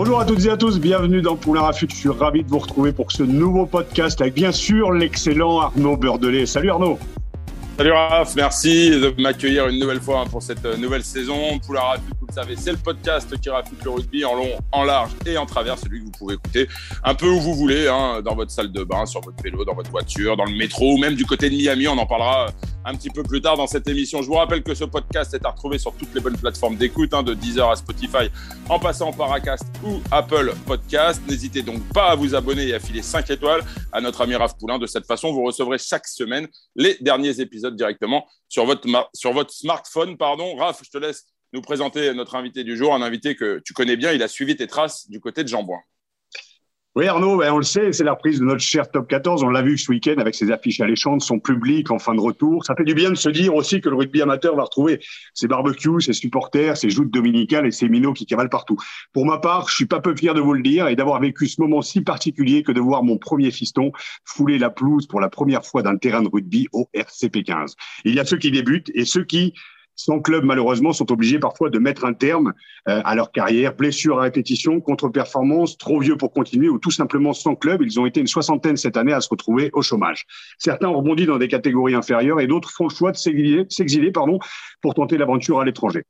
Bonjour 0.00 0.20
à 0.20 0.24
toutes 0.24 0.44
et 0.44 0.48
à 0.48 0.56
tous, 0.56 0.78
bienvenue 0.78 1.22
dans 1.22 1.34
Poulain 1.34 1.62
Rafut. 1.62 1.88
Je 1.90 1.96
suis 1.96 2.08
ravi 2.08 2.44
de 2.44 2.48
vous 2.48 2.60
retrouver 2.60 2.92
pour 2.92 3.10
ce 3.10 3.24
nouveau 3.24 3.66
podcast 3.66 4.20
avec 4.20 4.32
bien 4.32 4.52
sûr 4.52 4.92
l'excellent 4.92 5.58
Arnaud 5.58 5.96
Beurdelet. 5.96 6.46
Salut 6.46 6.70
Arnaud. 6.70 7.00
Salut 7.76 7.90
Raph, 7.90 8.36
merci 8.36 8.90
de 8.90 9.12
m'accueillir 9.20 9.66
une 9.66 9.80
nouvelle 9.80 10.00
fois 10.00 10.24
pour 10.30 10.40
cette 10.40 10.64
nouvelle 10.78 11.02
saison. 11.02 11.58
Poulain 11.66 11.80
Rafut, 11.80 12.14
le 12.28 12.34
savez, 12.34 12.56
c'est 12.56 12.72
le 12.72 12.78
podcast 12.78 13.40
qui 13.40 13.48
rafute 13.48 13.82
le 13.82 13.90
rugby 13.90 14.24
en 14.24 14.34
long, 14.34 14.50
en 14.72 14.84
large 14.84 15.12
et 15.26 15.38
en 15.38 15.46
travers, 15.46 15.78
celui 15.78 16.00
que 16.00 16.04
vous 16.04 16.10
pouvez 16.10 16.34
écouter 16.34 16.68
un 17.02 17.14
peu 17.14 17.26
où 17.26 17.40
vous 17.40 17.54
voulez, 17.54 17.88
hein, 17.88 18.20
dans 18.22 18.34
votre 18.34 18.50
salle 18.50 18.70
de 18.70 18.84
bain, 18.84 19.06
sur 19.06 19.20
votre 19.22 19.42
vélo, 19.42 19.64
dans 19.64 19.74
votre 19.74 19.90
voiture, 19.90 20.36
dans 20.36 20.44
le 20.44 20.54
métro 20.54 20.94
ou 20.94 20.98
même 20.98 21.14
du 21.14 21.24
côté 21.24 21.48
de 21.48 21.56
Miami. 21.56 21.88
On 21.88 21.96
en 21.96 22.06
parlera 22.06 22.50
un 22.84 22.94
petit 22.94 23.10
peu 23.10 23.22
plus 23.22 23.40
tard 23.40 23.56
dans 23.56 23.66
cette 23.66 23.88
émission. 23.88 24.22
Je 24.22 24.28
vous 24.28 24.34
rappelle 24.34 24.62
que 24.62 24.74
ce 24.74 24.84
podcast 24.84 25.32
est 25.34 25.44
à 25.44 25.50
retrouver 25.50 25.78
sur 25.78 25.94
toutes 25.94 26.14
les 26.14 26.20
bonnes 26.20 26.36
plateformes 26.36 26.76
d'écoute, 26.76 27.14
hein, 27.14 27.22
de 27.22 27.34
Deezer 27.34 27.68
à 27.68 27.76
Spotify, 27.76 28.30
en 28.68 28.78
passant 28.78 29.12
par 29.12 29.32
Acast 29.32 29.64
ou 29.84 30.00
Apple 30.10 30.54
Podcast. 30.66 31.22
N'hésitez 31.28 31.62
donc 31.62 31.80
pas 31.94 32.10
à 32.10 32.14
vous 32.14 32.34
abonner 32.34 32.68
et 32.68 32.74
à 32.74 32.80
filer 32.80 33.02
5 33.02 33.30
étoiles 33.30 33.62
à 33.92 34.00
notre 34.00 34.20
ami 34.20 34.34
Raph 34.34 34.56
Poulain. 34.58 34.78
De 34.78 34.86
cette 34.86 35.06
façon, 35.06 35.32
vous 35.32 35.44
recevrez 35.44 35.78
chaque 35.78 36.06
semaine 36.06 36.46
les 36.76 36.96
derniers 37.00 37.40
épisodes 37.40 37.74
directement 37.74 38.26
sur 38.48 38.66
votre, 38.66 38.86
sur 39.14 39.32
votre 39.32 39.52
smartphone. 39.52 40.16
Pardon. 40.16 40.56
Raph, 40.56 40.82
je 40.84 40.90
te 40.90 40.98
laisse 40.98 41.24
nous 41.52 41.62
présenter 41.62 42.12
notre 42.14 42.34
invité 42.34 42.64
du 42.64 42.76
jour, 42.76 42.94
un 42.94 43.02
invité 43.02 43.34
que 43.34 43.60
tu 43.64 43.72
connais 43.72 43.96
bien. 43.96 44.12
Il 44.12 44.22
a 44.22 44.28
suivi 44.28 44.56
tes 44.56 44.66
traces 44.66 45.08
du 45.08 45.20
côté 45.20 45.42
de 45.42 45.48
Jean 45.48 45.62
Boin. 45.62 45.78
Oui, 46.98 47.06
Arnaud, 47.06 47.40
on 47.44 47.58
le 47.58 47.62
sait, 47.62 47.92
c'est 47.92 48.02
la 48.02 48.14
reprise 48.14 48.40
de 48.40 48.44
notre 48.44 48.60
cher 48.60 48.90
Top 48.90 49.06
14. 49.08 49.44
On 49.44 49.50
l'a 49.50 49.62
vu 49.62 49.78
ce 49.78 49.88
week-end 49.92 50.16
avec 50.18 50.34
ses 50.34 50.50
affiches 50.50 50.80
alléchantes, 50.80 51.20
son 51.20 51.38
public 51.38 51.92
en 51.92 52.00
fin 52.00 52.12
de 52.12 52.20
retour. 52.20 52.64
Ça 52.64 52.74
fait 52.74 52.82
du 52.82 52.92
bien 52.92 53.10
de 53.10 53.14
se 53.14 53.28
dire 53.28 53.54
aussi 53.54 53.80
que 53.80 53.88
le 53.88 53.94
rugby 53.94 54.20
amateur 54.20 54.56
va 54.56 54.64
retrouver 54.64 54.98
ses 55.32 55.46
barbecues, 55.46 56.00
ses 56.00 56.12
supporters, 56.12 56.76
ses 56.76 56.90
joutes 56.90 57.12
dominicales 57.12 57.66
et 57.66 57.70
ses 57.70 57.88
minots 57.88 58.14
qui 58.14 58.26
cavalent 58.26 58.48
partout. 58.48 58.76
Pour 59.12 59.26
ma 59.26 59.38
part, 59.38 59.68
je 59.68 59.76
suis 59.76 59.86
pas 59.86 60.00
peu 60.00 60.16
fier 60.16 60.34
de 60.34 60.40
vous 60.40 60.54
le 60.54 60.62
dire 60.62 60.88
et 60.88 60.96
d'avoir 60.96 61.20
vécu 61.20 61.46
ce 61.46 61.60
moment 61.60 61.82
si 61.82 62.00
particulier 62.00 62.64
que 62.64 62.72
de 62.72 62.80
voir 62.80 63.04
mon 63.04 63.16
premier 63.16 63.52
fiston 63.52 63.92
fouler 64.24 64.58
la 64.58 64.70
pelouse 64.70 65.06
pour 65.06 65.20
la 65.20 65.28
première 65.28 65.64
fois 65.64 65.82
d'un 65.82 65.96
terrain 65.98 66.22
de 66.22 66.28
rugby 66.28 66.66
au 66.72 66.88
RCP 66.94 67.44
15. 67.44 67.76
Il 68.06 68.14
y 68.16 68.18
a 68.18 68.24
ceux 68.24 68.38
qui 68.38 68.50
débutent 68.50 68.90
et 68.94 69.04
ceux 69.04 69.22
qui 69.22 69.54
sans 69.98 70.20
club, 70.20 70.44
malheureusement, 70.44 70.92
sont 70.92 71.10
obligés 71.10 71.40
parfois 71.40 71.70
de 71.70 71.78
mettre 71.78 72.04
un 72.04 72.14
terme 72.14 72.54
euh, 72.88 73.02
à 73.04 73.16
leur 73.16 73.32
carrière. 73.32 73.74
Blessure 73.74 74.20
à 74.20 74.22
répétition, 74.22 74.80
contre-performance, 74.80 75.76
trop 75.76 75.98
vieux 75.98 76.16
pour 76.16 76.32
continuer 76.32 76.68
ou 76.68 76.78
tout 76.78 76.92
simplement 76.92 77.32
sans 77.32 77.56
club. 77.56 77.82
Ils 77.82 77.98
ont 77.98 78.06
été 78.06 78.20
une 78.20 78.28
soixantaine 78.28 78.76
cette 78.76 78.96
année 78.96 79.12
à 79.12 79.20
se 79.20 79.28
retrouver 79.28 79.70
au 79.72 79.82
chômage. 79.82 80.24
Certains 80.56 80.88
ont 80.88 80.96
rebondi 80.96 81.26
dans 81.26 81.38
des 81.38 81.48
catégories 81.48 81.94
inférieures 81.94 82.40
et 82.40 82.46
d'autres 82.46 82.70
font 82.70 82.84
le 82.84 82.94
choix 82.94 83.10
de 83.10 83.16
s'exiler 83.16 84.12
pardon, 84.12 84.38
pour 84.80 84.94
tenter 84.94 85.18
l'aventure 85.18 85.60
à 85.60 85.64
l'étranger. 85.64 86.04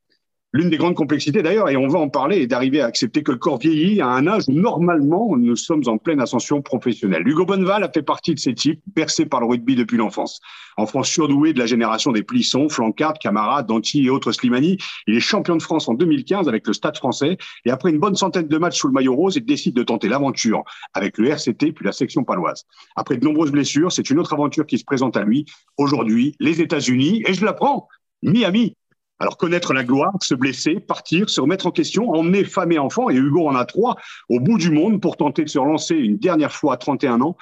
L'une 0.55 0.71
des 0.71 0.79
grandes 0.79 0.95
complexités 0.95 1.43
d'ailleurs, 1.43 1.69
et 1.69 1.77
on 1.77 1.89
va 1.89 1.99
en 1.99 2.09
parler, 2.09 2.39
est 2.39 2.47
d'arriver 2.47 2.81
à 2.81 2.87
accepter 2.87 3.23
que 3.23 3.33
le 3.33 3.37
corps 3.37 3.59
vieillit 3.59 4.01
à 4.01 4.09
un 4.09 4.27
âge 4.27 4.45
où 4.49 4.53
normalement 4.53 5.37
nous 5.37 5.57
sommes 5.57 5.83
en 5.89 5.99
pleine 5.99 6.23
ascension 6.23 6.63
professionnelle. 6.63 7.29
Hugo 7.29 7.45
Bonneval 7.45 7.85
a 7.85 7.91
fait 7.93 8.01
partie 8.03 8.35
de 8.35 8.39
ces 8.39 8.55
types 8.55 8.81
bercés 8.97 9.27
par 9.27 9.41
le 9.41 9.47
rugby 9.47 9.77
depuis 9.77 9.99
l'enfance. 9.99 10.41
Enfant 10.79 11.03
surdoué 11.03 11.53
de 11.53 11.59
la 11.59 11.67
génération 11.67 12.13
des 12.13 12.23
Plissons, 12.23 12.71
Flancard, 12.71 13.19
Camara, 13.19 13.63
Danti 13.63 14.07
et 14.07 14.09
autres 14.09 14.33
Slimani, 14.33 14.79
il 15.07 15.17
est 15.17 15.21
champion 15.21 15.55
de 15.55 15.61
France 15.61 15.87
en 15.87 15.93
2015 15.93 16.49
avec 16.49 16.67
le 16.67 16.73
Stade 16.73 16.97
français 16.97 17.37
et 17.67 17.71
après 17.71 17.91
une 17.91 17.99
bonne 17.99 18.17
centaine 18.17 18.49
de 18.49 18.57
matchs 18.57 18.79
sous 18.79 18.87
le 18.87 18.95
maillot 18.95 19.17
rose, 19.17 19.37
il 19.37 19.45
décide 19.45 19.75
de 19.75 19.83
tenter 19.83 20.09
l'aventure 20.09 20.65
avec 20.95 21.19
le 21.19 21.29
RCT 21.29 21.73
puis 21.73 21.85
la 21.85 21.93
section 21.93 22.25
paloise. 22.25 22.65
Après 22.97 23.19
de 23.19 23.25
nombreuses 23.25 23.53
blessures, 23.53 23.93
c'est 23.93 24.09
une 24.09 24.19
autre 24.19 24.33
aventure 24.33 24.65
qui 24.65 24.79
se 24.79 24.85
présente 24.85 25.19
à 25.19 25.25
lui. 25.25 25.45
Aujourd'hui, 25.77 26.37
les 26.41 26.63
États-Unis, 26.63 27.23
et 27.27 27.35
je 27.35 27.45
l'apprends, 27.45 27.87
Miami, 28.23 28.75
alors 29.21 29.37
connaître 29.37 29.73
la 29.73 29.85
gloire, 29.85 30.13
se 30.23 30.35
blesser, 30.35 30.81
partir, 30.81 31.29
se 31.29 31.41
remettre 31.41 31.67
en 31.67 31.71
question, 31.71 32.11
emmener 32.11 32.45
femme 32.45 32.73
et 32.73 32.79
enfants, 32.79 33.11
et 33.11 33.17
Hugo 33.17 33.49
en 33.49 33.57
a 33.57 33.65
trois, 33.65 33.97
au 34.29 34.41
bout 34.41 34.59
du 34.59 34.71
monde 34.71 35.01
pour 35.01 35.17
tenter 35.17 35.45
de 35.45 35.49
se 35.49 35.59
relancer 35.59 35.97
une 35.97 36.19
dernière 36.19 36.53
fois 36.53 36.75
à 36.75 36.77
31 36.77 37.21
ans. 37.21 37.37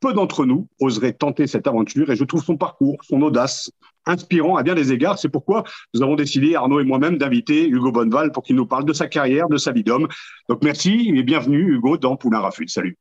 Peu 0.00 0.12
d'entre 0.12 0.44
nous 0.44 0.68
oseraient 0.80 1.12
tenter 1.12 1.46
cette 1.46 1.66
aventure 1.66 2.10
et 2.10 2.16
je 2.16 2.24
trouve 2.24 2.42
son 2.42 2.56
parcours, 2.56 2.98
son 3.04 3.22
audace 3.22 3.70
inspirant 4.04 4.56
à 4.56 4.64
bien 4.64 4.74
des 4.74 4.92
égards. 4.92 5.18
C'est 5.18 5.28
pourquoi 5.28 5.62
nous 5.94 6.02
avons 6.02 6.16
décidé, 6.16 6.56
Arnaud 6.56 6.80
et 6.80 6.84
moi-même, 6.84 7.18
d'inviter 7.18 7.68
Hugo 7.68 7.92
Bonneval 7.92 8.32
pour 8.32 8.42
qu'il 8.42 8.56
nous 8.56 8.66
parle 8.66 8.84
de 8.84 8.92
sa 8.92 9.06
carrière, 9.06 9.48
de 9.48 9.58
sa 9.58 9.70
vie 9.70 9.84
d'homme. 9.84 10.08
Donc 10.48 10.64
merci 10.64 11.12
et 11.14 11.22
bienvenue 11.22 11.76
Hugo 11.76 11.98
dans 11.98 12.16
Poulain 12.16 12.40
Rafut. 12.40 12.68
Salut. 12.68 12.98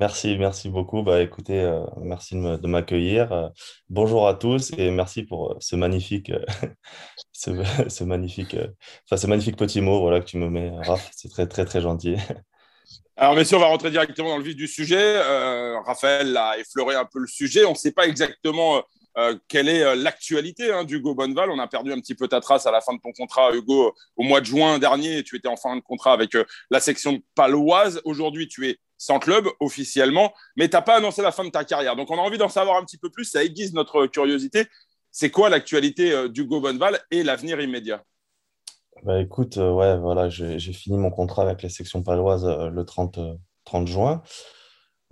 Merci, 0.00 0.36
merci 0.38 0.68
beaucoup. 0.70 1.04
Bah, 1.04 1.22
écoutez, 1.22 1.60
euh, 1.60 1.84
merci 1.98 2.34
de 2.34 2.66
m'accueillir. 2.66 3.32
Euh, 3.32 3.48
bonjour 3.88 4.26
à 4.26 4.34
tous 4.34 4.72
et 4.76 4.90
merci 4.90 5.22
pour 5.22 5.52
euh, 5.52 5.56
ce 5.60 5.76
magnifique, 5.76 6.32
ce, 7.32 8.02
magnifique, 8.02 8.56
enfin, 9.06 9.16
ce 9.16 9.28
magnifique 9.28 9.56
petit 9.56 9.80
mot 9.80 10.00
voilà, 10.00 10.18
que 10.18 10.24
tu 10.24 10.36
me 10.36 10.50
mets, 10.50 10.72
Raph. 10.84 11.10
C'est 11.14 11.28
très, 11.28 11.46
très, 11.46 11.64
très 11.64 11.80
gentil. 11.80 12.16
Alors, 13.16 13.36
messieurs, 13.36 13.56
on 13.56 13.60
va 13.60 13.66
rentrer 13.66 13.92
directement 13.92 14.30
dans 14.30 14.38
le 14.38 14.42
vif 14.42 14.56
du 14.56 14.66
sujet. 14.66 15.20
Raphaël 15.86 16.36
a 16.36 16.58
effleuré 16.58 16.96
un 16.96 17.04
peu 17.04 17.20
le 17.20 17.28
sujet. 17.28 17.64
On 17.64 17.70
ne 17.70 17.76
sait 17.76 17.92
pas 17.92 18.08
exactement 18.08 18.82
quelle 19.46 19.68
est 19.68 19.94
l'actualité 19.94 20.72
hein, 20.72 20.82
d'Hugo 20.82 21.14
Bonneval. 21.14 21.48
On 21.50 21.60
a 21.60 21.68
perdu 21.68 21.92
un 21.92 22.00
petit 22.00 22.16
peu 22.16 22.26
ta 22.26 22.40
trace 22.40 22.66
à 22.66 22.72
la 22.72 22.80
fin 22.80 22.92
de 22.92 22.98
ton 22.98 23.12
contrat, 23.12 23.54
Hugo, 23.54 23.94
au 24.16 24.24
mois 24.24 24.40
de 24.40 24.46
juin 24.46 24.80
dernier. 24.80 25.22
Tu 25.22 25.36
étais 25.36 25.46
en 25.46 25.56
fin 25.56 25.76
de 25.76 25.80
contrat 25.80 26.12
avec 26.12 26.32
la 26.70 26.80
section 26.80 27.20
paloise. 27.36 28.00
Aujourd'hui, 28.04 28.48
tu 28.48 28.68
es 28.68 28.80
sans 28.98 29.18
club 29.18 29.46
officiellement, 29.60 30.32
mais 30.56 30.68
tu 30.68 30.76
n'as 30.76 30.82
pas 30.82 30.96
annoncé 30.96 31.22
la 31.22 31.32
fin 31.32 31.44
de 31.44 31.50
ta 31.50 31.64
carrière. 31.64 31.96
Donc 31.96 32.10
on 32.10 32.18
a 32.18 32.22
envie 32.22 32.38
d'en 32.38 32.48
savoir 32.48 32.76
un 32.76 32.84
petit 32.84 32.98
peu 32.98 33.10
plus, 33.10 33.24
ça 33.24 33.44
aiguise 33.44 33.74
notre 33.74 34.06
curiosité. 34.06 34.66
C'est 35.10 35.30
quoi 35.30 35.48
l'actualité 35.48 36.12
euh, 36.12 36.28
d'Hugo 36.28 36.60
Bonneval 36.60 36.98
et 37.12 37.22
l'avenir 37.22 37.60
immédiat? 37.60 38.02
Bah 39.04 39.20
écoute, 39.20 39.58
euh, 39.58 39.70
ouais, 39.70 39.96
voilà, 39.96 40.28
j'ai 40.28 40.58
fini 40.72 40.96
mon 40.98 41.10
contrat 41.10 41.42
avec 41.42 41.62
la 41.62 41.68
section 41.68 42.02
paloise 42.02 42.44
euh, 42.44 42.68
le 42.68 42.84
30, 42.84 43.18
30 43.64 43.86
juin. 43.86 44.22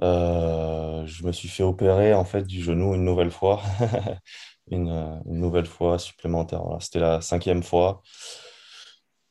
je 0.01 1.25
me 1.25 1.33
suis 1.33 1.49
fait 1.49 1.63
opérer 1.63 2.15
en 2.15 2.25
fait 2.25 2.43
du 2.43 2.63
genou 2.63 2.95
une 2.95 3.05
nouvelle 3.05 3.31
fois, 3.31 3.63
une, 4.71 5.21
nouvelle 5.27 5.67
fois 5.67 5.99
supplémentaire. 5.99 6.63
C'était 6.81 7.01
la 7.01 7.21
cinquième 7.21 7.63
fois. 7.63 8.03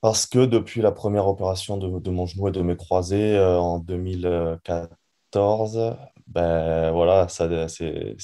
Parce 0.01 0.25
que 0.25 0.45
depuis 0.45 0.81
la 0.81 0.91
première 0.91 1.27
opération 1.27 1.77
de, 1.77 2.09
mon 2.09 2.25
genou 2.25 2.47
et 2.47 2.51
de 2.51 2.61
mes 2.61 2.75
croisés 2.75 3.37
euh, 3.37 3.59
en 3.59 3.77
2014, 3.79 5.95
ben 6.27 6.91
voilà, 6.91 7.27
ça, 7.27 7.67
c'est, 7.67 8.15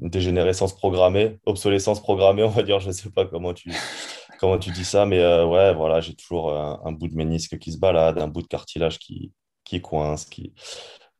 une 0.00 0.08
dégénérescence 0.08 0.74
programmée, 0.76 1.38
obsolescence 1.44 2.00
programmée, 2.00 2.44
on 2.44 2.48
va 2.48 2.62
dire. 2.62 2.78
Je 2.80 2.88
ne 2.88 2.92
sais 2.92 3.10
pas 3.10 3.26
comment 3.26 3.52
tu, 3.54 3.72
comment 4.40 4.58
tu 4.58 4.70
dis 4.70 4.84
ça, 4.84 5.04
mais 5.04 5.18
euh, 5.18 5.46
ouais, 5.46 5.74
voilà, 5.74 6.00
j'ai 6.00 6.14
toujours 6.14 6.52
un, 6.56 6.92
bout 6.92 7.08
de 7.08 7.16
ménisque 7.16 7.58
qui 7.58 7.72
se 7.72 7.78
balade, 7.78 8.18
un 8.18 8.28
bout 8.28 8.42
de 8.42 8.46
cartilage 8.46 8.98
qui, 9.00 9.32
qui 9.64 9.82
coince. 9.82 10.26
Qui... 10.26 10.52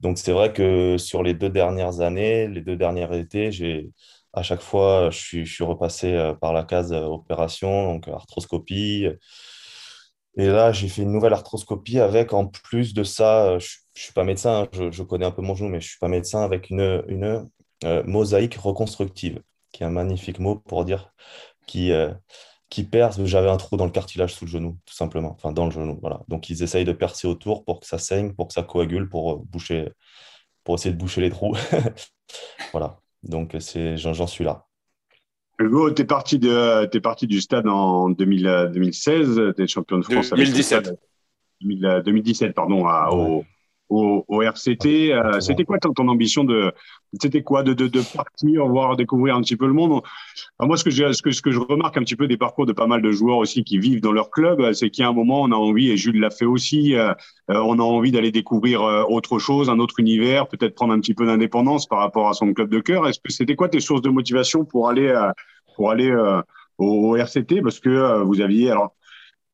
Donc 0.01 0.19
c'est 0.19 0.33
vrai 0.33 0.53
que 0.53 0.99
sur 0.99 1.23
les 1.25 1.35
deux 1.35 1.51
dernières 1.51 2.01
années, 2.01 2.47
les 2.49 2.61
deux 2.63 2.77
derniers 2.77 3.09
étés, 3.19 3.51
j'ai 3.51 3.91
à 4.33 4.43
chaque 4.43 4.61
fois, 4.61 5.11
je 5.11 5.19
suis, 5.19 5.47
je 5.47 5.55
suis 5.55 5.65
repassé 5.65 6.13
euh, 6.13 6.35
par 6.35 6.53
la 6.53 6.65
case 6.65 6.93
opération, 6.93 7.95
donc 7.95 8.09
arthroscopie 8.09 9.09
et 10.37 10.47
là, 10.47 10.71
j'ai 10.73 10.89
fait 10.89 11.03
une 11.03 11.13
nouvelle 11.13 11.33
arthroscopie 11.33 11.99
avec, 11.99 12.33
en 12.35 12.47
plus 12.47 12.93
de 12.93 13.05
ça, 13.05 13.47
euh, 13.47 13.59
je 13.59 13.79
ne 13.97 14.01
suis 14.01 14.13
pas 14.13 14.25
médecin, 14.25 14.65
hein, 14.65 14.91
je, 14.91 15.03
connais 15.03 15.25
un 15.25 15.31
peu 15.31 15.41
mon 15.43 15.55
genou, 15.55 15.71
mais 15.71 15.81
je 15.81 15.87
ne 15.87 15.91
suis 15.91 15.99
pas 15.99 16.09
médecin, 16.09 16.43
avec 16.43 16.69
une, 16.71 17.03
une 17.09 17.49
euh, 17.85 18.03
mosaïque 18.05 18.57
reconstructive, 18.57 19.43
qui 19.73 19.83
est 19.83 19.87
un 19.87 19.91
magnifique 19.91 20.39
mot 20.39 20.57
pour 20.57 20.85
dire 20.85 21.13
qui, 21.67 21.93
euh, 21.93 22.13
qui 22.71 22.85
perce. 22.85 23.23
J'avais 23.25 23.49
un 23.49 23.57
trou 23.57 23.77
dans 23.79 23.87
le 23.87 23.91
cartilage 23.91 24.35
sous 24.35 24.45
le 24.45 24.51
genou, 24.51 24.79
tout 24.85 24.95
simplement, 24.95 25.33
enfin 25.33 25.53
dans 25.53 25.65
le 25.67 25.71
genou. 25.71 25.99
Voilà. 26.03 26.21
Donc, 26.29 26.51
ils 26.51 26.63
essayent 26.63 26.85
de 26.85 26.93
percer 26.93 27.27
autour 27.27 27.65
pour 27.65 27.81
que 27.81 27.87
ça 27.87 27.99
saigne, 27.99 28.35
pour 28.35 28.49
que 28.49 28.55
ça 28.55 28.63
coagule, 28.63 29.09
pour, 29.09 29.39
boucher, 29.39 29.89
pour 30.65 30.75
essayer 30.77 30.93
de 30.95 30.99
boucher 30.99 31.23
les 31.23 31.31
trous. 31.31 31.57
voilà. 32.73 33.01
Donc, 33.23 33.57
j'en 33.59 34.27
suis 34.27 34.45
là. 34.45 34.66
Hugo, 35.59 35.91
tu 35.91 36.03
es 36.03 36.05
parti, 36.05 36.39
de, 36.39 36.99
parti 36.99 37.27
du 37.27 37.41
stade 37.41 37.67
en 37.67 38.11
2016, 38.11 39.55
tu 39.57 39.63
es 39.63 39.67
champion 39.67 39.99
de 39.99 40.05
France 40.05 40.31
2017. 40.31 40.93
2017, 41.61 42.55
pardon, 42.55 42.87
au, 42.87 43.45
au, 43.89 44.25
au 44.29 44.43
RCT. 44.43 45.13
Euh, 45.13 45.41
c'était 45.41 45.65
quoi 45.65 45.79
ton, 45.79 45.93
ton, 45.93 46.09
ambition 46.09 46.45
de 46.45 46.73
c'était 47.21 47.43
quoi 47.43 47.63
de, 47.63 47.73
de, 47.73 47.87
de, 47.87 48.01
partir 48.15 48.67
voir 48.67 48.97
découvrir 48.97 49.37
un 49.37 49.41
petit 49.41 49.57
peu 49.57 49.67
le 49.67 49.73
monde? 49.73 50.03
Moi, 50.61 50.77
ce 50.77 50.85
que, 50.85 50.91
je, 50.91 51.13
ce, 51.13 51.23
que, 51.23 51.31
ce 51.31 51.41
que 51.41 51.51
je 51.51 51.61
remarque 51.61 51.97
un 51.97 52.03
petit 52.03 52.17
peu 52.17 52.27
des 52.27 52.37
parcours 52.37 52.67
de 52.67 52.73
pas 52.73 52.87
mal 52.87 53.01
de 53.03 53.11
joueurs 53.13 53.39
aussi 53.39 53.65
qui 53.65 53.79
vivent 53.79 54.01
dans 54.01 54.13
leur 54.13 54.31
club, 54.31 54.73
c'est 54.73 54.91
qu'il 54.91 55.03
y 55.03 55.05
a 55.05 55.09
un 55.09 55.13
moment, 55.13 55.43
on 55.43 55.53
a 55.53 55.57
envie, 55.57 55.91
et 55.91 55.97
Jules 55.97 56.21
l'a 56.21 56.31
fait 56.31 56.45
aussi, 56.45 56.95
euh, 56.95 57.13
euh 57.51 57.61
on 57.65 57.79
a 57.79 57.83
envie 57.83 58.11
d'aller 58.11 58.33
découvrir 58.33 58.83
euh, 58.83 59.05
autre 59.09 59.39
chose, 59.39 59.71
un 59.71 59.79
autre 59.79 60.01
univers, 60.01 60.49
peut-être 60.49 60.75
prendre 60.75 60.93
un 60.93 61.01
petit 61.01 61.15
peu 61.15 61.27
d'indépendance 61.27 61.87
par 61.87 62.01
rapport 62.01 62.29
à 62.29 62.33
son 62.33 62.53
club 62.53 62.69
de 62.69 62.81
cœur. 62.81 63.07
Est-ce 63.09 63.21
que 63.21 63.33
c'était 63.33 63.57
quoi 63.57 63.69
tes 63.69 63.81
sources 63.81 64.03
de 64.03 64.11
motivation 64.11 64.65
pour 64.65 64.89
aller 64.89 65.15
pour 65.77 65.91
aller 65.91 66.15
au, 66.79 67.13
au, 67.13 67.17
RCT 67.17 67.63
Parce 67.63 67.81
que 67.81 68.23
vous 68.23 68.41
aviez 68.41 68.71
alors 68.71 68.95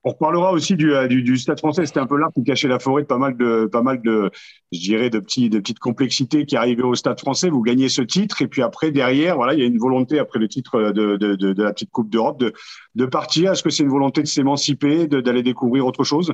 on 0.04 0.10
reparlera 0.10 0.52
aussi 0.52 0.76
du, 0.76 0.94
euh, 0.94 1.06
du, 1.06 1.36
Stade 1.36 1.58
français. 1.58 1.86
C'était 1.86 2.00
un 2.00 2.06
peu 2.06 2.18
là 2.18 2.28
qui 2.34 2.42
cachait 2.42 2.68
la 2.68 2.78
forêt 2.78 3.02
de 3.02 3.06
pas 3.06 3.18
mal 3.18 3.36
de, 3.36 3.66
pas 3.66 3.82
mal 3.82 4.02
de, 4.02 4.30
je 4.72 4.80
dirais, 4.80 5.10
de, 5.10 5.20
petits, 5.20 5.48
de 5.48 5.58
petites 5.58 5.78
complexités 5.78 6.44
qui 6.44 6.56
arrivaient 6.56 6.82
au 6.82 6.94
Stade 6.94 7.20
français. 7.20 7.50
Vous 7.50 7.62
gagnez 7.62 7.88
ce 7.88 8.02
titre 8.02 8.42
et 8.42 8.48
puis 8.48 8.62
après, 8.62 8.90
derrière, 8.90 9.36
voilà, 9.36 9.54
il 9.54 9.60
y 9.60 9.62
a 9.62 9.66
une 9.66 9.78
volonté 9.78 10.18
après 10.18 10.38
le 10.38 10.48
titre 10.48 10.92
de 10.92 11.62
la 11.62 11.72
petite 11.72 11.90
Coupe 11.90 12.10
d'Europe 12.10 12.38
de, 12.40 12.52
de 12.94 13.06
partir. 13.06 13.52
Est-ce 13.52 13.62
que 13.62 13.70
c'est 13.70 13.84
une 13.84 13.90
volonté 13.90 14.22
de 14.22 14.26
s'émanciper, 14.26 15.06
d'aller 15.06 15.42
découvrir 15.42 15.86
autre 15.86 16.04
chose? 16.04 16.32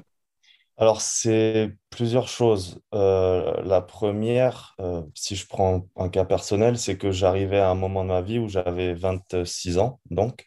Alors, 0.80 1.00
c'est 1.00 1.76
plusieurs 1.90 2.28
choses. 2.28 2.80
Euh, 2.94 3.52
la 3.64 3.80
première, 3.80 4.76
euh, 4.80 5.02
si 5.12 5.34
je 5.34 5.44
prends 5.48 5.88
un 5.96 6.08
cas 6.08 6.24
personnel, 6.24 6.78
c'est 6.78 6.96
que 6.96 7.10
j'arrivais 7.10 7.58
à 7.58 7.68
un 7.70 7.74
moment 7.74 8.04
de 8.04 8.10
ma 8.10 8.22
vie 8.22 8.38
où 8.38 8.48
j'avais 8.48 8.94
26 8.94 9.78
ans, 9.78 10.00
donc, 10.10 10.46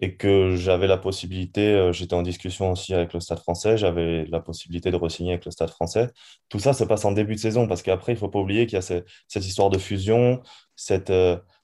et 0.00 0.16
que 0.16 0.56
j'avais 0.56 0.86
la 0.86 0.96
possibilité, 0.96 1.74
euh, 1.74 1.92
j'étais 1.92 2.14
en 2.14 2.22
discussion 2.22 2.72
aussi 2.72 2.94
avec 2.94 3.12
le 3.12 3.20
Stade 3.20 3.40
français, 3.40 3.76
j'avais 3.76 4.24
la 4.26 4.40
possibilité 4.40 4.90
de 4.90 4.96
re-signer 4.96 5.32
avec 5.32 5.44
le 5.44 5.50
Stade 5.50 5.70
français. 5.70 6.08
Tout 6.48 6.60
ça 6.60 6.72
se 6.72 6.84
passe 6.84 7.04
en 7.04 7.12
début 7.12 7.34
de 7.34 7.40
saison, 7.40 7.68
parce 7.68 7.82
qu'après, 7.82 8.12
il 8.12 8.16
ne 8.16 8.20
faut 8.20 8.30
pas 8.30 8.38
oublier 8.38 8.64
qu'il 8.66 8.76
y 8.76 8.78
a 8.78 8.82
cette, 8.82 9.06
histoire 9.36 9.68
de 9.68 9.78
fusion, 9.78 10.40
cette, 10.76 11.12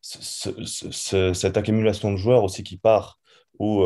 ce, 0.03 0.51
ce, 0.63 1.33
cette 1.33 1.57
accumulation 1.57 2.13
de 2.13 2.17
joueurs 2.19 2.45
aussi 2.45 2.65
qui 2.65 2.77
part, 2.77 3.19
où 3.59 3.85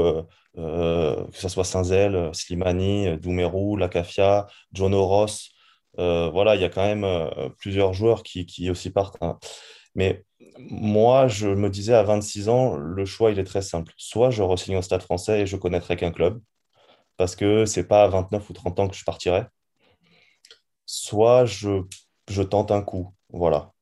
euh, 0.59 1.25
que 1.26 1.38
ce 1.38 1.49
soit 1.49 1.65
Saint-Zel, 1.65 2.31
Slimani, 2.35 3.17
Doumerou, 3.19 3.76
Lacafia, 3.76 4.47
John 4.73 4.94
Ross. 4.94 5.50
Euh, 5.99 6.31
voilà, 6.31 6.56
il 6.56 6.62
y 6.62 6.65
a 6.65 6.69
quand 6.69 6.85
même 6.85 7.05
euh, 7.05 7.49
plusieurs 7.59 7.93
joueurs 7.94 8.23
qui, 8.23 8.47
qui 8.47 8.70
aussi 8.70 8.91
partent. 8.91 9.17
Hein. 9.20 9.38
Mais 9.94 10.25
moi, 10.59 11.29
je 11.29 11.49
me 11.49 11.70
disais 11.70 11.94
à 11.94 12.03
26 12.03 12.49
ans, 12.49 12.76
le 12.76 13.05
choix, 13.05 13.31
il 13.31 13.38
est 13.38 13.44
très 13.44 13.62
simple. 13.62 13.93
Soit 13.97 14.31
je 14.31 14.43
re-signe 14.43 14.76
au 14.76 14.82
Stade 14.82 15.03
français 15.03 15.43
et 15.43 15.47
je 15.47 15.56
connaîtrai 15.56 15.97
qu'un 15.97 16.12
club, 16.12 16.41
parce 17.17 17.37
que 17.37 17.64
c'est 17.67 17.87
pas 17.87 18.05
à 18.05 18.09
29 18.09 18.50
ou 18.50 18.53
30 18.53 18.81
ans 18.81 18.88
que 18.88 18.97
je 18.97 19.05
partirai. 19.05 19.47
Soit 20.87 21.44
je, 21.44 21.82
je 22.29 22.43
tente 22.43 22.71
un 22.71 22.82
coup. 22.82 23.14
Voilà. 23.31 23.73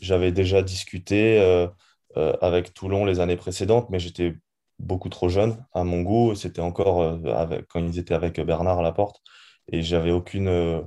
J'avais 0.00 0.32
déjà 0.32 0.62
discuté 0.62 1.68
avec 2.16 2.74
Toulon 2.74 3.04
les 3.04 3.20
années 3.20 3.36
précédentes, 3.36 3.90
mais 3.90 3.98
j'étais 3.98 4.34
beaucoup 4.78 5.08
trop 5.08 5.28
jeune 5.28 5.64
à 5.72 5.84
mon 5.84 6.02
goût. 6.02 6.34
C'était 6.34 6.60
encore 6.60 7.02
euh, 7.02 7.60
quand 7.68 7.80
ils 7.80 7.98
étaient 7.98 8.14
avec 8.14 8.40
Bernard 8.40 8.78
à 8.78 8.82
la 8.82 8.92
porte. 8.92 9.22
Et 9.68 9.82
j'avais 9.82 10.10
aucune 10.10 10.48
euh, 10.48 10.80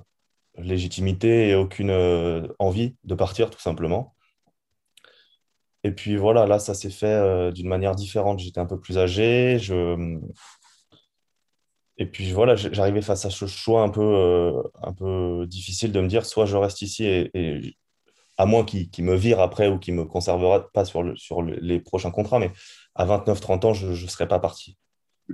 légitimité 0.57 1.49
et 1.49 1.55
aucune 1.55 1.89
euh, 1.89 2.47
envie 2.59 2.95
de 3.03 3.15
partir, 3.15 3.49
tout 3.49 3.59
simplement. 3.59 4.15
Et 5.83 5.91
puis 5.91 6.17
voilà, 6.17 6.45
là, 6.45 6.59
ça 6.59 6.73
s'est 6.73 6.89
fait 6.89 7.51
d'une 7.53 7.67
manière 7.67 7.95
différente. 7.95 8.39
J'étais 8.39 8.59
un 8.59 8.65
peu 8.65 8.79
plus 8.79 8.97
âgé. 8.97 9.57
Et 11.99 12.05
puis 12.05 12.31
voilà, 12.31 12.55
j'arrivais 12.55 13.01
face 13.01 13.25
à 13.25 13.29
ce 13.29 13.45
choix 13.47 13.83
un 13.83 13.89
peu, 13.89 14.61
un 14.81 14.93
peu 14.93 15.45
difficile 15.47 15.91
de 15.91 16.01
me 16.01 16.07
dire 16.07 16.25
soit 16.25 16.45
je 16.45 16.57
reste 16.57 16.81
ici 16.81 17.05
et, 17.05 17.77
à 18.37 18.45
moins 18.45 18.63
qu'il 18.63 19.03
me 19.03 19.15
vire 19.15 19.39
après 19.39 19.67
ou 19.67 19.79
qu'il 19.79 19.95
me 19.95 20.05
conservera 20.05 20.71
pas 20.71 20.85
sur, 20.85 21.03
le, 21.03 21.15
sur 21.15 21.41
les 21.41 21.79
prochains 21.79 22.11
contrats, 22.11 22.39
mais 22.39 22.51
à 22.95 23.05
29-30 23.05 23.65
ans, 23.65 23.73
je 23.73 23.87
ne 23.87 24.07
serais 24.07 24.27
pas 24.27 24.39
parti. 24.39 24.77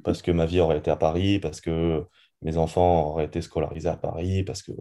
Parce 0.04 0.22
que 0.22 0.32
ma 0.32 0.46
vie 0.46 0.60
aurait 0.60 0.78
été 0.80 0.90
à 0.90 0.96
Paris, 0.96 1.40
parce 1.40 1.62
que 1.62 2.04
mes 2.42 2.58
enfants 2.58 3.10
auraient 3.10 3.26
été 3.26 3.42
scolarisés 3.42 3.90
à 3.90 3.98
Paris, 3.98 4.44
parce 4.44 4.64
que. 4.64 4.72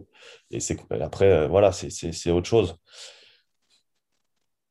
Et 0.51 0.59
après, 1.01 1.31
euh, 1.31 1.47
voilà, 1.47 1.71
c'est, 1.71 2.31
autre 2.31 2.47
chose. 2.47 2.77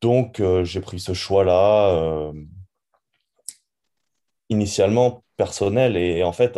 Donc, 0.01 0.39
euh, 0.39 0.63
j'ai 0.65 0.81
pris 0.81 0.99
ce 0.99 1.13
choix-là, 1.13 1.89
euh, 1.95 2.33
initialement 4.49 5.23
personnel. 5.37 5.95
Et, 5.95 6.23
en 6.23 6.33
fait, 6.33 6.57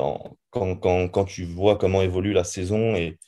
quand, 0.49 1.25
tu 1.25 1.45
vois 1.45 1.77
comment 1.77 2.01
évolue 2.01 2.33
la 2.33 2.43
saison 2.43 2.95
et, 2.95 3.19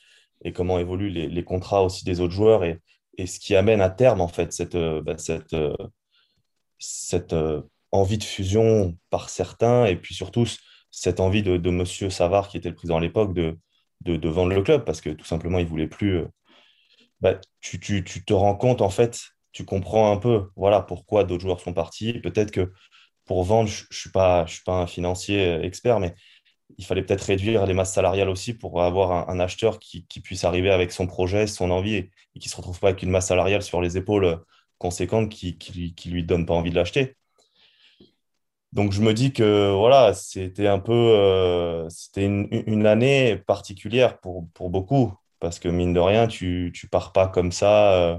et 0.44 0.52
comment 0.52 0.78
évoluent 0.78 1.10
les, 1.10 1.28
les, 1.28 1.44
contrats 1.44 1.82
aussi 1.84 2.04
des 2.04 2.20
autres 2.20 2.34
joueurs 2.34 2.64
et, 2.64 2.80
et, 3.18 3.26
ce 3.26 3.38
qui 3.40 3.56
amène 3.56 3.80
à 3.80 3.90
terme, 3.90 4.20
en 4.20 4.28
fait, 4.28 4.52
cette, 4.52 4.76
bah, 4.76 5.18
cette, 5.18 5.56
cette 6.78 7.34
envie 7.92 8.18
de 8.18 8.24
fusion 8.24 8.96
par 9.10 9.28
certains, 9.28 9.86
et 9.86 9.96
puis 9.96 10.14
surtout 10.14 10.46
cette 10.90 11.20
envie 11.20 11.42
de, 11.42 11.56
de 11.56 11.70
Monsieur 11.70 12.10
Savard, 12.10 12.48
qui 12.48 12.56
était 12.56 12.68
le 12.68 12.74
président 12.74 12.96
à 12.96 13.00
l'époque, 13.00 13.34
de, 13.34 13.58
de, 14.02 14.28
vendre 14.28 14.54
le 14.54 14.62
club, 14.62 14.84
parce 14.84 15.00
que 15.00 15.10
tout 15.10 15.24
simplement, 15.24 15.58
il 15.58 15.66
voulait 15.66 15.88
plus. 15.88 16.18
Euh, 16.18 16.28
bah, 17.20 17.40
tu, 17.60 17.80
tu, 17.80 18.04
tu, 18.04 18.24
te 18.24 18.32
rends 18.32 18.54
compte, 18.56 18.82
en 18.82 18.90
fait, 18.90 19.20
tu 19.52 19.64
comprends 19.64 20.12
un 20.12 20.18
peu 20.18 20.50
voilà, 20.56 20.80
pourquoi 20.82 21.24
d'autres 21.24 21.42
joueurs 21.42 21.60
sont 21.60 21.72
partis. 21.72 22.14
Peut-être 22.20 22.50
que 22.52 22.72
pour 23.24 23.44
vendre, 23.44 23.68
je 23.68 23.84
ne 23.90 23.94
suis, 23.94 24.10
pas, 24.10 24.46
je 24.46 24.54
suis 24.54 24.64
pas 24.64 24.80
un 24.80 24.86
financier 24.86 25.46
euh, 25.46 25.62
expert, 25.62 26.00
mais 26.00 26.14
il 26.76 26.84
fallait 26.84 27.02
peut-être 27.02 27.22
réduire 27.22 27.66
les 27.66 27.74
masses 27.74 27.94
salariales 27.94 28.28
aussi 28.28 28.54
pour 28.54 28.82
avoir 28.82 29.28
un, 29.30 29.40
acheteur 29.40 29.78
qui, 29.78 30.06
qui, 30.06 30.20
puisse 30.20 30.44
arriver 30.44 30.70
avec 30.70 30.92
son 30.92 31.06
projet, 31.06 31.46
son 31.46 31.70
envie, 31.70 31.94
et, 31.94 32.10
qui 32.38 32.48
ne 32.48 32.50
se 32.50 32.56
retrouve 32.56 32.78
pas 32.78 32.88
avec 32.88 33.02
une 33.02 33.10
masse 33.10 33.28
salariale 33.28 33.62
sur 33.62 33.80
les 33.80 33.96
épaules 33.96 34.24
euh, 34.24 34.36
conséquente 34.78 35.30
qui 35.30 35.56
ne 36.06 36.10
lui 36.10 36.24
donne 36.24 36.46
pas 36.46 36.54
envie 36.54 36.70
de 36.70 36.76
l'acheter. 36.76 37.16
Donc 38.72 38.92
je 38.92 39.00
me 39.00 39.14
dis 39.14 39.32
que 39.32 39.72
voilà, 39.72 40.12
c'était 40.14 40.66
un 40.66 40.78
peu 40.78 40.92
euh, 40.92 41.88
c'était 41.88 42.24
une, 42.24 42.48
une, 42.66 42.86
année 42.86 43.36
particulière 43.46 44.20
pour, 44.20 44.46
pour, 44.52 44.68
beaucoup 44.68 45.14
parce 45.40 45.58
que 45.58 45.68
mine 45.68 45.94
de 45.94 46.00
rien, 46.00 46.26
tu 46.26 46.70
tu 46.74 46.86
pars 46.86 47.12
pas 47.12 47.28
comme 47.28 47.50
ça. 47.50 47.94
Euh. 47.94 48.18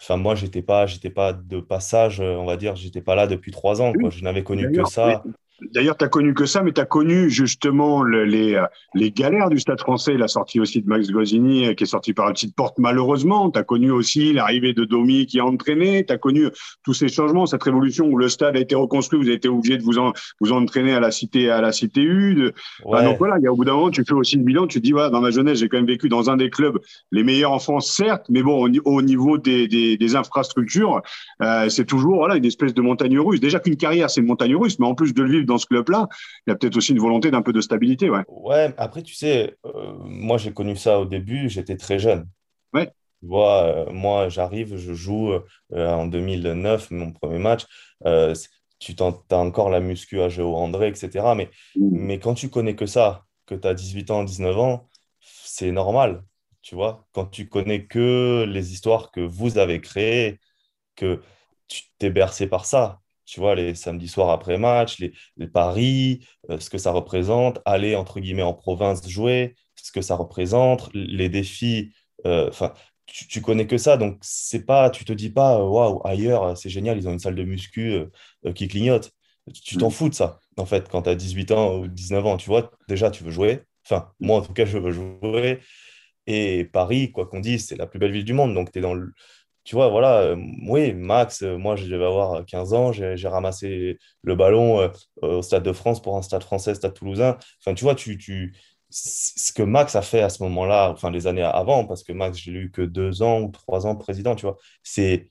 Enfin 0.00 0.16
moi 0.16 0.34
j'étais 0.36 0.62
pas 0.62 0.86
j'étais 0.86 1.10
pas 1.10 1.32
de 1.32 1.58
passage, 1.60 2.20
on 2.20 2.44
va 2.44 2.56
dire, 2.56 2.76
j'étais 2.76 3.00
pas 3.00 3.16
là 3.16 3.26
depuis 3.26 3.50
trois 3.50 3.80
ans. 3.82 3.92
Quoi. 3.92 4.10
Je 4.10 4.22
n'avais 4.22 4.44
connu 4.44 4.70
que 4.70 4.84
ça. 4.84 5.24
D'ailleurs, 5.60 5.96
tu 5.96 6.04
as 6.04 6.08
connu 6.08 6.34
que 6.34 6.44
ça, 6.44 6.62
mais 6.62 6.72
tu 6.72 6.80
as 6.80 6.84
connu 6.84 7.30
justement 7.30 8.02
les, 8.04 8.54
euh, 8.54 8.64
les 8.94 9.10
galères 9.10 9.48
du 9.48 9.58
Stade 9.58 9.80
français, 9.80 10.14
la 10.14 10.28
sortie 10.28 10.60
aussi 10.60 10.82
de 10.82 10.88
Max 10.88 11.10
Gosini, 11.10 11.66
euh, 11.66 11.74
qui 11.74 11.84
est 11.84 11.86
sorti 11.86 12.12
par 12.12 12.26
la 12.26 12.32
petite 12.32 12.54
porte 12.54 12.78
malheureusement. 12.78 13.50
Tu 13.50 13.58
as 13.58 13.64
connu 13.64 13.90
aussi 13.90 14.32
l'arrivée 14.32 14.74
de 14.74 14.84
Domi 14.84 15.26
qui 15.26 15.40
a 15.40 15.46
entraîné. 15.46 16.04
Tu 16.04 16.12
as 16.12 16.18
connu 16.18 16.48
tous 16.84 16.94
ces 16.94 17.08
changements, 17.08 17.46
cette 17.46 17.62
révolution 17.62 18.06
où 18.06 18.18
le 18.18 18.28
stade 18.28 18.56
a 18.56 18.60
été 18.60 18.74
reconstruit, 18.74 19.18
vous 19.18 19.26
avez 19.26 19.36
été 19.36 19.48
obligé 19.48 19.78
de 19.78 19.82
vous, 19.82 19.98
en, 19.98 20.12
vous 20.40 20.52
entraîner 20.52 20.92
à 20.92 21.00
la 21.00 21.10
cité 21.10 21.50
à 21.50 21.60
la 21.60 21.72
cité 21.72 22.02
U. 22.02 22.34
De... 22.34 22.54
donc 22.84 23.18
voilà, 23.18 23.36
il 23.38 23.44
y 23.44 23.46
a 23.46 23.52
au 23.52 23.56
bout 23.56 23.64
d'un 23.64 23.74
moment, 23.74 23.90
tu 23.90 24.04
fais 24.04 24.14
aussi 24.14 24.36
le 24.36 24.42
bilan, 24.42 24.66
tu 24.66 24.80
te 24.80 24.84
dis, 24.84 24.92
voilà, 24.92 25.10
dans 25.10 25.20
ma 25.20 25.30
jeunesse, 25.30 25.58
j'ai 25.58 25.68
quand 25.68 25.78
même 25.78 25.86
vécu 25.86 26.08
dans 26.08 26.28
un 26.28 26.36
des 26.36 26.50
clubs 26.50 26.78
les 27.12 27.22
meilleurs 27.22 27.52
en 27.52 27.58
France, 27.58 27.92
certes, 27.92 28.26
mais 28.28 28.42
bon, 28.42 28.68
au, 28.84 29.02
niveau 29.02 29.38
des, 29.38 29.68
des, 29.68 29.96
des 29.96 30.16
infrastructures, 30.16 31.02
euh, 31.42 31.68
c'est 31.68 31.84
toujours 31.84 32.16
voilà, 32.16 32.36
une 32.36 32.44
espèce 32.44 32.74
de 32.74 32.82
montagne 32.82 33.18
russe. 33.18 33.40
Déjà 33.40 33.60
qu'une 33.60 33.76
carrière, 33.76 34.10
c'est 34.10 34.20
une 34.20 34.26
montagne 34.26 34.56
russe, 34.56 34.78
mais 34.78 34.86
en 34.86 34.94
plus 34.94 35.14
de 35.14 35.22
le 35.22 35.30
vivre 35.30 35.45
dans 35.46 35.58
ce 35.58 35.66
club-là, 35.66 36.08
il 36.46 36.50
y 36.50 36.52
a 36.52 36.56
peut-être 36.56 36.76
aussi 36.76 36.92
une 36.92 36.98
volonté 36.98 37.30
d'un 37.30 37.42
peu 37.42 37.52
de 37.52 37.60
stabilité. 37.60 38.10
Ouais, 38.10 38.24
ouais 38.28 38.74
après, 38.76 39.02
tu 39.02 39.14
sais, 39.14 39.56
euh, 39.64 39.94
moi, 40.04 40.38
j'ai 40.38 40.52
connu 40.52 40.76
ça 40.76 41.00
au 41.00 41.04
début, 41.04 41.48
j'étais 41.48 41.76
très 41.76 41.98
jeune. 41.98 42.28
Ouais. 42.72 42.86
Tu 43.20 43.28
vois, 43.28 43.62
euh, 43.64 43.92
moi, 43.92 44.28
j'arrive, 44.28 44.76
je 44.76 44.94
joue 44.94 45.32
euh, 45.32 45.40
en 45.72 46.06
2009, 46.06 46.90
mon 46.90 47.12
premier 47.12 47.38
match. 47.38 47.64
tu 48.78 48.94
as 48.98 49.36
encore 49.36 49.70
la 49.70 49.80
muscu 49.80 50.20
à 50.20 50.28
Géo 50.28 50.54
André, 50.56 50.88
etc. 50.88 51.34
Mais, 51.36 51.50
mmh. 51.76 51.88
mais 51.92 52.18
quand 52.18 52.34
tu 52.34 52.50
connais 52.50 52.76
que 52.76 52.86
ça, 52.86 53.24
que 53.46 53.54
tu 53.54 53.66
as 53.66 53.74
18 53.74 54.10
ans, 54.10 54.24
19 54.24 54.58
ans, 54.58 54.88
c'est 55.20 55.72
normal. 55.72 56.22
Tu 56.62 56.74
vois, 56.74 57.06
quand 57.12 57.26
tu 57.26 57.48
connais 57.48 57.86
que 57.86 58.44
les 58.48 58.72
histoires 58.72 59.12
que 59.12 59.20
vous 59.20 59.58
avez 59.58 59.80
créées, 59.80 60.40
que 60.96 61.22
tu 61.68 61.82
t'es 61.98 62.10
bercé 62.10 62.48
par 62.48 62.66
ça, 62.66 63.00
tu 63.26 63.40
vois, 63.40 63.54
les 63.54 63.74
samedis 63.74 64.08
soirs 64.08 64.30
après 64.30 64.58
match, 64.58 64.98
les, 64.98 65.12
les 65.36 65.48
paris, 65.48 66.26
euh, 66.50 66.58
ce 66.58 66.70
que 66.70 66.78
ça 66.78 66.92
représente, 66.92 67.60
aller 67.64 67.96
entre 67.96 68.20
guillemets 68.20 68.42
en 68.42 68.54
province 68.54 69.06
jouer, 69.08 69.56
ce 69.74 69.92
que 69.92 70.00
ça 70.00 70.14
représente, 70.16 70.88
les 70.94 71.28
défis. 71.28 71.92
Euh, 72.26 72.48
enfin, 72.48 72.72
tu, 73.06 73.26
tu, 73.28 73.42
connais 73.42 73.66
que 73.66 73.78
ça, 73.78 73.96
donc 73.96 74.18
c'est 74.22 74.64
pas, 74.64 74.90
tu 74.90 75.04
te 75.04 75.12
dis 75.12 75.30
pas, 75.30 75.62
waouh, 75.62 76.00
ailleurs, 76.04 76.56
c'est 76.56 76.70
génial, 76.70 76.98
ils 76.98 77.08
ont 77.08 77.12
une 77.12 77.18
salle 77.18 77.34
de 77.34 77.44
muscu 77.44 77.92
euh, 77.92 78.52
qui 78.54 78.68
clignote. 78.68 79.12
Tu 79.64 79.76
t'en 79.76 79.88
mm. 79.88 79.92
fous 79.92 80.08
de 80.08 80.14
ça, 80.14 80.40
en 80.56 80.66
fait, 80.66 80.88
quand 80.88 81.02
tu 81.02 81.10
as 81.10 81.14
18 81.14 81.52
ans 81.52 81.78
ou 81.78 81.88
19 81.88 82.26
ans, 82.26 82.36
tu 82.36 82.48
vois, 82.48 82.70
déjà, 82.88 83.10
tu 83.10 83.24
veux 83.24 83.30
jouer. 83.30 83.62
Enfin, 83.84 84.10
moi, 84.20 84.38
en 84.38 84.42
tout 84.42 84.52
cas, 84.52 84.64
je 84.64 84.78
veux 84.78 84.90
jouer. 84.92 85.60
Et 86.26 86.64
Paris, 86.64 87.12
quoi 87.12 87.26
qu'on 87.26 87.40
dise, 87.40 87.66
c'est 87.66 87.76
la 87.76 87.86
plus 87.86 87.98
belle 88.00 88.12
ville 88.12 88.24
du 88.24 88.32
monde. 88.32 88.54
Donc, 88.54 88.72
tu 88.72 88.78
es 88.80 88.82
dans 88.82 88.94
le, 88.94 89.12
tu 89.66 89.74
vois, 89.74 89.88
voilà, 89.88 90.20
euh, 90.20 90.36
oui, 90.68 90.92
Max, 90.94 91.42
euh, 91.42 91.58
moi, 91.58 91.74
je 91.74 91.86
devais 91.86 92.04
avoir 92.04 92.46
15 92.46 92.72
ans, 92.72 92.92
j'ai 92.92 93.28
ramassé 93.28 93.98
le 94.22 94.36
ballon 94.36 94.80
euh, 94.80 94.88
au 95.22 95.42
Stade 95.42 95.64
de 95.64 95.72
France 95.72 96.00
pour 96.00 96.16
un 96.16 96.22
stade 96.22 96.44
français, 96.44 96.74
stade 96.76 96.94
toulousain. 96.94 97.36
Enfin, 97.60 97.74
tu 97.74 97.82
vois, 97.82 97.96
tu, 97.96 98.16
tu, 98.16 98.54
ce 98.90 99.52
que 99.52 99.64
Max 99.64 99.96
a 99.96 100.02
fait 100.02 100.20
à 100.22 100.28
ce 100.28 100.42
moment-là, 100.44 100.90
enfin 100.92 101.10
les 101.10 101.26
années 101.26 101.42
avant, 101.42 101.84
parce 101.84 102.04
que 102.04 102.12
Max, 102.12 102.38
j'ai 102.38 102.52
lu 102.52 102.70
que 102.70 102.82
deux 102.82 103.22
ans 103.22 103.40
ou 103.40 103.50
trois 103.50 103.86
ans 103.86 103.96
président, 103.96 104.36
tu 104.36 104.46
vois, 104.46 104.56
c'est 104.84 105.30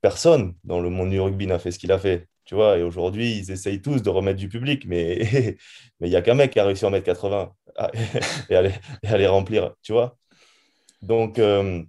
personne 0.00 0.54
dans 0.64 0.80
le 0.80 0.90
monde 0.90 1.10
du 1.10 1.20
rugby 1.20 1.46
n'a 1.46 1.58
fait 1.58 1.70
ce 1.70 1.78
qu'il 1.78 1.92
a 1.92 1.98
fait, 1.98 2.28
tu 2.46 2.54
vois, 2.54 2.78
et 2.78 2.82
aujourd'hui, 2.82 3.36
ils 3.38 3.50
essayent 3.50 3.82
tous 3.82 4.02
de 4.02 4.10
remettre 4.10 4.38
du 4.38 4.48
public, 4.48 4.84
mais 4.86 5.18
il 6.00 6.08
n'y 6.08 6.16
a 6.16 6.22
qu'un 6.22 6.34
mec 6.34 6.52
qui 6.52 6.60
a 6.60 6.64
réussi 6.64 6.84
à 6.86 6.88
en 6.88 6.92
mettre 6.92 7.04
80 7.04 7.52
et 8.50 8.56
à 8.56 8.62
les, 8.62 8.72
et 9.02 9.08
à 9.08 9.18
les 9.18 9.26
remplir, 9.26 9.74
tu 9.82 9.92
vois. 9.92 10.16
Donc, 11.02 11.38
euh, 11.38 11.82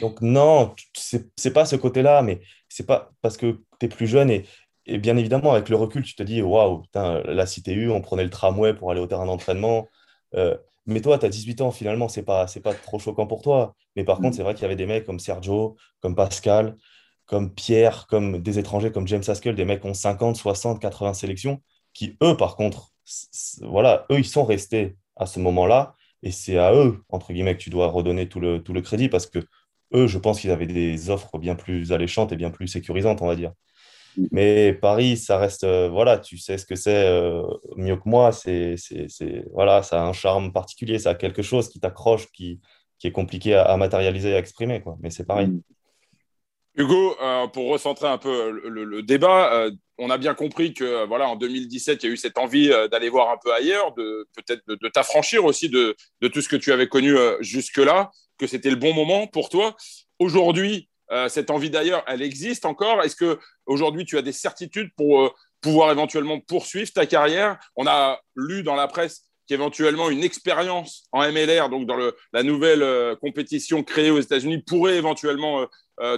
donc 0.00 0.20
non, 0.20 0.74
c'est 0.94 1.52
pas 1.52 1.64
ce 1.64 1.76
côté-là, 1.76 2.22
mais 2.22 2.40
c'est 2.68 2.86
pas 2.86 3.10
parce 3.22 3.36
que 3.36 3.60
tu 3.80 3.86
es 3.86 3.88
plus 3.88 4.06
jeune 4.06 4.30
et, 4.30 4.44
et 4.86 4.98
bien 4.98 5.16
évidemment, 5.16 5.52
avec 5.52 5.68
le 5.68 5.76
recul, 5.76 6.02
tu 6.02 6.14
te 6.14 6.22
dis, 6.22 6.42
waouh, 6.42 6.82
la 6.94 7.46
CTU, 7.46 7.90
on 7.90 8.00
prenait 8.00 8.24
le 8.24 8.30
tramway 8.30 8.74
pour 8.74 8.90
aller 8.90 9.00
au 9.00 9.06
terrain 9.06 9.26
d'entraînement. 9.26 9.88
Euh, 10.34 10.56
mais 10.86 11.00
toi, 11.00 11.18
tu 11.18 11.24
as 11.26 11.28
18 11.30 11.62
ans, 11.62 11.70
finalement, 11.70 12.08
c'est 12.08 12.22
pas, 12.22 12.46
pas 12.62 12.74
trop 12.74 12.98
choquant 12.98 13.26
pour 13.26 13.42
toi. 13.42 13.74
Mais 13.96 14.04
par 14.04 14.18
contre, 14.18 14.30
mm. 14.30 14.32
c'est 14.34 14.42
vrai 14.42 14.54
qu'il 14.54 14.62
y 14.62 14.66
avait 14.66 14.76
des 14.76 14.86
mecs 14.86 15.04
comme 15.04 15.18
Sergio, 15.18 15.76
comme 16.00 16.14
Pascal, 16.14 16.76
comme 17.26 17.54
Pierre, 17.54 18.06
comme 18.06 18.42
des 18.42 18.58
étrangers 18.58 18.92
comme 18.92 19.06
James 19.08 19.22
Haskell, 19.26 19.54
des 19.54 19.64
mecs 19.64 19.80
qui 19.80 19.88
ont 19.88 19.94
50, 19.94 20.36
60, 20.36 20.80
80 20.80 21.14
sélections, 21.14 21.62
qui, 21.94 22.16
eux, 22.22 22.36
par 22.36 22.56
contre, 22.56 22.90
voilà, 23.62 24.06
eux, 24.10 24.18
ils 24.18 24.26
sont 24.26 24.44
restés 24.44 24.96
à 25.16 25.26
ce 25.26 25.40
moment-là. 25.40 25.94
Et 26.24 26.32
c'est 26.32 26.58
à 26.58 26.74
eux, 26.74 27.04
entre 27.10 27.32
guillemets, 27.32 27.56
que 27.56 27.62
tu 27.62 27.70
dois 27.70 27.86
redonner 27.86 28.28
tout 28.28 28.40
le, 28.40 28.62
tout 28.62 28.72
le 28.72 28.80
crédit 28.80 29.08
parce 29.08 29.26
que 29.26 29.40
eux, 29.94 30.06
je 30.06 30.18
pense 30.18 30.40
qu'ils 30.40 30.50
avaient 30.50 30.66
des 30.66 31.10
offres 31.10 31.38
bien 31.38 31.54
plus 31.54 31.92
alléchantes 31.92 32.32
et 32.32 32.36
bien 32.36 32.50
plus 32.50 32.66
sécurisantes, 32.66 33.22
on 33.22 33.26
va 33.26 33.36
dire. 33.36 33.52
Mais 34.30 34.72
Paris, 34.72 35.16
ça 35.16 35.38
reste, 35.38 35.64
euh, 35.64 35.88
voilà, 35.88 36.18
tu 36.18 36.38
sais 36.38 36.56
ce 36.56 36.66
que 36.66 36.76
c'est 36.76 37.06
euh, 37.06 37.42
mieux 37.76 37.96
que 37.96 38.08
moi. 38.08 38.32
C'est, 38.32 38.76
voilà, 39.52 39.82
ça 39.82 40.02
a 40.02 40.06
un 40.06 40.12
charme 40.12 40.52
particulier, 40.52 40.98
ça 40.98 41.10
a 41.10 41.14
quelque 41.14 41.42
chose 41.42 41.68
qui 41.68 41.80
t'accroche, 41.80 42.30
qui, 42.32 42.60
qui 42.98 43.08
est 43.08 43.12
compliqué 43.12 43.54
à, 43.54 43.76
matérialiser 43.76 44.34
à 44.34 44.38
exprimer, 44.38 44.80
quoi. 44.80 44.96
Mais 45.00 45.10
c'est 45.10 45.24
pareil. 45.24 45.50
Hugo, 46.76 47.16
euh, 47.22 47.46
pour 47.46 47.68
recentrer 47.68 48.08
un 48.08 48.18
peu 48.18 48.50
le, 48.50 49.02
débat, 49.02 49.68
on 49.98 50.10
a 50.10 50.18
bien 50.18 50.34
compris 50.34 50.74
que 50.74 51.04
voilà, 51.06 51.28
en 51.28 51.36
2017, 51.36 52.02
il 52.02 52.06
y 52.06 52.08
a 52.10 52.12
eu 52.12 52.16
cette 52.16 52.38
envie 52.38 52.68
d'aller 52.90 53.08
voir 53.08 53.30
un 53.30 53.36
peu 53.42 53.52
ailleurs, 53.54 53.94
de 53.94 54.26
peut-être 54.34 54.62
de, 54.66 54.88
t'affranchir 54.88 55.44
aussi 55.44 55.68
de, 55.68 55.94
de, 56.20 56.28
tout 56.28 56.40
ce 56.40 56.48
que 56.48 56.56
tu 56.56 56.72
avais 56.72 56.88
connu 56.88 57.14
jusque-là, 57.40 58.10
que 58.38 58.46
c'était 58.48 58.70
le 58.70 58.76
bon 58.76 58.92
moment 58.92 59.28
pour 59.28 59.48
toi. 59.48 59.76
Aujourd'hui, 60.18 60.88
euh, 61.10 61.28
cette 61.28 61.50
envie 61.50 61.70
d'ailleurs, 61.70 62.02
elle 62.06 62.22
existe 62.22 62.64
encore 62.64 63.02
Est-ce 63.02 63.16
que 63.16 63.38
aujourd'hui 63.66 64.04
tu 64.04 64.16
as 64.16 64.22
des 64.22 64.32
certitudes 64.32 64.90
pour 64.96 65.22
euh, 65.22 65.30
pouvoir 65.60 65.90
éventuellement 65.90 66.40
poursuivre 66.40 66.90
ta 66.92 67.06
carrière? 67.06 67.58
On 67.76 67.86
a 67.86 68.20
lu 68.34 68.62
dans 68.62 68.74
la 68.74 68.88
presse 68.88 69.24
qu'éventuellement 69.46 70.10
une 70.10 70.24
expérience 70.24 71.06
en 71.12 71.20
MLR, 71.20 71.68
donc 71.68 71.86
dans 71.86 71.96
la 72.32 72.42
nouvelle 72.42 72.82
euh, 72.82 73.16
compétition 73.16 73.82
créée 73.82 74.10
aux 74.10 74.20
États-Unis, 74.20 74.58
pourrait 74.58 74.96
éventuellement 74.96 75.66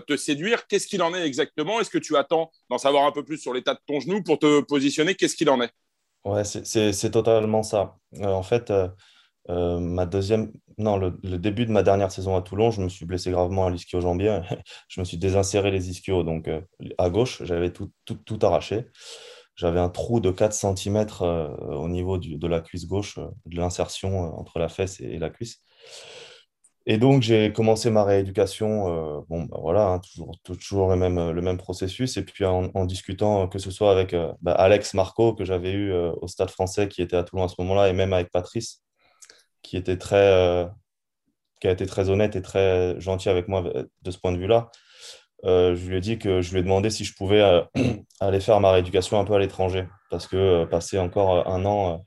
te 0.07 0.17
séduire. 0.17 0.67
Qu'est-ce 0.67 0.87
qu'il 0.87 1.03
en 1.03 1.15
est 1.15 1.27
exactement? 1.27 1.81
Est-ce 1.81 1.91
que 1.91 1.99
tu 1.99 2.17
attends 2.17 2.51
d'en 2.71 2.79
savoir 2.79 3.05
un 3.05 3.13
peu 3.13 3.23
plus 3.23 3.37
sur 3.37 3.53
l'état 3.53 3.75
de 3.75 3.81
ton 3.87 4.01
genou 4.01 4.23
pour 4.23 4.39
te 4.39 4.61
positionner? 4.63 5.15
Qu'est-ce 5.15 5.37
qu'il 5.37 5.51
en 5.51 5.61
est? 5.61 5.71
Ouais, 6.25 6.45
c'est 6.45 7.11
totalement 7.11 7.63
ça. 7.63 7.99
en 8.23 8.43
fait, 8.43 8.73
euh, 9.49 9.79
ma 9.79 10.07
deuxième, 10.07 10.53
non, 10.79 10.97
le, 10.97 11.11
début 11.39 11.67
de 11.67 11.71
ma 11.71 11.83
dernière 11.83 12.11
saison 12.11 12.37
à 12.37 12.43
Toulon, 12.43 12.71
je 12.71 12.83
me 12.83 12.89
suis 12.89 13.07
blessé 13.07 13.31
gravement 13.31 13.67
à 13.67 13.71
l'ischio-jambier. 13.71 14.41
je 14.89 15.01
me 15.01 15.05
suis 15.05 15.19
désinséré 15.19 15.71
les 15.71 15.91
ischios. 15.91 16.23
Donc, 16.25 16.49
euh, 16.49 16.61
à 16.99 17.11
gauche, 17.11 17.43
j'avais 17.45 17.73
tout, 17.73 17.93
tout, 18.05 18.17
tout, 18.17 18.39
arraché. 18.43 18.87
J'avais 19.57 19.81
un 19.81 19.89
trou 19.89 20.21
de 20.21 20.31
4 20.31 20.53
cm 20.53 21.07
euh, 21.23 21.49
au 21.49 21.89
niveau 21.89 22.19
de 22.19 22.47
la 22.47 22.61
cuisse 22.61 22.87
gauche, 22.87 23.19
de 23.19 23.57
l'insertion 23.57 24.39
entre 24.39 24.59
la 24.59 24.69
fesse 24.69 25.01
et, 25.01 25.19
la 25.19 25.31
cuisse. 25.31 25.63
Et 26.89 26.99
donc, 26.99 27.23
j'ai 27.23 27.53
commencé 27.53 27.91
ma 27.91 28.05
rééducation. 28.05 29.25
bon, 29.29 29.45
bah, 29.45 29.59
voilà, 29.61 29.89
hein, 29.89 30.01
toujours, 30.45 30.95
le, 30.95 31.41
même, 31.43 31.59
processus. 31.59 32.17
Et 32.17 32.23
puis, 32.25 32.45
en, 32.45 32.85
discutant, 32.85 33.49
que 33.49 33.59
ce 33.59 33.73
soit 33.73 33.91
avec 33.91 34.15
bah, 34.41 34.53
Alex 34.53 34.95
Marco, 34.95 35.35
que 35.35 35.45
j'avais 35.45 35.73
eu 35.73 35.93
au 35.93 36.29
Stade 36.29 36.51
français, 36.51 36.89
qui 36.89 37.03
était 37.03 37.17
à 37.17 37.25
Toulon 37.25 37.45
à 37.45 37.49
ce 37.49 37.57
moment-là, 37.59 37.89
et 37.89 37.93
même 37.93 38.13
avec 38.13 38.31
Patrice 38.31 38.83
euh, 39.75 40.67
qui 41.61 41.69
a 41.69 41.71
été 41.71 41.87
très 41.87 42.11
honnête 42.11 42.37
et 42.37 42.43
très 42.43 43.01
gentil 43.01 43.31
avec 43.31 43.49
moi 43.49 43.63
de 43.63 44.11
ce 44.11 44.19
point 44.19 44.33
de 44.33 44.39
vue-là. 44.39 44.71
Euh, 45.45 45.77
je 45.77 45.89
lui 45.89 45.97
ai 45.99 46.01
dit 46.01 46.19
que 46.19 46.41
je 46.41 46.53
lui 46.53 46.61
ai 46.61 46.63
demandé 46.63 46.91
si 46.91 47.05
je 47.05 47.15
pouvais 47.15 47.43
euh, 47.43 47.63
aller 48.21 48.41
faire 48.41 48.61
ma 48.61 48.73
rééducation 48.73 49.21
un 49.21 49.25
peu 49.25 49.35
à 49.35 49.39
l'étranger, 49.39 49.87
parce 50.11 50.27
que 50.27 50.65
passer 50.65 50.99
encore 50.99 51.49
un 51.49 51.65
an, 51.65 52.05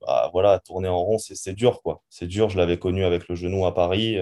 bah, 0.00 0.30
voilà, 0.32 0.58
tourner 0.60 0.88
en 0.88 0.98
rond, 0.98 1.18
c'est 1.18 1.52
dur, 1.52 1.82
quoi. 1.82 2.02
C'est 2.08 2.26
dur. 2.26 2.50
Je 2.50 2.58
l'avais 2.58 2.78
connu 2.78 3.04
avec 3.04 3.28
le 3.28 3.34
genou 3.34 3.66
à 3.66 3.74
Paris. 3.74 4.18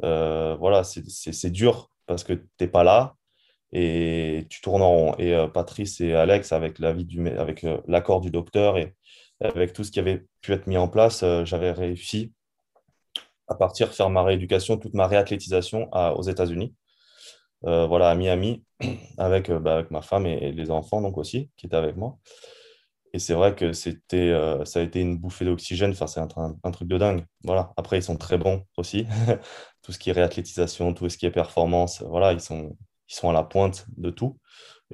voilà, 0.00 0.82
c'est 0.84 1.50
dur 1.50 1.90
parce 2.06 2.24
que 2.24 2.34
tu 2.34 2.46
n'es 2.60 2.68
pas 2.68 2.84
là 2.84 3.14
et 3.72 4.46
tu 4.50 4.60
tournes 4.60 4.82
en 4.82 4.90
rond. 4.90 5.14
Et 5.18 5.34
Patrice 5.52 6.00
et 6.00 6.14
Alex, 6.14 6.52
avec 6.52 6.80
du, 6.80 7.28
avec 7.28 7.66
l'accord 7.86 8.20
du 8.20 8.30
docteur 8.30 8.78
et 8.78 8.94
avec 9.42 9.72
tout 9.72 9.84
ce 9.84 9.90
qui 9.90 9.98
avait 9.98 10.24
pu 10.40 10.52
être 10.52 10.66
mis 10.66 10.76
en 10.76 10.88
place, 10.88 11.22
euh, 11.22 11.44
j'avais 11.44 11.72
réussi 11.72 12.32
à 13.48 13.54
partir 13.54 13.92
faire 13.92 14.08
ma 14.08 14.22
rééducation, 14.22 14.76
toute 14.76 14.94
ma 14.94 15.06
réathlétisation 15.06 15.90
aux 15.92 16.22
États-Unis. 16.22 16.74
Euh, 17.66 17.86
voilà, 17.86 18.10
à 18.10 18.14
Miami, 18.14 18.64
avec, 19.18 19.50
euh, 19.50 19.58
bah, 19.58 19.74
avec 19.74 19.90
ma 19.90 20.02
femme 20.02 20.26
et, 20.26 20.52
les 20.52 20.70
enfants 20.70 21.00
donc 21.00 21.18
aussi, 21.18 21.50
qui 21.56 21.66
étaient 21.66 21.76
avec 21.76 21.96
moi. 21.96 22.18
Et 23.14 23.18
c'est 23.18 23.34
vrai 23.34 23.54
que 23.54 23.72
c'était, 23.74 24.32
ça 24.64 24.80
a 24.80 24.82
été 24.82 25.00
une 25.02 25.18
bouffée 25.18 25.44
d'oxygène. 25.44 25.90
Enfin, 25.90 26.06
c'est 26.06 26.20
un, 26.20 26.70
truc 26.72 26.88
de 26.88 26.96
dingue. 26.96 27.26
Voilà. 27.44 27.74
Après, 27.76 27.98
ils 27.98 28.02
sont 28.02 28.16
très 28.16 28.38
bons 28.38 28.64
aussi. 28.78 29.06
tout 29.82 29.92
ce 29.92 29.98
qui 29.98 30.08
est 30.08 30.14
réathlétisation, 30.14 30.94
tout 30.94 31.10
ce 31.10 31.18
qui 31.18 31.26
est 31.26 31.30
performance, 31.30 32.02
voilà, 32.02 32.32
ils 32.32 32.40
sont, 32.40 32.74
ils 33.10 33.14
sont 33.14 33.28
à 33.28 33.34
la 33.34 33.42
pointe 33.42 33.84
de 33.98 34.08
tout. 34.08 34.38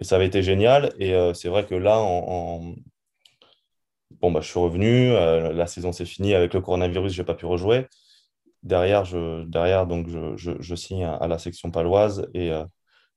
Et 0.01 0.05
ça 0.05 0.17
avait 0.17 0.27
été 0.27 0.43
génial. 0.43 0.93
Et 0.99 1.15
c'est 1.35 1.49
vrai 1.49 1.65
que 1.65 1.77
là, 1.77 2.01
bon, 4.21 4.31
bah, 4.31 4.41
je 4.41 4.49
suis 4.49 4.59
revenu, 4.59 5.13
euh, 5.13 5.53
la 5.53 5.67
saison 5.67 5.93
s'est 5.93 6.05
finie, 6.05 6.35
avec 6.35 6.55
le 6.55 6.61
coronavirus, 6.61 7.13
je 7.13 7.23
n'ai 7.23 7.27
pas 7.27 7.35
pu 7.35 7.47
rejouer. 7.47 7.87
Derrière, 8.63 9.05
je, 9.05 9.45
derrière 9.45 9.87
donc, 9.87 10.09
je, 10.09 10.37
je, 10.37 10.75
signe 10.75 11.05
à, 11.05 11.27
la 11.29 11.39
section 11.39 11.71
paloise 11.71 12.29
et, 12.35 12.51
euh, 12.53 12.65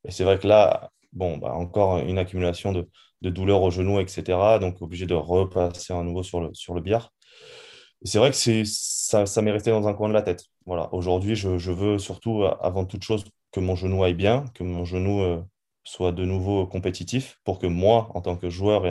et 0.06 0.12
c'est 0.12 0.24
vrai 0.24 0.40
que 0.40 0.48
là, 0.48 0.92
bon, 1.14 1.38
bah, 1.38 1.54
encore 1.54 1.98
une 2.00 2.18
accumulation 2.20 2.72
de, 2.74 2.88
de 3.22 3.30
douleurs 3.30 3.62
au 3.64 3.72
genou, 3.72 4.00
etc. 4.00 4.60
Donc, 4.60 4.82
obligé 4.82 5.06
de 5.08 5.16
repasser 5.16 5.94
à 5.94 6.04
nouveau 6.04 6.24
sur 6.24 6.42
le, 6.42 6.54
sur 6.54 6.74
le 6.74 6.82
billard. 6.82 7.12
c'est 8.04 8.18
vrai 8.20 8.32
que 8.32 8.64
ça, 8.66 9.26
ça 9.26 9.42
m'est 9.42 9.52
resté 9.52 9.72
dans 9.72 9.88
un 9.88 9.94
coin 9.94 10.10
de 10.10 10.14
la 10.14 10.22
tête. 10.22 10.46
Voilà. 10.66 10.94
Aujourd'hui, 10.94 11.36
je, 11.36 11.58
je, 11.58 11.72
veux 11.72 12.00
surtout, 12.00 12.44
avant 12.62 12.86
toute 12.86 13.04
chose, 13.04 13.26
que 13.52 13.60
mon 13.60 13.76
genou 13.76 14.04
aille 14.04 14.14
bien, 14.14 14.46
que 14.54 14.64
mon 14.64 14.86
genou 14.86 15.22
euh, 15.22 15.42
soit 15.84 16.12
de 16.12 16.26
nouveau 16.26 16.68
compétitif 16.68 17.40
pour 17.44 17.60
que 17.60 17.68
moi, 17.68 18.10
en 18.16 18.22
tant 18.22 18.38
que 18.38 18.50
joueur 18.50 18.86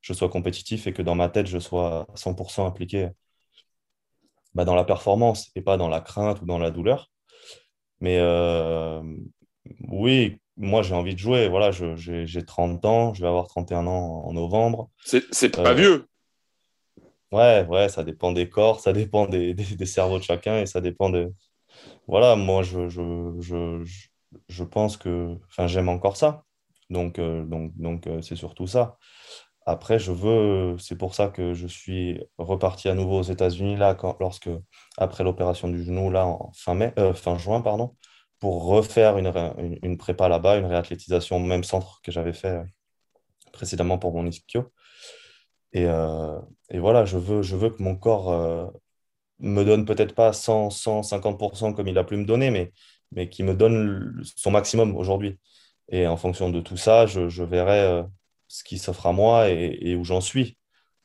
je 0.00 0.12
sois 0.14 0.28
compétitif 0.28 0.86
et 0.86 0.92
que 0.92 1.02
dans 1.02 1.14
ma 1.14 1.28
tête, 1.28 1.46
je 1.46 1.58
sois 1.58 2.06
100% 2.14 2.66
impliqué 2.66 3.10
bah, 4.54 4.64
dans 4.64 4.74
la 4.74 4.84
performance 4.84 5.50
et 5.54 5.62
pas 5.62 5.76
dans 5.76 5.88
la 5.88 6.00
crainte 6.00 6.42
ou 6.42 6.46
dans 6.46 6.58
la 6.58 6.70
douleur. 6.70 7.10
Mais 8.00 8.18
euh, 8.18 9.02
oui, 9.88 10.40
moi, 10.56 10.82
j'ai 10.82 10.94
envie 10.94 11.14
de 11.14 11.18
jouer. 11.18 11.48
Voilà, 11.48 11.70
j'ai 11.70 12.44
30 12.44 12.84
ans, 12.84 13.14
je 13.14 13.22
vais 13.22 13.28
avoir 13.28 13.46
31 13.46 13.86
ans 13.86 14.24
en 14.24 14.32
novembre. 14.32 14.90
C'est 15.04 15.54
pas 15.54 15.70
euh, 15.70 15.74
vieux. 15.74 16.06
Ouais, 17.32 17.64
ouais, 17.68 17.88
ça 17.88 18.02
dépend 18.02 18.32
des 18.32 18.48
corps, 18.48 18.80
ça 18.80 18.92
dépend 18.92 19.26
des, 19.26 19.54
cerveaux 19.86 20.18
de 20.18 20.24
chacun 20.24 20.58
et 20.58 20.66
ça 20.66 20.80
dépend 20.80 21.10
de. 21.10 21.32
Voilà, 22.08 22.34
moi, 22.34 22.62
je, 22.62 22.88
je, 22.88 23.84
je, 24.48 24.64
pense 24.64 24.96
que. 24.96 25.36
Enfin, 25.48 25.68
j'aime 25.68 25.88
encore 25.88 26.16
ça. 26.16 26.44
Donc, 26.88 27.20
euh, 27.20 27.44
donc, 27.44 27.72
donc 27.76 28.08
c'est 28.22 28.34
surtout 28.34 28.66
ça. 28.66 28.98
Après, 29.70 30.00
je 30.00 30.10
veux, 30.10 30.76
c'est 30.78 30.96
pour 30.98 31.14
ça 31.14 31.28
que 31.28 31.54
je 31.54 31.68
suis 31.68 32.20
reparti 32.38 32.88
à 32.88 32.94
nouveau 32.94 33.20
aux 33.20 33.22
États-Unis 33.22 33.76
là, 33.76 33.96
lorsque 34.18 34.50
après 34.98 35.22
l'opération 35.22 35.68
du 35.68 35.84
genou 35.84 36.10
là 36.10 36.26
en 36.26 36.50
fin 36.54 36.74
mai, 36.74 36.92
euh, 36.98 37.14
fin 37.14 37.38
juin 37.38 37.60
pardon, 37.60 37.96
pour 38.40 38.64
refaire 38.64 39.16
une, 39.18 39.32
une, 39.84 39.96
prépa 39.96 40.28
là-bas, 40.28 40.58
une 40.58 40.66
réathlétisation 40.66 41.36
au 41.36 41.38
même 41.38 41.62
centre 41.62 42.00
que 42.02 42.10
j'avais 42.10 42.32
fait 42.32 42.48
euh, 42.48 42.64
précédemment 43.52 43.98
pour 43.98 44.12
mon 44.12 44.26
ischio. 44.26 44.72
Et, 45.72 45.86
euh, 45.86 46.40
et, 46.70 46.80
voilà, 46.80 47.04
je 47.04 47.18
veux, 47.18 47.42
je 47.42 47.54
veux 47.56 47.70
que 47.70 47.82
mon 47.82 47.96
corps 47.96 48.72
me 49.38 49.64
donne 49.64 49.84
peut-être 49.86 50.14
pas 50.14 50.32
100, 50.32 50.70
150% 50.70 51.74
comme 51.74 51.88
il 51.88 51.98
a 51.98 52.04
pu 52.04 52.16
me 52.16 52.24
donner, 52.24 52.50
mais, 52.50 52.72
mais 53.12 53.28
qui 53.28 53.44
me 53.44 53.54
donne 53.54 54.20
son 54.36 54.50
maximum 54.50 54.96
aujourd'hui. 54.96 55.38
Et 55.90 56.06
en 56.08 56.16
fonction 56.16 56.50
de 56.50 56.60
tout 56.60 56.76
ça, 56.76 57.06
je, 57.06 57.28
je 57.28 57.44
verrai 57.44 58.04
ce 58.50 58.64
qui 58.64 58.78
s'offre 58.78 59.06
à 59.06 59.12
moi 59.12 59.48
et, 59.48 59.94
où 59.94 60.04
j'en 60.04 60.20
suis 60.20 60.58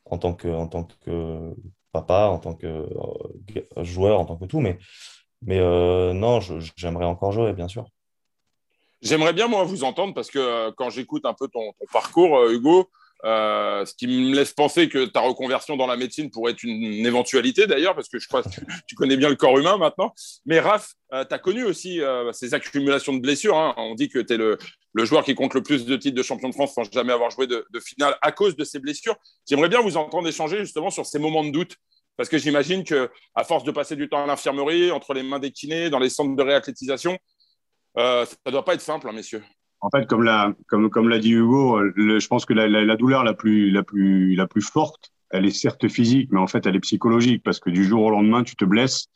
en 0.05 0.17
tant 0.17 0.33
que, 0.33 1.53
papa, 1.91 2.25
en 2.25 2.39
tant 2.39 2.55
que 2.55 2.65
euh, 2.65 3.83
joueur, 3.83 4.19
en 4.19 4.25
tant 4.25 4.35
que 4.35 4.45
tout. 4.45 4.59
Mais, 4.59 4.79
mais 5.43 5.59
euh, 5.59 6.13
non, 6.13 6.39
j'aimerais 6.75 7.05
encore 7.05 7.31
jouer, 7.31 7.53
bien 7.53 7.67
sûr. 7.67 7.85
J'aimerais 9.01 9.33
bien, 9.33 9.47
moi, 9.47 9.63
vous 9.63 9.83
entendre 9.83 10.15
parce 10.15 10.31
que 10.31 10.39
euh, 10.39 10.71
quand 10.75 10.89
j'écoute 10.89 11.25
un 11.25 11.35
peu 11.35 11.47
ton, 11.47 11.73
parcours, 11.93 12.49
Hugo, 12.49 12.89
ce 13.25 13.93
qui 13.95 14.07
me 14.07 14.35
laisse 14.35 14.53
penser 14.53 14.87
que 14.87 15.05
ta 15.05 15.19
reconversion 15.19 15.75
dans 15.75 15.87
la 15.87 15.97
médecine 15.97 16.29
pourrait 16.29 16.51
être 16.51 16.63
une, 16.63 17.05
éventualité 17.05 17.67
d'ailleurs, 17.67 17.95
parce 17.95 18.07
que 18.07 18.19
je 18.19 18.27
crois 18.27 18.43
que 18.43 18.49
tu, 18.87 18.95
connais 18.95 19.17
bien 19.17 19.29
le 19.29 19.35
corps 19.35 19.57
humain 19.57 19.77
maintenant. 19.77 20.13
Mais 20.45 20.59
Raph, 20.59 20.93
tu 21.11 21.33
as 21.33 21.39
connu 21.39 21.63
aussi 21.63 22.01
ces 22.33 22.53
accumulations 22.53 23.13
de 23.13 23.19
blessures. 23.19 23.57
Hein. 23.57 23.73
On 23.77 23.95
dit 23.95 24.09
que 24.09 24.19
tu 24.19 24.33
es 24.33 24.37
le, 24.37 24.57
joueur 24.97 25.23
qui 25.23 25.35
compte 25.35 25.53
le 25.53 25.63
plus 25.63 25.85
de 25.85 25.95
titres 25.95 26.15
de 26.15 26.23
champion 26.23 26.49
de 26.49 26.53
France 26.53 26.73
sans 26.73 26.83
jamais 26.91 27.13
avoir 27.13 27.31
joué 27.31 27.47
de, 27.47 27.65
de 27.69 27.79
finale 27.79 28.15
à 28.21 28.31
cause 28.31 28.55
de 28.55 28.63
ces 28.63 28.79
blessures. 28.79 29.15
J'aimerais 29.49 29.69
bien 29.69 29.81
vous 29.81 29.97
entendre 29.97 30.27
échanger 30.27 30.59
justement 30.59 30.91
sur 30.91 31.05
ces 31.05 31.19
moments 31.19 31.43
de 31.43 31.51
doute. 31.51 31.75
Parce 32.17 32.29
que 32.29 32.37
j'imagine 32.37 32.83
que 32.83 33.09
à 33.33 33.43
force 33.43 33.63
de 33.63 33.71
passer 33.71 33.95
du 33.95 34.07
temps 34.07 34.23
à 34.23 34.27
l'infirmerie, 34.27 34.91
entre 34.91 35.13
les 35.13 35.23
mains 35.23 35.39
des 35.39 35.51
kinés, 35.51 35.89
dans 35.89 35.99
les 35.99 36.09
centres 36.09 36.35
de 36.35 36.43
réathlétisation, 36.43 37.17
euh, 37.97 38.25
ça 38.25 38.35
ne 38.45 38.51
doit 38.51 38.65
pas 38.65 38.73
être 38.73 38.81
simple, 38.81 39.07
hein, 39.09 39.13
messieurs. 39.13 39.43
En 39.85 39.91
fait, 39.91 40.07
comme 40.07 40.23
l'a 40.23 41.19
dit 41.19 41.31
Hugo, 41.31 41.79
je 41.95 42.27
pense 42.27 42.45
que 42.45 42.53
la, 42.53 42.95
douleur 42.95 43.23
la 43.23 43.35
plus, 43.35 43.71
forte, 44.61 45.11
elle 45.29 45.45
est 45.45 45.51
certes 45.51 45.87
physique, 45.87 46.29
mais 46.31 46.39
en 46.39 46.47
fait, 46.47 46.65
elle 46.65 46.75
est 46.75 46.79
psychologique 46.79 47.43
parce 47.43 47.59
que 47.59 47.69
du 47.69 47.83
jour 47.83 48.01
au 48.01 48.09
lendemain, 48.09 48.43
tu 48.43 48.55
te 48.55 48.65
blesses 48.65 49.09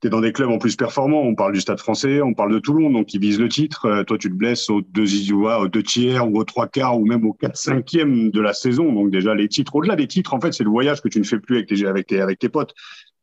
tu 0.00 0.06
es 0.06 0.10
dans 0.10 0.20
des 0.20 0.32
clubs 0.32 0.50
en 0.50 0.58
plus 0.58 0.76
performants. 0.76 1.22
On 1.22 1.34
parle 1.34 1.52
du 1.52 1.60
Stade 1.60 1.80
français, 1.80 2.22
on 2.22 2.32
parle 2.32 2.52
de 2.52 2.60
Toulon, 2.60 2.90
donc 2.90 3.06
qui 3.06 3.18
vise 3.18 3.40
le 3.40 3.48
titre. 3.48 3.86
Euh, 3.86 4.04
toi, 4.04 4.16
tu 4.16 4.28
te 4.28 4.34
blesses 4.34 4.70
aux 4.70 4.80
deux, 4.80 5.32
aux 5.32 5.66
deux 5.66 5.82
tiers 5.82 6.28
ou 6.28 6.38
aux 6.38 6.44
trois 6.44 6.68
quarts 6.68 6.96
ou 6.96 7.04
même 7.04 7.26
aux 7.26 7.32
quatre 7.32 7.56
cinquièmes 7.56 8.30
de 8.30 8.40
la 8.40 8.52
saison. 8.52 8.92
Donc 8.92 9.10
déjà, 9.10 9.34
les 9.34 9.48
titres, 9.48 9.74
au-delà 9.74 9.96
des 9.96 10.06
titres, 10.06 10.34
en 10.34 10.40
fait, 10.40 10.52
c'est 10.52 10.62
le 10.62 10.70
voyage 10.70 11.02
que 11.02 11.08
tu 11.08 11.18
ne 11.18 11.24
fais 11.24 11.40
plus 11.40 11.56
avec 11.88 12.06
tes, 12.06 12.20
avec 12.20 12.38
tes 12.38 12.48
potes. 12.48 12.74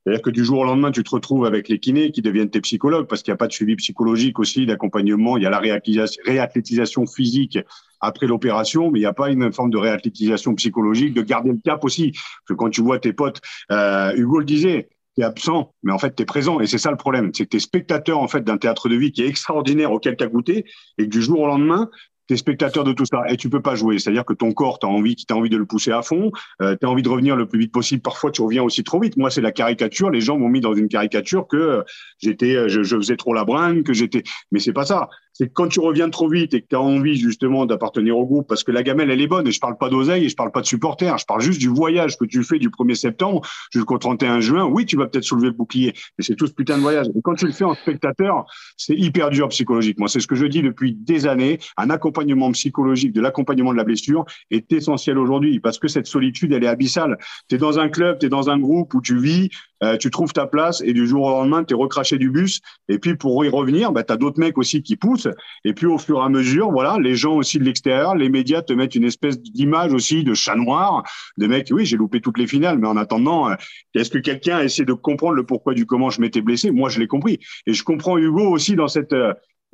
C'est-à-dire 0.06 0.22
que 0.22 0.30
du 0.30 0.46
jour 0.46 0.60
au 0.60 0.64
lendemain, 0.64 0.92
tu 0.92 1.04
te 1.04 1.10
retrouves 1.10 1.46
avec 1.46 1.68
les 1.68 1.80
kinés 1.80 2.12
qui 2.12 2.22
deviennent 2.22 2.52
tes 2.52 2.62
psychologues 2.62 3.08
parce 3.08 3.24
qu'il 3.24 3.32
n'y 3.32 3.36
a 3.36 3.38
pas 3.38 3.48
de 3.48 3.54
suivi 3.54 3.76
psychologique 3.76 4.38
aussi, 4.38 4.68
d'accompagnement. 4.68 5.36
Il 5.36 5.44
y 5.44 5.48
a 5.48 5.50
la 5.50 5.60
réathlétisation 5.60 7.08
physique 7.08 7.58
après 8.02 8.28
l'opération, 8.28 8.92
mais 8.92 9.00
il 9.00 9.02
n'y 9.02 9.08
a 9.08 9.14
pas 9.14 9.32
une 9.32 9.52
forme 9.52 9.72
de 9.72 9.78
réathlétisation 9.78 10.54
psychologique, 10.54 11.16
de 11.16 11.24
garder 11.24 11.50
le 11.50 11.60
cap 11.64 11.84
aussi. 11.84 12.12
Parce 12.12 12.50
que 12.50 12.54
quand 12.54 12.70
tu 12.70 12.82
vois 12.82 13.00
tes 13.00 13.14
potes, 13.14 13.42
euh, 13.72 14.14
Hugo 14.16 14.38
le 14.38 14.46
disait, 14.46 14.90
tu 15.16 15.22
es 15.22 15.26
absent, 15.26 15.74
mais 15.82 15.92
en 15.92 15.98
fait, 15.98 16.16
tu 16.16 16.22
es 16.22 16.26
présent. 16.26 16.60
Et 16.60 16.68
c'est 16.68 16.78
ça 16.78 16.92
le 16.92 16.98
problème. 16.98 17.32
C'est 17.34 17.46
que 17.46 17.50
tu 17.50 17.58
es 17.58 17.60
spectateur 17.60 18.20
en 18.20 18.28
fait, 18.28 18.42
d'un 18.42 18.58
théâtre 18.58 18.90
de 18.90 18.96
vie 18.96 19.12
qui 19.12 19.24
est 19.24 19.28
extraordinaire 19.28 19.92
auquel 19.92 20.16
tu 20.18 20.24
as 20.24 20.28
goûté 20.28 20.66
et 21.00 21.06
que 21.06 21.10
du 21.10 21.22
jour 21.24 21.40
au 21.40 21.48
lendemain, 21.48 21.90
tu 22.28 22.34
es 22.34 22.38
spectateur 22.38 22.84
de 22.84 22.94
tout 22.94 23.06
ça 23.06 23.24
et 23.30 23.38
tu 23.38 23.50
peux 23.50 23.62
pas 23.62 23.76
jouer. 23.76 24.00
C'est-à-dire 24.00 24.26
que 24.26 24.34
ton 24.34 24.52
corps, 24.52 24.80
tu 24.80 24.86
as 24.86 24.90
envie, 24.90 25.16
as 25.30 25.34
envie 25.34 25.50
de 25.50 25.58
le 25.58 25.66
pousser 25.66 25.92
à 25.92 26.02
fond, 26.02 26.32
euh, 26.62 26.76
tu 26.80 26.86
as 26.86 26.90
envie 26.90 27.04
de 27.04 27.10
revenir 27.10 27.36
le 27.36 27.48
plus 27.48 27.60
vite 27.60 27.72
possible. 27.72 28.02
Parfois, 28.02 28.32
tu 28.32 28.42
reviens 28.42 28.64
aussi 28.64 28.84
trop 28.84 29.00
vite. 29.00 29.18
Moi, 29.18 29.30
c'est 29.30 29.42
la 29.42 29.52
caricature. 29.52 30.10
Les 30.10 30.22
gens 30.22 30.38
m'ont 30.38 30.50
mis 30.50 30.62
dans 30.62 30.74
une 30.74 30.88
caricature 30.88 31.48
que 31.48 31.58
euh, 31.58 31.84
j'étais, 32.20 32.56
euh, 32.56 32.68
je, 32.68 32.84
je, 32.84 32.96
faisais 32.98 33.18
trop 33.18 33.34
la 33.34 33.46
bringue, 33.46 33.84
que 33.84 33.94
j'étais. 33.94 34.24
Mais 34.52 34.60
c'est 34.60 34.74
pas 34.74 34.86
ça 34.86 35.10
c'est 35.38 35.48
que 35.48 35.54
quand 35.54 35.68
tu 35.68 35.82
reviens 35.82 36.10
trop 36.10 36.30
vite 36.30 36.54
et 36.54 36.62
que 36.62 36.68
tu 36.70 36.76
as 36.78 36.82
envie 36.82 37.18
justement 37.18 37.66
d'appartenir 37.66 38.18
au 38.18 38.26
groupe, 38.26 38.48
parce 38.48 38.64
que 38.64 38.72
la 38.72 38.84
gamelle, 38.84 39.12
elle 39.12 39.20
est 39.20 39.28
bonne, 39.28 39.46
et 39.46 39.52
je 39.52 39.60
parle 39.60 39.78
pas 39.78 39.90
d'oseille 39.90 40.24
et 40.24 40.30
je 40.30 40.36
parle 40.36 40.52
pas 40.52 40.62
de 40.62 40.66
supporters, 40.66 41.18
je 41.18 41.26
parle 41.26 41.42
juste 41.42 41.60
du 41.60 41.68
voyage 41.68 42.18
que 42.18 42.24
tu 42.24 42.42
fais 42.42 42.58
du 42.58 42.70
1er 42.70 42.96
septembre 42.96 43.42
jusqu'au 43.70 43.98
31 43.98 44.40
juin. 44.40 44.64
Oui, 44.64 44.86
tu 44.86 44.96
vas 44.96 45.08
peut-être 45.08 45.26
soulever 45.26 45.48
le 45.48 45.54
bouclier, 45.54 45.94
mais 46.18 46.24
c'est 46.24 46.36
tout 46.36 46.48
ce 46.48 46.54
putain 46.54 46.78
de 46.78 46.82
voyage. 46.82 47.08
Et 47.08 47.22
quand 47.22 47.36
tu 47.36 47.48
le 47.48 47.52
fais 47.52 47.66
en 47.66 47.76
spectateur, 47.76 48.46
c'est 48.78 48.96
hyper 48.96 49.30
dur 49.30 49.50
psychologiquement. 49.50 50.08
C'est 50.08 50.22
ce 50.22 50.28
que 50.28 50.36
je 50.36 50.46
dis 50.46 50.62
depuis 50.62 50.94
des 50.94 51.28
années. 51.28 51.60
Un 51.76 51.90
accompagnement 51.90 52.50
psychologique, 52.54 53.12
de 53.12 53.20
l'accompagnement 53.20 53.74
de 53.74 53.78
la 53.78 53.84
blessure 53.84 54.24
est 54.52 54.72
essentiel 54.72 55.18
aujourd'hui 55.18 55.60
parce 55.60 55.80
que 55.80 55.90
cette 55.90 56.08
solitude, 56.08 56.54
elle 56.54 56.64
est 56.64 56.68
abyssale. 56.68 57.18
Tu 57.50 57.56
es 57.56 57.58
dans 57.58 57.78
un 57.78 57.90
club, 57.90 58.20
tu 58.20 58.28
es 58.28 58.30
dans 58.30 58.50
un 58.50 58.58
groupe 58.58 58.94
où 58.94 59.02
tu 59.02 59.20
vis, 59.20 59.50
euh, 59.84 59.98
tu 59.98 60.10
trouves 60.10 60.32
ta 60.32 60.48
place 60.48 60.82
et 60.82 60.94
du 60.94 61.06
jour 61.06 61.26
au 61.26 61.30
lendemain, 61.32 61.64
tu 61.64 61.74
es 61.74 61.78
recraché 61.78 62.18
du 62.18 62.30
bus. 62.30 62.62
Et 62.88 63.00
puis 63.00 63.16
pour 63.16 63.44
y 63.44 63.50
revenir, 63.50 63.92
bah, 63.92 64.04
tu 64.04 64.14
as 64.14 64.18
d'autres 64.18 64.40
mecs 64.40 64.58
aussi 64.58 64.82
qui 64.82 64.96
poussent. 64.96 65.25
Et 65.64 65.74
puis 65.74 65.86
au 65.86 65.98
fur 65.98 66.20
et 66.20 66.24
à 66.24 66.30
mesure, 66.30 66.72
voilà, 66.72 66.98
les 67.00 67.16
gens 67.16 67.36
aussi 67.36 67.60
de 67.60 67.64
l'extérieur, 67.64 68.16
les 68.16 68.30
médias 68.30 68.62
te 68.62 68.74
mettent 68.74 68.96
une 68.96 69.04
espèce 69.04 69.42
d'image 69.42 69.94
aussi 69.94 70.24
de 70.24 70.34
chat 70.34 70.56
noir, 70.56 71.04
de 71.38 71.48
mecs, 71.48 71.70
oui, 71.72 71.86
j'ai 71.86 71.98
loupé 71.98 72.22
toutes 72.22 72.38
les 72.38 72.48
finales, 72.48 72.80
mais 72.80 72.88
en 72.88 72.98
attendant, 72.98 73.50
euh, 73.50 73.56
est-ce 73.94 74.10
que 74.10 74.18
quelqu'un 74.18 74.58
a 74.58 74.64
essayé 74.64 74.86
de 74.86 74.94
comprendre 74.94 75.34
le 75.34 75.46
pourquoi 75.46 75.74
du 75.74 75.86
comment 75.86 76.10
je 76.10 76.22
m'étais 76.22 76.42
blessé? 76.42 76.72
Moi, 76.72 76.90
je 76.90 77.00
l'ai 77.00 77.08
compris. 77.08 77.40
Et 77.66 77.74
je 77.74 77.84
comprends 77.84 78.18
Hugo 78.18 78.50
aussi 78.50 78.76
dans 78.76 78.88
cette... 78.88 79.14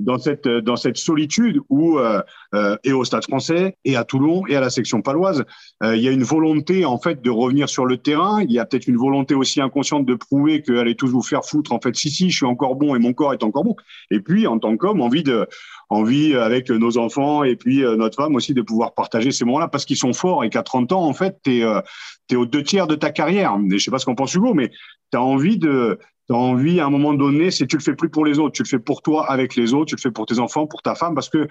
Euh, 0.02 0.12
dans 0.12 0.18
cette 0.18 0.48
dans 0.48 0.76
cette 0.76 0.98
solitude 0.98 1.60
où 1.70 1.98
euh, 1.98 2.22
euh, 2.54 2.76
et 2.84 2.94
au 2.94 3.04
Stade 3.04 3.24
Français 3.24 3.78
et 3.86 3.96
à 3.96 4.04
Toulon 4.04 4.46
et 4.48 4.56
à 4.56 4.62
la 4.62 4.70
section 4.70 5.02
paloise, 5.02 5.44
euh, 5.84 5.96
il 5.96 6.02
y 6.02 6.08
a 6.08 6.12
une 6.12 6.24
volonté 6.24 6.86
en 6.86 6.98
fait 6.98 7.22
de 7.22 7.30
revenir 7.30 7.70
sur 7.70 7.86
le 7.86 7.98
terrain. 7.98 8.42
Il 8.44 8.52
y 8.52 8.60
a 8.60 8.66
peut-être 8.66 8.88
une 8.88 8.98
volonté 8.98 9.36
aussi 9.36 9.62
inconsciente 9.62 10.06
de 10.06 10.16
prouver 10.16 10.62
que 10.62 10.74
allez 10.78 10.96
tous 10.96 11.10
vous 11.10 11.22
faire 11.22 11.46
foutre. 11.46 11.72
En 11.72 11.80
fait, 11.80 11.96
si 11.96 12.10
si, 12.10 12.30
je 12.30 12.38
suis 12.38 12.46
encore 12.46 12.76
bon 12.76 12.96
et 12.96 13.00
mon 13.00 13.14
corps 13.14 13.34
est 13.34 13.44
encore 13.44 13.64
bon. 13.64 13.76
Et 14.10 14.20
puis 14.20 14.48
en 14.48 14.60
tant 14.60 14.76
qu'homme, 14.78 15.02
envie 15.02 15.24
de 15.24 15.48
envie 15.92 16.36
avec 16.36 16.70
nos 16.70 16.98
enfants 16.98 17.44
et 17.44 17.56
puis 17.56 17.82
notre 17.82 18.16
femme 18.16 18.36
aussi 18.36 18.54
de 18.54 18.62
pouvoir 18.62 18.94
partager 18.94 19.32
ces 19.32 19.44
moments-là 19.46 19.68
parce 19.68 19.86
qu'ils 19.86 19.98
sont 19.98 20.14
forts 20.14 20.44
et 20.44 20.50
qu'à 20.50 20.64
30 20.64 20.94
ans 20.94 21.06
en 21.06 21.14
fait, 21.14 21.38
tu 21.44 21.62
es, 21.62 22.36
aux 22.36 22.46
deux 22.46 22.64
tiers 22.64 22.88
de 22.88 22.96
ta 22.96 23.12
carrière. 23.12 23.58
Je 23.70 23.78
sais 23.78 23.92
pas 23.92 24.00
ce 24.00 24.06
qu'en 24.06 24.16
pense 24.16 24.34
Hugo, 24.34 24.54
mais 24.54 24.70
tu 25.12 25.18
as 25.18 25.22
envie 25.22 25.58
de 25.58 26.00
tu 26.28 26.34
envie 26.34 26.80
à 26.80 26.86
un 26.86 26.90
moment 26.90 27.14
donné, 27.14 27.52
c'est 27.52 27.68
tu 27.68 27.76
le 27.76 27.82
fais 27.82 27.96
plus 27.96 28.10
pour 28.10 28.26
les 28.26 28.40
autres, 28.40 28.54
tu 28.54 28.64
le 28.64 28.68
fais 28.68 28.80
pour 28.80 29.02
toi 29.02 29.30
avec 29.30 29.56
les 29.56 29.74
autres, 29.74 29.90
tu 29.90 29.96
le 29.96 30.02
fais 30.02 30.12
pour 30.12 30.26
tes 30.26 30.40
enfants, 30.40 30.66
pour 30.66 30.82
ta 30.82 30.96
femme, 30.96 31.14
parce 31.14 31.30
que 31.30 31.48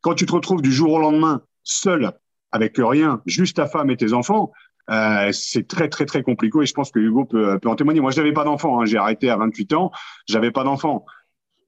quand 0.00 0.14
tu 0.14 0.26
te 0.26 0.32
retrouves 0.32 0.60
du 0.60 0.72
jour 0.72 0.92
au 0.92 0.98
lendemain 0.98 1.42
seul, 1.62 2.12
avec 2.50 2.74
rien, 2.78 3.22
juste 3.26 3.56
ta 3.56 3.66
femme 3.66 3.90
et 3.90 3.96
tes 3.96 4.12
enfants, 4.12 4.50
euh, 4.90 5.30
c'est 5.32 5.68
très 5.68 5.88
très 5.88 6.06
très 6.06 6.22
compliqué 6.22 6.60
et 6.62 6.66
je 6.66 6.72
pense 6.72 6.90
que 6.90 6.98
Hugo 6.98 7.26
peut, 7.26 7.58
peut 7.60 7.68
en 7.68 7.76
témoigner. 7.76 8.00
Moi, 8.00 8.10
je 8.10 8.16
n'avais 8.16 8.32
pas 8.32 8.44
d'enfant, 8.44 8.80
hein. 8.80 8.86
j'ai 8.86 8.96
arrêté 8.96 9.28
à 9.28 9.36
28 9.36 9.74
ans, 9.74 9.92
j'avais 10.26 10.50
pas 10.50 10.64
d'enfant. 10.64 11.04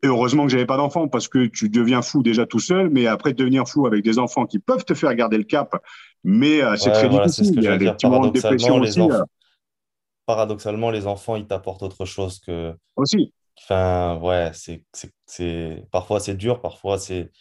Et 0.02 0.06
heureusement 0.06 0.44
que 0.44 0.50
j'avais 0.50 0.66
pas 0.66 0.78
d'enfant 0.78 1.08
parce 1.08 1.28
que 1.28 1.46
tu 1.46 1.68
deviens 1.68 2.00
fou 2.00 2.22
déjà 2.22 2.46
tout 2.46 2.58
seul, 2.58 2.88
mais 2.88 3.06
après 3.06 3.34
devenir 3.34 3.68
fou 3.68 3.86
avec 3.86 4.02
des 4.02 4.18
enfants 4.18 4.46
qui 4.46 4.58
peuvent 4.58 4.84
te 4.84 4.94
faire 4.94 5.14
garder 5.14 5.36
le 5.36 5.44
cap, 5.44 5.76
mais 6.24 6.62
euh, 6.62 6.76
c'est 6.76 6.92
très 6.92 7.08
difficile. 7.08 7.52
Il 7.56 7.62
y 7.62 7.68
a 7.68 7.76
des 7.76 7.92
petits 7.92 8.06
moments 8.06 8.26
de 8.26 8.32
dépression 8.32 8.76
aussi. 8.76 9.00
Euh 9.00 9.22
paradoxalement, 10.30 10.90
les 10.90 11.08
enfants, 11.08 11.34
ils 11.34 11.46
t'apportent 11.46 11.82
autre 11.82 12.04
chose 12.04 12.38
que. 12.38 12.76
Aussi. 12.94 13.34
Enfin, 13.58 14.16
ouais, 14.22 14.52
c'est, 14.54 14.84
c'est, 15.26 15.84
parfois 15.90 16.20
c'est 16.20 16.36
dur, 16.36 16.60
parfois 16.60 16.98
c'est. 16.98 17.32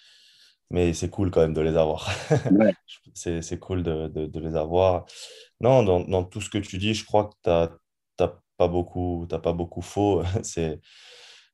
Mais 0.72 0.94
c'est 0.94 1.10
cool 1.10 1.32
quand 1.32 1.42
même 1.42 1.54
de 1.54 1.62
les 1.62 1.78
avoir. 1.78 2.10
Ouais. 2.52 2.74
c'est, 3.14 3.42
c'est 3.42 3.60
cool 3.60 3.84
de, 3.84 4.08
de, 4.08 4.26
de, 4.26 4.40
les 4.40 4.56
avoir. 4.56 5.06
Non, 5.62 5.84
dans, 5.84 6.02
dans, 6.02 6.24
tout 6.24 6.42
ce 6.42 6.50
que 6.50 6.60
tu 6.60 6.78
dis, 6.78 6.94
je 6.94 7.06
crois 7.06 7.26
que 7.26 7.36
tu 7.44 7.50
n'as 8.24 8.32
pas 8.58 8.68
beaucoup, 8.68 9.26
t'as 9.30 9.40
pas 9.40 9.54
beaucoup 9.54 9.82
faux. 9.82 10.24
c'est, 10.44 10.80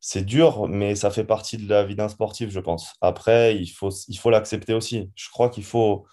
c'est 0.08 0.24
dur, 0.24 0.68
mais 0.68 0.94
ça 0.96 1.10
fait 1.10 1.24
partie 1.24 1.58
de 1.58 1.68
la 1.68 1.84
vie 1.84 1.96
d'un 1.96 2.10
sportif, 2.10 2.52
je 2.52 2.60
pense. 2.60 2.94
Après, 3.02 3.56
il 3.56 3.68
faut, 3.68 3.90
il 4.08 4.18
faut 4.20 4.30
l'accepter 4.30 4.76
aussi. 4.76 5.12
Je 5.16 5.30
crois 5.32 5.50
qu'il 5.50 5.64
faut 5.66 6.06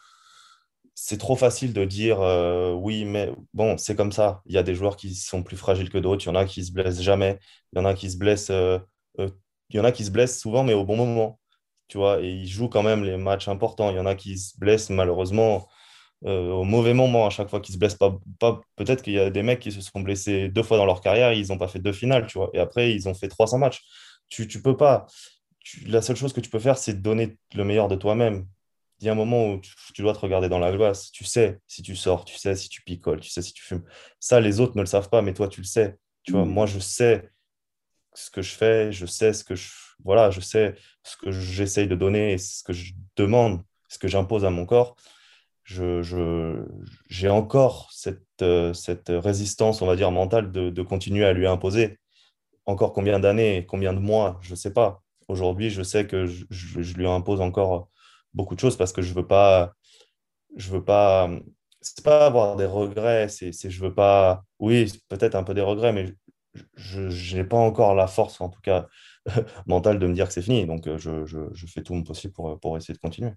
c'est 0.94 1.18
trop 1.18 1.37
facile 1.37 1.72
de 1.72 1.85
dire 1.85 2.20
euh, 2.20 2.72
oui, 2.74 3.05
mais 3.05 3.31
bon, 3.55 3.76
c'est 3.78 3.96
comme 3.96 4.12
ça. 4.12 4.42
Il 4.46 4.55
y 4.55 4.59
a 4.59 4.62
des 4.62 4.74
joueurs 4.74 4.96
qui 4.96 5.14
sont 5.14 5.42
plus 5.42 5.57
fragiles 5.57 5.90
que 5.90 5.98
d'autres. 5.98 6.24
Il 6.24 6.28
y 6.28 6.31
en 6.31 6.35
a 6.37 6.44
qui 6.44 6.64
se 6.64 6.72
blessent 6.72 7.00
jamais. 7.02 7.38
Il 7.72 7.78
y 7.78 7.83
en 7.83 7.85
a 7.85 7.94
qui 7.94 8.11
se 8.11 8.18
blessent. 8.18 8.50
Euh, 8.50 8.78
euh, 9.18 9.28
il 9.70 9.76
y 9.76 9.81
en 9.81 9.85
a 9.85 9.92
qui 9.92 10.05
se 10.05 10.11
blessent 10.11 10.38
souvent, 10.40 10.64
mais 10.64 10.74
au 10.74 10.85
bon 10.85 10.96
moment. 10.96 11.40
Tu 11.88 11.98
vois, 11.98 12.20
et 12.22 12.28
ils 12.31 12.48
jouent 12.48 12.68
quand 12.68 12.83
même 12.83 13.05
les 13.05 13.16
matchs 13.16 13.48
importants. 13.48 13.90
Il 13.90 13.96
y 13.96 14.00
en 14.00 14.07
a 14.07 14.14
qui 14.14 14.38
se 14.38 14.59
blessent 14.59 14.90
malheureusement 14.90 15.68
au 16.24 16.64
mauvais 16.64 16.94
moment 16.94 17.26
à 17.26 17.30
chaque 17.30 17.48
fois 17.48 17.61
qu'ils 17.61 17.74
se 17.74 17.78
blessent 17.78 17.96
pas. 17.96 18.18
pas 18.38 18.61
Peut-être 18.76 19.02
qu'il 19.02 19.14
y 19.14 19.18
a 19.18 19.30
des 19.30 19.42
mecs 19.42 19.61
qui 19.61 19.72
se 19.72 19.80
sont 19.80 20.00
blessés 20.00 20.48
deux 20.48 20.62
fois 20.62 20.76
dans 20.76 20.87
leur 20.87 21.00
carrière, 21.00 21.32
ils 21.32 21.48
n'ont 21.48 21.58
pas 21.58 21.68
fait 21.68 21.80
deux 21.80 21.92
finales, 21.92 22.26
tu 22.26 22.38
vois. 22.38 22.50
Et 22.54 22.58
après, 22.58 22.92
ils 22.92 23.08
ont 23.08 23.14
fait 23.14 23.28
300 23.28 23.58
matchs. 23.58 23.82
Tu, 24.28 24.46
tu 24.48 24.62
peux 24.62 24.76
pas. 24.76 25.06
la 25.87 26.02
seule 26.02 26.16
chose 26.16 26.32
que 26.32 26.40
tu 26.40 26.50
peux 26.50 26.58
faire, 26.58 26.78
c'est 26.78 27.00
donner 27.02 27.37
le 27.54 27.64
meilleur 27.64 27.88
de 27.88 27.96
toi-même 27.96 28.46
il 29.02 29.06
y 29.06 29.08
a 29.08 29.12
un 29.12 29.16
moment 29.16 29.54
où 29.54 29.61
tu, 29.94 30.02
dois 30.02 30.12
te 30.14 30.20
regarder 30.20 30.48
dans 30.48 30.61
la 30.61 30.70
glace. 30.70 31.11
Tu 31.11 31.24
sais 31.24 31.61
si 31.66 31.82
tu 31.82 31.96
sors, 31.96 32.24
tu 32.24 32.37
sais 32.37 32.54
si 32.54 32.68
tu 32.68 32.82
picoles, 32.82 33.18
tu 33.18 33.30
sais 33.30 33.42
si 33.42 33.52
tu 33.52 33.64
fumes. 33.64 33.82
Ça, 34.20 34.40
les 34.40 34.61
autres 34.61 34.76
ne 34.76 34.80
le 34.80 34.87
savent 34.87 35.08
pas, 35.08 35.22
mais 35.22 35.35
toi, 35.35 35.48
tu 35.48 35.61
le 35.61 35.66
sais. 35.66 35.96
Tu 36.22 36.30
vois, 36.30 36.44
mm. 36.44 36.48
moi, 36.48 36.66
je 36.66 36.78
sais 36.78 37.28
ce 38.14 38.30
que 38.30 38.42
je 38.42 38.54
fais, 38.54 38.92
je 38.92 39.04
sais 39.06 39.32
ce 39.32 39.42
que 39.42 39.56
je, 39.56 39.68
voilà, 40.04 40.30
je 40.30 40.40
sais 40.40 40.76
ce 41.02 41.16
que 41.16 41.32
j'essaye 41.32 41.88
de 41.88 41.96
donner, 41.96 42.38
ce 42.38 42.62
que 42.62 42.72
je 42.72 42.92
demande, 43.16 43.62
ce 43.88 43.98
que 43.98 44.06
j'impose 44.06 44.44
à 44.44 44.50
mon 44.50 44.66
corps. 44.66 44.94
J'ai 45.64 47.29
encore 47.29 47.88
cette, 47.92 48.22
euh, 48.42 48.72
cette 48.72 49.09
résistance, 49.09 49.83
on 49.83 49.87
va 49.87 49.96
dire, 49.96 50.11
mentale 50.11 50.51
de, 50.51 50.83
continuer 50.83 51.25
à 51.25 51.33
lui 51.33 51.46
imposer. 51.46 51.98
Encore 52.66 52.92
combien 52.92 53.20
d'années, 53.20 53.66
combien 53.68 53.92
de 53.92 53.98
mois, 54.01 54.38
je 54.42 54.51
ne 54.53 54.57
sais 54.57 54.72
pas. 54.72 55.03
Aujourd'hui, 55.29 55.70
je 55.70 55.83
sais 55.83 56.07
que 56.07 56.27
je, 56.27 56.94
lui 56.94 57.07
impose 57.09 57.40
encore 57.40 57.88
beaucoup 58.35 58.55
de 58.55 58.61
choses 58.61 58.77
parce 58.77 58.92
que 58.92 59.03
je 59.03 59.14
veux 59.14 59.27
pas, 59.27 59.72
je 60.57 60.70
veux 60.70 60.85
pas, 60.85 61.31
c'est 61.81 62.05
pas 62.05 62.27
avoir 62.27 62.57
des 62.57 62.66
regrets, 62.66 63.29
c'est, 63.29 63.53
je 63.53 63.81
veux 63.81 63.94
pas, 63.94 64.44
oui, 64.59 64.92
peut-être 65.09 65.35
un 65.37 65.44
peu 65.44 65.55
des 65.55 65.62
regrets, 65.62 65.92
mais 65.92 66.14
je 66.77 67.37
n'ai 67.37 67.44
pas 67.44 67.57
encore 67.57 67.94
la 67.94 68.07
force, 68.07 68.40
en 68.40 68.48
tout 68.48 68.61
cas 68.61 68.88
mentale, 69.66 69.98
de 69.98 70.07
me 70.07 70.14
dire 70.14 70.27
que 70.29 70.33
c'est 70.35 70.42
fini. 70.42 70.66
Donc, 70.66 70.87
euh, 70.87 70.98
je, 70.98 71.66
fais 71.66 71.83
tout 71.83 71.94
mon 71.94 72.03
possible 72.03 72.35
pour 72.35 72.77
essayer 72.77 72.94
de 72.94 73.01
continuer. 73.01 73.33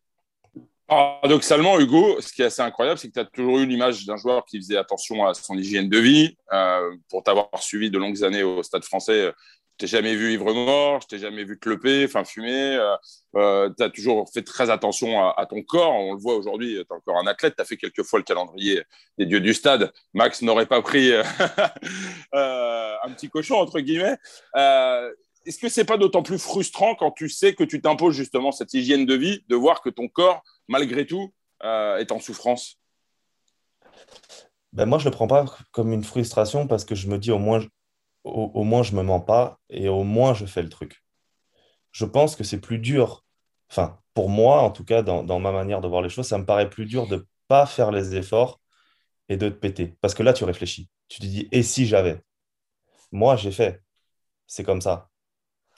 Paradoxalement, 0.88 1.80
Hugo, 1.80 2.22
ce 2.22 2.32
qui 2.32 2.44
est 2.44 2.46
assez 2.46 2.62
incroyable, 2.62 3.00
c'est 3.00 3.08
que 3.08 3.14
tu 3.14 3.20
as 3.20 3.26
toujours 3.26 3.58
eu 3.58 3.66
l'image 3.66 4.06
d'un 4.06 4.18
joueur 4.18 4.46
qui 4.46 4.58
faisait 4.58 4.78
attention 4.78 5.26
à 5.26 5.34
son 5.34 5.58
hygiène 5.58 5.90
de 5.90 5.98
vie. 5.98 6.38
Euh, 6.54 6.96
pour 7.10 7.24
t'avoir 7.24 7.50
suivi 7.60 7.90
de 7.90 7.98
longues 7.98 8.24
années 8.24 8.44
au 8.44 8.62
Stade 8.62 8.84
français, 8.84 9.34
t'ai 9.80 9.88
jamais 9.88 10.16
vu 10.16 10.34
ivre 10.34 10.54
mort, 10.54 11.02
je 11.02 11.08
t'ai 11.08 11.18
jamais 11.18 11.44
vu 11.44 11.58
cloper, 11.58 12.06
enfin 12.06 12.24
fumer. 12.24 12.76
Euh, 12.76 12.96
euh 13.36 13.70
tu 13.76 13.84
as 13.84 13.90
toujours 13.90 14.30
fait 14.32 14.44
très 14.44 14.70
attention 14.70 15.28
à, 15.28 15.46
ton 15.48 15.64
corps. 15.64 15.92
On 15.92 16.14
le 16.14 16.20
voit 16.20 16.36
aujourd'hui, 16.36 16.76
tu 16.76 16.80
es 16.82 16.86
encore 16.92 17.18
un 17.18 17.26
athlète. 17.26 17.56
Tu 17.56 17.64
as 17.64 17.66
fait 17.66 17.78
quelques 17.78 18.04
fois 18.04 18.20
le 18.20 18.24
calendrier 18.24 18.84
des 19.18 19.26
dieux 19.26 19.42
du 19.42 19.56
stade. 19.56 19.92
Max 20.14 20.44
n'aurait 20.44 20.68
pas 20.68 20.84
pris 20.84 21.12
euh, 22.36 22.94
un 23.04 23.12
petit 23.12 23.30
cochon, 23.30 23.56
entre 23.56 23.80
guillemets. 23.80 24.18
Est-ce 25.46 25.60
que 25.60 25.70
c'est 25.70 25.86
pas 25.86 25.98
d'autant 25.98 26.24
plus 26.24 26.40
frustrant 26.40 26.96
quand 26.96 27.12
tu 27.12 27.30
sais 27.30 27.54
que 27.54 27.64
tu 27.64 27.80
t'imposes 27.80 28.16
justement 28.16 28.52
cette 28.52 28.74
hygiène 28.74 29.06
de 29.06 29.14
vie, 29.14 29.44
de 29.48 29.56
voir 29.56 29.82
que 29.82 29.90
ton 29.90 30.08
corps, 30.08 30.44
malgré 30.68 31.06
tout, 31.06 31.34
est 31.62 32.12
en 32.12 32.20
souffrance 32.20 32.80
ben 34.76 34.86
moi, 34.86 35.00
je 35.00 35.06
ne 35.06 35.10
le 35.10 35.16
prends 35.16 35.28
pas 35.28 35.46
comme 35.72 35.94
une 35.94 36.04
frustration 36.04 36.68
parce 36.68 36.84
que 36.84 36.96
je 36.96 37.08
me 37.08 37.18
dis 37.18 37.32
au 37.32 37.40
moins, 37.40 37.66
au, 38.26 38.64
moins 38.64 38.84
je 38.84 38.92
ne 38.92 38.98
me 38.98 39.04
mens 39.04 39.22
pas 39.22 39.60
et 39.70 39.88
au 39.88 40.04
moins 40.04 40.34
je 40.34 40.46
fais 40.46 40.62
le 40.62 40.70
truc. 40.70 41.04
Je 41.92 42.06
pense 42.06 42.36
que 42.36 42.44
c'est 42.44 42.60
plus 42.60 42.80
dur, 42.80 43.24
enfin, 43.70 44.00
pour 44.14 44.30
moi 44.30 44.62
en 44.62 44.72
tout 44.72 44.84
cas, 44.84 45.02
dans, 45.02 45.40
ma 45.40 45.52
manière 45.54 45.82
de 45.82 45.88
voir 45.88 46.02
les 46.02 46.10
choses, 46.10 46.28
ça 46.28 46.38
me 46.38 46.46
paraît 46.46 46.70
plus 46.70 46.86
dur 46.86 47.08
de 47.08 47.26
pas 47.48 47.66
faire 47.66 47.92
les 47.92 48.16
efforts 48.16 48.60
et 49.30 49.38
de 49.38 49.50
te 49.50 49.56
péter. 49.56 49.98
Parce 50.02 50.14
que 50.14 50.24
là, 50.24 50.34
tu 50.34 50.44
réfléchis. 50.44 50.90
Tu 51.08 51.20
te 51.20 51.26
dis, 51.26 51.48
et 51.52 51.64
si 51.64 51.86
j'avais? 51.88 52.22
Moi, 53.12 53.38
j'ai 53.38 53.52
fait. 53.52 53.82
C'est 54.48 54.64
comme 54.64 54.82
ça. 54.82 55.10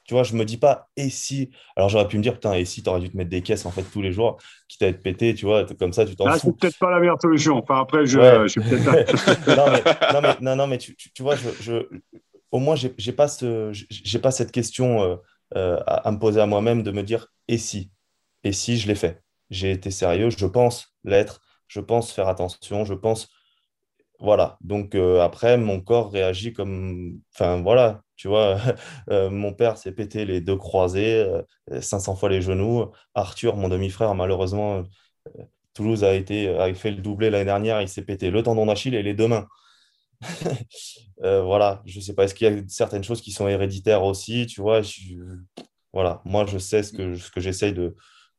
Tu 0.07 0.13
vois, 0.13 0.23
je 0.23 0.33
me 0.35 0.45
dis 0.45 0.57
pas, 0.57 0.89
et 0.95 1.09
si. 1.09 1.51
Alors 1.75 1.89
j'aurais 1.89 2.07
pu 2.07 2.17
me 2.17 2.23
dire, 2.23 2.33
putain, 2.33 2.53
et 2.53 2.63
si 2.63 2.81
tu 2.81 2.89
aurais 2.89 3.01
dû 3.01 3.09
te 3.09 3.17
mettre 3.17 3.29
des 3.29 3.41
caisses 3.41 3.65
en 3.65 3.71
fait 3.71 3.83
tous 3.83 4.01
les 4.01 4.13
jours, 4.13 4.37
quitte 4.69 4.81
à 4.81 4.87
être 4.87 5.03
pété, 5.03 5.35
tu 5.35 5.45
vois, 5.45 5.65
comme 5.77 5.91
ça, 5.91 6.05
tu 6.05 6.15
t'en 6.15 6.31
fous. 6.31 6.39
C'est 6.39 6.57
peut-être 6.57 6.79
pas 6.79 6.89
la 6.89 6.99
meilleure 6.99 7.21
solution. 7.21 7.57
Enfin, 7.57 7.81
après, 7.81 8.05
je, 8.05 8.47
suis 8.47 8.61
peut-être. 8.61 9.47
non, 9.57 9.65
mais, 9.69 10.13
non, 10.13 10.21
mais, 10.21 10.35
non, 10.39 10.55
non, 10.55 10.67
mais 10.67 10.77
tu, 10.77 10.95
tu, 10.95 11.21
vois, 11.21 11.35
je, 11.35 11.49
je, 11.61 11.87
au 12.51 12.59
moins, 12.59 12.75
je 12.75 12.87
n'ai 12.87 13.13
pas, 13.13 13.27
ce, 13.27 14.17
pas 14.17 14.31
cette 14.31 14.51
question 14.51 15.01
euh, 15.03 15.15
euh, 15.55 15.79
à, 15.85 16.09
me 16.11 16.17
poser 16.17 16.41
à 16.41 16.45
moi-même 16.45 16.83
de 16.83 16.91
me 16.91 17.03
dire, 17.03 17.27
et 17.47 17.57
si? 17.57 17.91
Et 18.43 18.53
si 18.53 18.77
je 18.77 18.87
l'ai 18.87 18.95
fait? 18.95 19.21
J'ai 19.49 19.71
été 19.71 19.91
sérieux, 19.91 20.29
je 20.29 20.45
pense 20.45 20.95
l'être, 21.03 21.41
je 21.67 21.79
pense 21.79 22.11
faire 22.11 22.27
attention, 22.27 22.85
je 22.85 22.93
pense. 22.93 23.29
Voilà. 24.19 24.57
Donc 24.61 24.95
euh, 24.95 25.21
après, 25.21 25.57
mon 25.57 25.81
corps 25.81 26.11
réagit 26.11 26.53
comme. 26.53 27.19
Enfin, 27.33 27.61
voilà 27.61 28.01
tu 28.15 28.27
vois, 28.27 28.57
euh, 29.11 29.29
mon 29.29 29.53
père 29.53 29.77
s'est 29.77 29.91
pété 29.91 30.25
les 30.25 30.41
deux 30.41 30.55
croisés, 30.57 31.23
500 31.79 32.13
euh, 32.13 32.15
fois 32.15 32.29
les 32.29 32.41
genoux. 32.41 32.91
Arthur, 33.13 33.55
mon 33.55 33.69
demi-frère, 33.69 34.15
malheureusement, 34.15 34.83
Toulouse 35.75 36.03
a, 36.03 36.15
été, 36.15 36.49
a 36.49 36.73
fait 36.73 36.89
le 36.91 36.97
doublé 36.97 37.29
l'année 37.29 37.45
dernière, 37.45 37.81
il 37.81 37.87
s'est 37.87 38.01
pété 38.01 38.31
le 38.31 38.41
tendon 38.41 38.65
d'Achille 38.65 38.95
et 38.95 39.03
les 39.03 39.13
deux 39.13 39.27
mains. 39.27 39.47
voilà, 41.21 41.83
je 41.85 41.99
ne 41.99 42.03
sais 42.03 42.15
pas, 42.15 42.23
est-ce 42.23 42.33
qu'il 42.33 42.51
y 42.51 42.59
a 42.59 42.63
certaines 42.67 43.03
choses 43.03 43.21
qui 43.21 43.31
sont 43.31 43.47
héréditaires 43.47 44.03
aussi, 44.03 44.47
tu 44.47 44.61
vois, 44.61 44.81
voilà, 45.93 46.21
moi 46.25 46.45
je 46.47 46.57
sais 46.57 46.81
ce 46.81 46.93
que, 46.93 47.15
ce 47.15 47.29
que 47.29 47.39
j'essaye 47.39 47.73
de, 47.73 47.95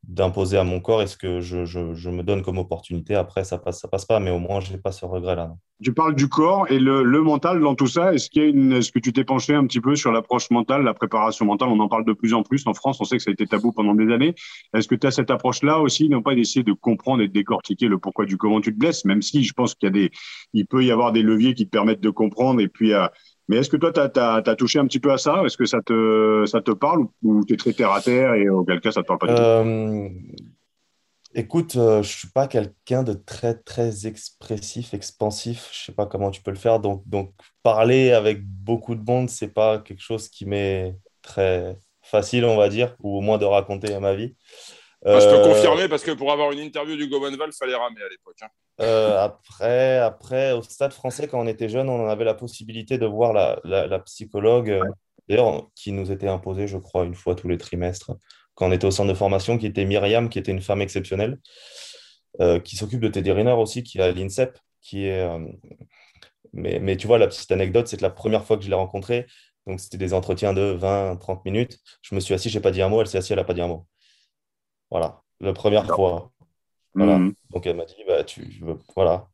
d'imposer 0.08 0.56
à 0.56 0.64
mon 0.64 0.80
corps 0.80 1.02
et 1.02 1.06
ce 1.06 1.18
que 1.18 1.40
je, 1.40 1.66
je, 1.66 2.10
me 2.10 2.22
donne 2.22 2.40
comme 2.42 2.56
opportunité. 2.56 3.14
Après, 3.14 3.44
ça 3.44 3.58
passe, 3.58 3.80
ça 3.80 3.88
passe 3.88 4.06
pas, 4.06 4.18
mais 4.20 4.30
au 4.30 4.38
moins, 4.38 4.60
je 4.60 4.72
n'ai 4.72 4.78
pas 4.78 4.90
ce 4.90 5.04
regret-là. 5.04 5.54
Tu 5.84 5.92
parles 5.92 6.14
du 6.14 6.28
corps 6.28 6.66
et 6.70 6.78
le, 6.78 7.04
le 7.04 7.22
mental 7.22 7.60
dans 7.60 7.74
tout 7.74 7.86
ça. 7.86 8.14
Est-ce 8.14 8.30
qu'il 8.30 8.72
est-ce 8.72 8.90
que 8.90 8.98
tu 8.98 9.12
t'es 9.12 9.22
penché 9.22 9.54
un 9.54 9.66
petit 9.66 9.80
peu 9.80 9.94
sur 9.94 10.10
l'approche 10.10 10.50
mentale, 10.50 10.82
la 10.82 10.94
préparation 10.94 11.44
mentale? 11.44 11.68
On 11.68 11.78
en 11.78 11.88
parle 11.88 12.06
de 12.06 12.14
plus 12.14 12.32
en 12.32 12.42
plus 12.42 12.66
en 12.66 12.72
France. 12.72 13.00
On 13.00 13.04
sait 13.04 13.18
que 13.18 13.22
ça 13.22 13.30
a 13.30 13.32
été 13.32 13.46
tabou 13.46 13.70
pendant 13.70 13.94
des 13.94 14.10
années. 14.12 14.34
Est-ce 14.74 14.88
que 14.88 14.94
tu 14.94 15.06
as 15.06 15.10
cette 15.10 15.30
approche-là 15.30 15.78
aussi, 15.78 16.08
non 16.08 16.22
pas 16.22 16.34
d'essayer 16.34 16.64
de 16.64 16.72
comprendre 16.72 17.22
et 17.22 17.28
de 17.28 17.32
décortiquer 17.32 17.86
le 17.86 17.98
pourquoi 17.98 18.24
du 18.24 18.38
comment 18.38 18.62
tu 18.62 18.72
te 18.72 18.78
blesses, 18.78 19.04
même 19.04 19.20
si 19.20 19.44
je 19.44 19.52
pense 19.52 19.74
qu'il 19.74 19.86
y 19.86 19.90
a 19.90 19.92
des, 19.92 20.10
il 20.54 20.66
peut 20.66 20.84
y 20.84 20.90
avoir 20.90 21.12
des 21.12 21.22
leviers 21.22 21.54
qui 21.54 21.66
te 21.66 21.70
permettent 21.70 22.00
de 22.00 22.10
comprendre 22.10 22.60
et 22.60 22.68
puis 22.68 22.94
à 22.94 23.12
mais 23.48 23.56
est-ce 23.56 23.70
que 23.70 23.76
toi, 23.76 23.92
tu 23.92 24.20
as, 24.20 24.56
touché 24.56 24.78
un 24.78 24.86
petit 24.86 25.00
peu 25.00 25.12
à 25.12 25.18
ça? 25.18 25.42
Est-ce 25.44 25.56
que 25.56 25.64
ça 25.64 25.80
te, 25.80 26.72
parle 26.72 27.06
ou 27.22 27.44
tu 27.44 27.54
es 27.54 27.56
très 27.56 27.72
terre 27.72 27.92
à 27.92 28.00
terre 28.00 28.34
et 28.34 28.48
auquel 28.48 28.80
cas 28.80 28.92
ça 28.92 29.00
ne 29.00 29.04
te 29.04 29.08
parle 29.08 29.18
pas 29.18 29.26
du 29.26 29.34
tout? 29.34 29.40
Euh, 29.40 30.08
Écoute, 31.34 31.76
euh, 31.76 32.02
je 32.02 32.08
ne 32.08 32.18
suis 32.18 32.28
pas 32.28 32.48
quelqu'un 32.48 33.02
de 33.02 33.12
très, 33.12 33.54
très 33.54 34.06
expressif, 34.06 34.94
expansif. 34.94 35.68
Je 35.72 35.82
ne 35.82 35.84
sais 35.86 35.92
pas 35.92 36.06
comment 36.06 36.30
tu 36.30 36.42
peux 36.42 36.50
le 36.50 36.56
faire. 36.56 36.80
Donc, 36.80 37.04
parler 37.62 38.12
avec 38.12 38.44
beaucoup 38.44 38.94
de 38.94 39.04
monde, 39.04 39.28
ce 39.28 39.44
n'est 39.44 39.50
pas 39.50 39.78
quelque 39.78 40.02
chose 40.02 40.28
qui 40.28 40.46
m'est 40.46 40.96
très 41.20 41.78
facile, 42.02 42.46
on 42.46 42.56
va 42.56 42.70
dire, 42.70 42.96
ou 43.00 43.18
au 43.18 43.20
moins 43.20 43.36
de 43.36 43.44
raconter 43.44 43.98
ma 44.00 44.14
vie. 44.14 44.34
Ah, 45.04 45.20
je 45.20 45.26
peux 45.26 45.36
euh, 45.36 45.44
confirmer 45.44 45.88
parce 45.88 46.02
que 46.02 46.10
pour 46.10 46.32
avoir 46.32 46.50
une 46.50 46.58
interview 46.58 46.96
du 46.96 47.08
Gobenval, 47.08 47.50
il 47.52 47.56
fallait 47.56 47.74
ramer 47.74 48.02
à 48.02 48.08
l'époque. 48.08 48.36
Hein. 48.42 48.48
Euh, 48.80 49.16
après, 49.18 49.98
après, 49.98 50.52
au 50.52 50.62
stade 50.62 50.92
français, 50.92 51.28
quand 51.28 51.40
on 51.40 51.46
était 51.46 51.68
jeune, 51.68 51.88
on 51.88 52.08
avait 52.08 52.24
la 52.24 52.34
possibilité 52.34 52.98
de 52.98 53.06
voir 53.06 53.32
la, 53.32 53.60
la, 53.64 53.98
psychologue, 54.00 54.70
euh, 54.70 54.82
d'ailleurs, 55.28 55.68
qui 55.76 55.92
nous 55.92 56.10
était 56.10 56.26
imposée, 56.26 56.66
je 56.66 56.78
crois, 56.78 57.04
une 57.04 57.14
fois 57.14 57.36
tous 57.36 57.48
les 57.48 57.58
trimestres, 57.58 58.12
quand 58.54 58.68
on 58.68 58.72
était 58.72 58.86
au 58.86 58.90
centre 58.90 59.08
de 59.08 59.16
formation, 59.16 59.56
qui 59.56 59.66
était 59.66 59.84
Myriam, 59.84 60.28
qui 60.28 60.40
était 60.40 60.50
une 60.50 60.62
femme 60.62 60.82
exceptionnelle, 60.82 61.38
qui 62.64 62.76
s'occupe 62.76 63.00
de 63.00 63.08
Teddy 63.08 63.32
Riner 63.32 63.52
aussi, 63.52 63.82
qui 63.82 63.98
est 63.98 64.02
à 64.02 64.12
l'INSEP, 64.12 64.58
qui 64.80 65.06
est. 65.06 65.28
mais, 66.52 66.78
mais 66.80 66.96
tu 66.96 67.06
vois, 67.06 67.18
la 67.18 67.26
petite 67.28 67.50
anecdote, 67.52 67.86
c'est 67.86 67.96
que 67.96 68.02
la 68.02 68.10
première 68.10 68.44
fois 68.44 68.56
que 68.56 68.64
je 68.64 68.68
l'ai 68.68 68.74
rencontrée, 68.74 69.26
donc 69.66 69.80
c'était 69.80 69.98
des 69.98 70.12
entretiens 70.12 70.52
de 70.54 70.62
20, 70.62 71.16
30 71.16 71.44
minutes, 71.44 71.78
je 72.02 72.14
me 72.14 72.20
suis 72.20 72.34
assis, 72.34 72.48
je 72.48 72.58
n'ai 72.58 72.62
pas 72.62 72.70
dit 72.72 72.82
un 72.82 72.88
mot, 72.88 73.00
elle 73.00 73.06
s'est 73.06 73.18
assise, 73.18 73.32
elle 73.32 73.38
n'a 73.38 73.44
pas 73.44 73.54
dit 73.54 73.60
un 73.60 73.68
mot. 73.68 73.86
Voilà, 74.90 75.22
la 75.40 75.52
première 75.52 75.86
fois. 75.86 76.30
Voilà. 76.94 77.18
Mhm. 77.18 77.34
Donc 77.50 77.66
elle 77.66 77.76
m'a 77.76 77.84
dit, 77.84 78.02
bah, 78.06 78.24
tu, 78.24 78.60
voilà. 78.94 79.28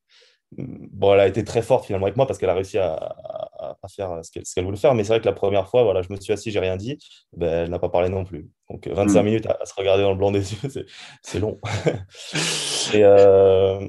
Bon, 0.56 1.14
elle 1.14 1.20
a 1.20 1.26
été 1.26 1.42
très 1.42 1.62
forte 1.62 1.86
finalement 1.86 2.06
avec 2.06 2.16
moi 2.16 2.26
parce 2.26 2.38
qu'elle 2.38 2.50
a 2.50 2.54
réussi 2.54 2.78
à, 2.78 2.94
à, 2.94 3.88
faire 3.88 4.20
ce 4.22 4.54
qu'elle 4.54 4.64
voulait 4.64 4.76
faire. 4.76 4.94
Mais 4.94 5.02
c'est 5.02 5.08
vrai 5.08 5.20
que 5.20 5.26
la 5.26 5.32
première 5.32 5.68
fois, 5.68 5.82
voilà, 5.82 6.02
je 6.02 6.12
me 6.12 6.16
suis 6.20 6.32
assis, 6.32 6.50
j'ai 6.50 6.60
rien 6.60 6.76
dit. 6.76 6.98
Ben, 7.36 7.64
elle 7.64 7.70
n'a 7.70 7.78
pas 7.78 7.88
parlé 7.88 8.08
non 8.08 8.24
plus. 8.24 8.48
Donc 8.70 8.86
25 8.86 9.18
mhm. 9.18 9.24
minutes 9.24 9.46
à, 9.46 9.64
se 9.64 9.74
regarder 9.76 10.02
dans 10.02 10.12
le 10.12 10.16
blanc 10.16 10.30
des 10.30 10.52
yeux, 10.52 10.86
c'est 11.22 11.40
long. 11.40 11.58
Et 12.94 13.04
euh, 13.04 13.80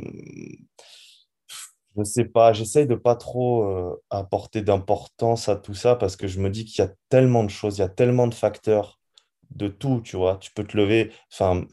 je 1.97 2.03
sais 2.03 2.25
pas, 2.25 2.53
j'essaye 2.53 2.87
de 2.87 2.95
pas 2.95 3.15
trop 3.15 3.63
euh, 3.63 4.03
apporter 4.09 4.61
d'importance 4.61 5.49
à 5.49 5.55
tout 5.55 5.73
ça 5.73 5.95
parce 5.95 6.15
que 6.15 6.27
je 6.27 6.39
me 6.39 6.49
dis 6.49 6.65
qu'il 6.65 6.83
y 6.83 6.87
a 6.87 6.91
tellement 7.09 7.43
de 7.43 7.49
choses, 7.49 7.77
il 7.77 7.81
y 7.81 7.85
a 7.85 7.89
tellement 7.89 8.27
de 8.27 8.33
facteurs 8.33 8.99
de 9.51 9.67
tout, 9.67 10.01
tu 10.03 10.17
vois. 10.17 10.37
Tu 10.37 10.51
peux 10.51 10.63
te 10.63 10.77
lever, 10.77 11.11
enfin, 11.31 11.65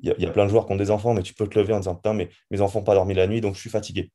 il 0.00 0.14
y, 0.18 0.26
a 0.26 0.30
plein 0.30 0.44
de 0.44 0.50
joueurs 0.50 0.66
qui 0.66 0.72
ont 0.72 0.76
des 0.76 0.90
enfants, 0.90 1.14
mais 1.14 1.22
tu 1.22 1.34
peux 1.34 1.48
te 1.48 1.58
lever 1.58 1.72
en 1.72 1.78
disant, 1.78 1.94
putain, 1.94 2.12
mais 2.12 2.28
mes 2.50 2.60
enfants 2.60 2.80
n'ont 2.80 2.84
pas 2.84 2.94
dormi 2.94 3.14
la 3.14 3.26
nuit, 3.26 3.40
donc 3.40 3.54
je 3.54 3.60
suis 3.60 3.70
fatigué. 3.70 4.12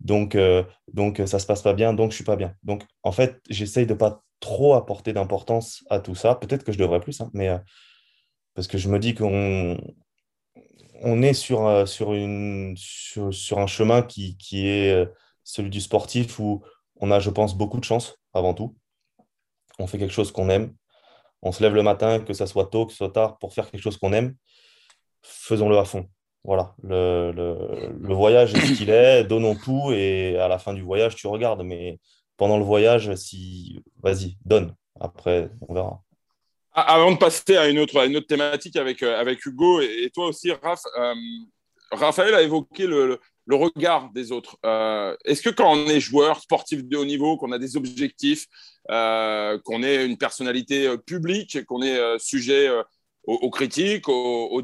Donc, 0.00 0.34
euh, 0.36 0.62
donc 0.92 1.20
ça 1.26 1.38
se 1.38 1.46
passe 1.46 1.62
pas 1.62 1.74
bien, 1.74 1.92
donc 1.92 2.12
je 2.12 2.16
suis 2.16 2.24
pas 2.24 2.36
bien. 2.36 2.54
Donc, 2.62 2.84
en 3.02 3.12
fait, 3.12 3.40
j'essaye 3.50 3.86
de 3.86 3.94
pas 3.94 4.22
trop 4.40 4.74
apporter 4.74 5.12
d'importance 5.12 5.84
à 5.90 5.98
tout 5.98 6.14
ça. 6.14 6.36
Peut-être 6.36 6.64
que 6.64 6.72
je 6.72 6.78
devrais 6.78 7.00
plus, 7.00 7.20
hein, 7.20 7.30
mais 7.34 7.48
euh, 7.48 7.58
parce 8.54 8.68
que 8.68 8.78
je 8.78 8.88
me 8.88 8.98
dis 8.98 9.14
qu'on 9.14 9.76
on 11.02 11.22
est 11.22 11.34
sur, 11.34 11.66
euh, 11.66 11.86
sur, 11.86 12.14
une, 12.14 12.74
sur, 12.76 13.58
un 13.58 13.66
chemin 13.66 14.02
qui, 14.02 14.36
qui 14.36 14.68
est 14.68 15.08
celui 15.44 15.70
du 15.70 15.80
sportif 15.80 16.38
où 16.38 16.62
on 17.00 17.10
a, 17.10 17.20
je 17.20 17.30
pense, 17.30 17.56
beaucoup 17.56 17.78
de 17.78 17.84
chance 17.84 18.18
avant 18.34 18.54
tout. 18.54 18.76
On 19.78 19.86
fait 19.86 19.98
quelque 19.98 20.12
chose 20.12 20.32
qu'on 20.32 20.48
aime, 20.50 20.74
on 21.42 21.52
se 21.52 21.62
lève 21.62 21.74
le 21.74 21.82
matin, 21.82 22.20
que 22.20 22.32
ça 22.32 22.46
soit 22.46 22.66
tôt, 22.66 22.86
que 22.86 22.92
ce 22.92 22.98
soit 22.98 23.12
tard, 23.12 23.38
pour 23.38 23.54
faire 23.54 23.70
quelque 23.70 23.82
chose 23.82 23.96
qu'on 23.96 24.12
aime, 24.12 24.34
faisons-le 25.22 25.78
à 25.78 25.84
fond. 25.84 26.08
Voilà, 26.44 26.74
le, 26.82 28.14
voyage 28.14 28.54
est 28.54 28.60
ce 28.60 28.72
qu'il 28.72 28.90
est, 28.90 29.24
donnons 29.24 29.54
tout 29.54 29.92
et 29.92 30.38
à 30.38 30.48
la 30.48 30.58
fin 30.58 30.72
du 30.72 30.82
voyage, 30.82 31.14
tu 31.16 31.26
regardes. 31.26 31.62
Mais 31.62 31.98
pendant 32.36 32.56
le 32.56 32.64
voyage, 32.64 33.14
si 33.16 33.82
vas-y, 34.02 34.36
donne. 34.44 34.74
Après, 35.00 35.50
on 35.68 35.74
verra. 35.74 36.00
Avant 36.72 37.10
de 37.10 37.16
passer 37.16 37.56
à 37.56 37.68
une 37.68 37.78
autre, 37.80 37.96
une 38.06 38.16
autre 38.16 38.28
thématique 38.28 38.76
avec, 38.76 39.02
euh, 39.02 39.18
avec 39.18 39.44
Hugo 39.44 39.80
et, 39.80 40.10
toi 40.14 40.26
aussi, 40.28 40.52
Raph, 40.52 40.82
euh, 40.98 41.14
Raphaël 41.90 42.34
a 42.34 42.42
évoqué 42.42 42.86
le, 42.86 43.20
le 43.48 43.56
regard 43.56 44.10
des 44.10 44.30
autres. 44.30 44.58
Euh, 44.66 45.16
est-ce 45.24 45.40
que 45.40 45.48
quand 45.48 45.72
on 45.72 45.86
est 45.86 46.00
joueur 46.00 46.38
sportif 46.38 46.84
de 46.84 46.96
haut 46.98 47.06
niveau, 47.06 47.38
qu'on 47.38 47.50
a 47.50 47.58
des 47.58 47.78
objectifs, 47.78 48.46
euh, 48.90 49.58
qu'on 49.64 49.82
est 49.82 50.04
une 50.04 50.18
personnalité 50.18 50.86
euh, 50.86 50.98
publique, 50.98 51.64
qu'on 51.64 51.80
est 51.80 51.98
sujet 52.18 52.68
aux, 53.24 53.50
critiques, 53.50 54.08
aux, 54.08 54.48
aux 54.50 54.62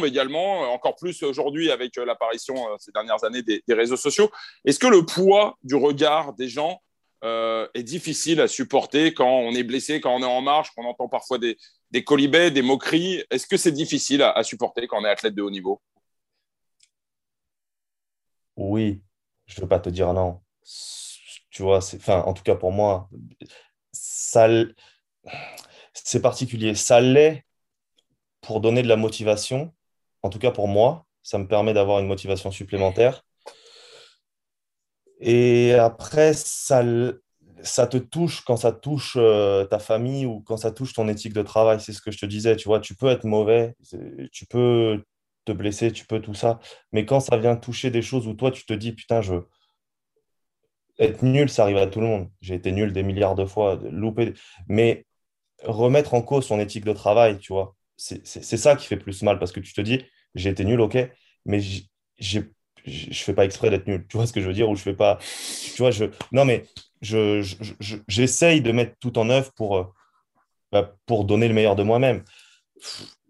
mais 0.00 0.08
également, 0.08 0.72
encore 0.72 0.96
plus 0.96 1.22
aujourd'hui 1.22 1.70
avec 1.70 1.96
l'apparition 1.96 2.54
ces 2.78 2.90
dernières 2.90 3.22
années 3.24 3.42
des, 3.42 3.62
réseaux 3.68 3.96
sociaux, 3.96 4.30
est-ce 4.64 4.80
que 4.80 4.88
le 4.88 5.06
poids 5.06 5.56
du 5.62 5.76
regard 5.76 6.34
des 6.34 6.48
gens 6.48 6.80
est 7.22 7.82
difficile 7.82 8.40
à 8.40 8.48
supporter 8.48 9.14
quand 9.14 9.30
on 9.30 9.52
est 9.52 9.62
blessé, 9.62 10.00
quand 10.00 10.14
on 10.14 10.22
est 10.22 10.26
en 10.26 10.42
marche, 10.42 10.70
qu'on 10.76 10.84
entend 10.84 11.08
parfois 11.08 11.38
des, 11.38 11.56
des 11.90 12.04
colibets, 12.04 12.50
des 12.50 12.62
moqueries? 12.62 13.22
Est-ce 13.30 13.46
que 13.46 13.56
c'est 13.56 13.72
difficile 13.72 14.22
à 14.22 14.42
supporter 14.42 14.86
quand 14.86 15.00
on 15.00 15.04
est 15.04 15.10
athlète 15.10 15.34
de 15.34 15.42
haut 15.42 15.50
niveau? 15.50 15.80
Oui, 18.56 19.02
je 19.46 19.56
ne 19.56 19.62
veux 19.62 19.68
pas 19.68 19.80
te 19.80 19.90
dire 19.90 20.12
non. 20.12 20.40
Tu 21.50 21.62
vois, 21.62 21.78
enfin, 21.78 22.22
en 22.22 22.34
tout 22.34 22.42
cas 22.42 22.56
pour 22.56 22.72
moi, 22.72 23.08
ça, 23.92 24.48
c'est 25.92 26.20
particulier. 26.22 26.74
Ça 26.74 27.00
l'est 27.00 27.44
pour 28.40 28.60
donner 28.60 28.82
de 28.82 28.88
la 28.88 28.96
motivation. 28.96 29.72
En 30.22 30.30
tout 30.30 30.38
cas 30.38 30.50
pour 30.50 30.68
moi, 30.68 31.06
ça 31.22 31.38
me 31.38 31.46
permet 31.46 31.72
d'avoir 31.74 32.00
une 32.00 32.06
motivation 32.06 32.50
supplémentaire. 32.50 33.22
Et 35.20 35.74
après, 35.74 36.34
ça, 36.34 36.82
ça 37.62 37.86
te 37.86 37.96
touche 37.96 38.42
quand 38.42 38.56
ça 38.56 38.72
touche 38.72 39.16
euh, 39.18 39.64
ta 39.64 39.78
famille 39.78 40.26
ou 40.26 40.40
quand 40.40 40.56
ça 40.56 40.70
touche 40.70 40.92
ton 40.92 41.08
éthique 41.08 41.32
de 41.32 41.42
travail. 41.42 41.80
C'est 41.80 41.92
ce 41.92 42.02
que 42.02 42.10
je 42.10 42.18
te 42.18 42.26
disais. 42.26 42.56
Tu 42.56 42.68
vois, 42.68 42.80
tu 42.80 42.94
peux 42.94 43.08
être 43.08 43.24
mauvais, 43.24 43.74
tu 44.32 44.46
peux 44.46 45.02
te 45.44 45.52
blesser, 45.52 45.92
tu 45.92 46.06
peux 46.06 46.20
tout 46.20 46.34
ça. 46.34 46.60
Mais 46.92 47.06
quand 47.06 47.20
ça 47.20 47.36
vient 47.36 47.56
toucher 47.56 47.90
des 47.90 48.02
choses 48.02 48.26
où 48.26 48.34
toi, 48.34 48.50
tu 48.50 48.64
te 48.66 48.72
dis, 48.72 48.92
putain, 48.92 49.20
je. 49.22 49.34
Être 50.98 51.22
nul, 51.24 51.48
ça 51.48 51.64
arrive 51.64 51.78
à 51.78 51.86
tout 51.88 52.00
le 52.00 52.06
monde. 52.06 52.30
J'ai 52.40 52.54
été 52.54 52.70
nul 52.70 52.92
des 52.92 53.02
milliards 53.02 53.34
de 53.34 53.44
fois, 53.44 53.80
louper. 53.90 54.34
Mais 54.68 55.06
remettre 55.64 56.14
en 56.14 56.22
cause 56.22 56.46
son 56.46 56.60
éthique 56.60 56.84
de 56.84 56.92
travail, 56.92 57.38
tu 57.38 57.52
vois, 57.52 57.76
c'est 57.96 58.24
ça 58.24 58.76
qui 58.76 58.86
fait 58.86 58.96
plus 58.96 59.22
mal 59.22 59.38
parce 59.38 59.52
que 59.52 59.60
tu 59.60 59.72
te 59.72 59.80
dis, 59.80 60.04
j'ai 60.34 60.50
été 60.50 60.64
nul, 60.64 60.80
ok, 60.80 60.98
mais 61.46 61.60
je 62.18 62.42
fais 63.12 63.34
pas 63.34 63.44
exprès 63.44 63.70
d'être 63.70 63.86
nul. 63.86 64.06
Tu 64.08 64.16
vois 64.16 64.26
ce 64.26 64.32
que 64.32 64.40
je 64.40 64.46
veux 64.46 64.52
dire? 64.52 64.68
Ou 64.68 64.76
je 64.76 64.82
fais 64.82 64.94
pas. 64.94 65.18
Tu 65.74 65.78
vois, 65.78 65.90
je. 65.90 66.06
Non, 66.32 66.44
mais 66.44 66.64
j'essaye 67.00 68.60
de 68.60 68.72
mettre 68.72 68.96
tout 68.98 69.18
en 69.18 69.30
œuvre 69.30 69.52
pour, 69.52 69.76
euh, 69.76 69.84
bah, 70.72 70.96
pour 71.06 71.24
donner 71.24 71.48
le 71.48 71.54
meilleur 71.54 71.76
de 71.76 71.82
moi-même. 71.82 72.24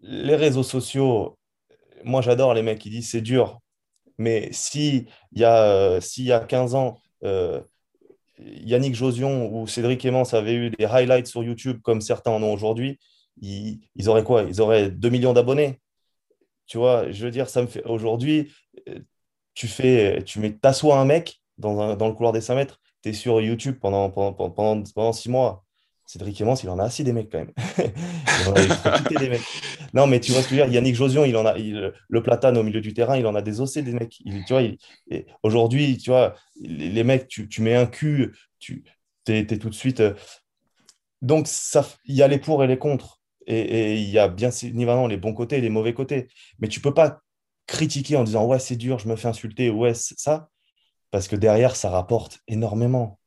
Les 0.01 0.35
réseaux 0.35 0.63
sociaux, 0.63 1.37
moi 2.03 2.21
j'adore 2.21 2.53
les 2.53 2.61
mecs 2.61 2.79
qui 2.79 2.89
disent 2.89 3.09
c'est 3.09 3.21
dur. 3.21 3.59
Mais 4.17 4.49
s'il 4.51 5.07
y, 5.33 5.43
a, 5.43 5.63
euh, 5.63 5.99
y 6.17 6.31
a 6.31 6.39
15 6.39 6.75
ans, 6.75 6.99
euh, 7.23 7.61
Yannick 8.39 8.95
Josion 8.95 9.53
ou 9.53 9.67
Cédric 9.67 10.01
Clémence 10.01 10.33
avaient 10.33 10.55
eu 10.55 10.69
des 10.69 10.85
highlights 10.85 11.27
sur 11.27 11.43
YouTube 11.43 11.81
comme 11.81 12.01
certains 12.01 12.31
en 12.31 12.43
ont 12.43 12.53
aujourd'hui, 12.53 12.99
ils, 13.41 13.79
auraient 14.07 14.23
quoi? 14.23 14.43
Ils 14.43 14.61
auraient 14.61 14.89
2 14.89 15.09
millions 15.09 15.33
d'abonnés. 15.33 15.81
Tu 16.67 16.77
vois, 16.77 17.11
je 17.11 17.25
veux 17.25 17.31
dire, 17.31 17.49
ça 17.49 17.61
me 17.61 17.67
fait. 17.67 17.83
Aujourd'hui, 17.83 18.53
tu 19.53 19.67
fais, 19.67 20.23
tu 20.23 20.39
mets, 20.39 20.53
t'assois 20.53 20.97
un 20.97 21.05
mec 21.05 21.41
dans, 21.57 21.95
le 21.95 22.13
couloir 22.13 22.33
des 22.33 22.41
5 22.41 22.55
mètres, 22.55 22.79
tu 23.01 23.09
es 23.09 23.13
sur 23.13 23.41
YouTube 23.41 23.77
pendant, 23.81 24.09
pendant, 24.09 24.33
pendant, 24.49 24.83
pendant 24.93 25.13
6 25.13 25.29
mois. 25.29 25.64
Cédric 26.05 26.35
Clémence, 26.35 26.63
il 26.63 26.69
en 26.69 26.77
a 26.77 26.83
assis 26.83 27.03
des 27.03 27.13
mecs 27.13 27.31
quand 27.31 27.39
même. 27.39 27.51
il 29.11 29.17
des 29.17 29.29
mecs. 29.29 29.41
Non, 29.93 30.05
mais 30.05 30.19
tu 30.19 30.31
vois 30.31 30.41
ce 30.41 30.47
que 30.47 30.55
je 30.55 30.61
veux 30.61 30.65
dire? 30.67 30.73
Yannick 30.73 30.95
Josion, 30.95 31.25
il 31.25 31.35
en 31.35 31.45
a 31.45 31.55
le 31.57 32.23
platane 32.23 32.57
au 32.57 32.63
milieu 32.63 32.81
du 32.81 32.93
terrain, 32.93 33.17
il 33.17 33.25
en 33.25 33.33
a 33.33 33.41
des 33.41 33.53
des 33.81 33.93
mecs. 33.93 34.21
aujourd'hui, 35.41 35.97
tu 35.97 36.11
vois, 36.11 36.35
les, 36.61 37.03
mecs, 37.03 37.27
tu, 37.27 37.61
mets 37.61 37.75
un 37.75 37.87
cul, 37.87 38.35
tu 38.59 38.83
es, 39.27 39.45
tout 39.45 39.69
de 39.69 39.75
suite. 39.75 39.99
Euh, 39.99 40.13
donc, 41.21 41.47
il 42.05 42.15
y 42.15 42.21
a 42.21 42.27
les 42.27 42.37
pour 42.37 42.63
et 42.63 42.67
les 42.67 42.77
contre. 42.77 43.21
Et 43.47 43.95
il 43.95 44.09
y 44.09 44.17
a 44.17 44.27
bien 44.27 44.49
évidemment 44.49 45.07
les 45.07 45.17
bons 45.17 45.33
côtés 45.33 45.57
et 45.57 45.61
les 45.61 45.69
mauvais 45.69 45.93
côtés. 45.93 46.27
Mais 46.59 46.67
tu 46.67 46.81
peux 46.81 46.93
pas 46.93 47.21
critiquer 47.67 48.15
en 48.15 48.23
disant 48.23 48.45
ouais, 48.45 48.59
c'est 48.59 48.75
dur, 48.75 48.99
je 48.99 49.07
me 49.07 49.15
fais 49.15 49.27
insulter, 49.27 49.69
ouais, 49.69 49.93
ça, 49.93 50.49
parce 51.11 51.27
que 51.27 51.35
derrière, 51.35 51.75
ça 51.75 51.89
rapporte 51.89 52.39
énormément. 52.47 53.19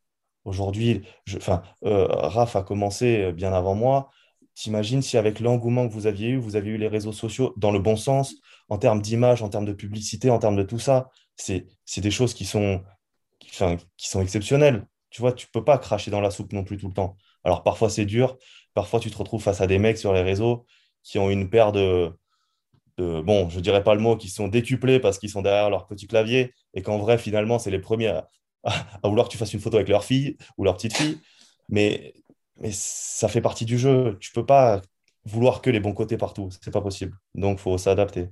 Aujourd'hui, 0.48 1.02
enfin, 1.36 1.62
euh, 1.84 2.06
Raph 2.08 2.56
a 2.56 2.62
commencé 2.62 3.22
euh, 3.22 3.32
bien 3.32 3.52
avant 3.52 3.74
moi. 3.74 4.08
T'imagines 4.54 5.02
si 5.02 5.18
avec 5.18 5.40
l'engouement 5.40 5.86
que 5.86 5.92
vous 5.92 6.06
aviez 6.06 6.30
eu, 6.30 6.36
vous 6.38 6.56
aviez 6.56 6.72
eu 6.72 6.78
les 6.78 6.88
réseaux 6.88 7.12
sociaux 7.12 7.52
dans 7.58 7.70
le 7.70 7.78
bon 7.78 7.96
sens, 7.96 8.34
en 8.70 8.78
termes 8.78 9.02
d'image, 9.02 9.42
en 9.42 9.50
termes 9.50 9.66
de 9.66 9.74
publicité, 9.74 10.30
en 10.30 10.38
termes 10.38 10.56
de 10.56 10.62
tout 10.62 10.78
ça, 10.78 11.10
c'est 11.36 11.66
des 11.98 12.10
choses 12.10 12.32
qui 12.32 12.46
sont, 12.46 12.82
qui, 13.38 14.08
sont 14.08 14.22
exceptionnelles. 14.22 14.86
Tu 15.10 15.20
vois, 15.20 15.32
tu 15.34 15.48
peux 15.48 15.64
pas 15.64 15.76
cracher 15.76 16.10
dans 16.10 16.22
la 16.22 16.30
soupe 16.30 16.54
non 16.54 16.64
plus 16.64 16.78
tout 16.78 16.88
le 16.88 16.94
temps. 16.94 17.16
Alors 17.44 17.62
parfois 17.62 17.90
c'est 17.90 18.06
dur, 18.06 18.38
parfois 18.72 19.00
tu 19.00 19.10
te 19.10 19.16
retrouves 19.18 19.42
face 19.42 19.60
à 19.60 19.66
des 19.66 19.78
mecs 19.78 19.98
sur 19.98 20.14
les 20.14 20.22
réseaux 20.22 20.64
qui 21.02 21.18
ont 21.18 21.28
une 21.30 21.50
paire 21.50 21.72
de, 21.72 22.10
bon, 22.96 23.50
je 23.50 23.60
dirais 23.60 23.84
pas 23.84 23.94
le 23.94 24.00
mot, 24.00 24.16
qui 24.16 24.28
sont 24.30 24.48
décuplés 24.48 24.98
parce 24.98 25.18
qu'ils 25.18 25.30
sont 25.30 25.42
derrière 25.42 25.68
leur 25.68 25.86
petit 25.86 26.06
clavier 26.06 26.54
et 26.72 26.82
qu'en 26.82 26.96
vrai, 26.98 27.18
finalement, 27.18 27.58
c'est 27.58 27.70
les 27.70 27.78
premiers 27.78 28.18
à, 28.64 29.08
vouloir 29.08 29.26
que 29.26 29.32
tu 29.32 29.38
fasses 29.38 29.54
une 29.54 29.60
photo 29.60 29.76
avec 29.76 29.88
leur 29.88 30.04
fille 30.04 30.36
ou 30.56 30.64
leur 30.64 30.76
petite 30.76 30.96
fille. 30.96 31.18
Mais, 31.68 32.14
mais 32.56 32.70
ça 32.72 33.28
fait 33.28 33.40
partie 33.40 33.64
du 33.64 33.78
jeu. 33.78 34.16
Tu 34.20 34.32
peux 34.32 34.46
pas 34.46 34.80
vouloir 35.24 35.62
que 35.62 35.70
les 35.70 35.80
bons 35.80 35.92
côtés 35.94 36.16
partout. 36.16 36.48
C'est 36.62 36.72
pas 36.72 36.80
possible. 36.80 37.16
Donc, 37.34 37.58
faut 37.58 37.78
s'adapter. 37.78 38.28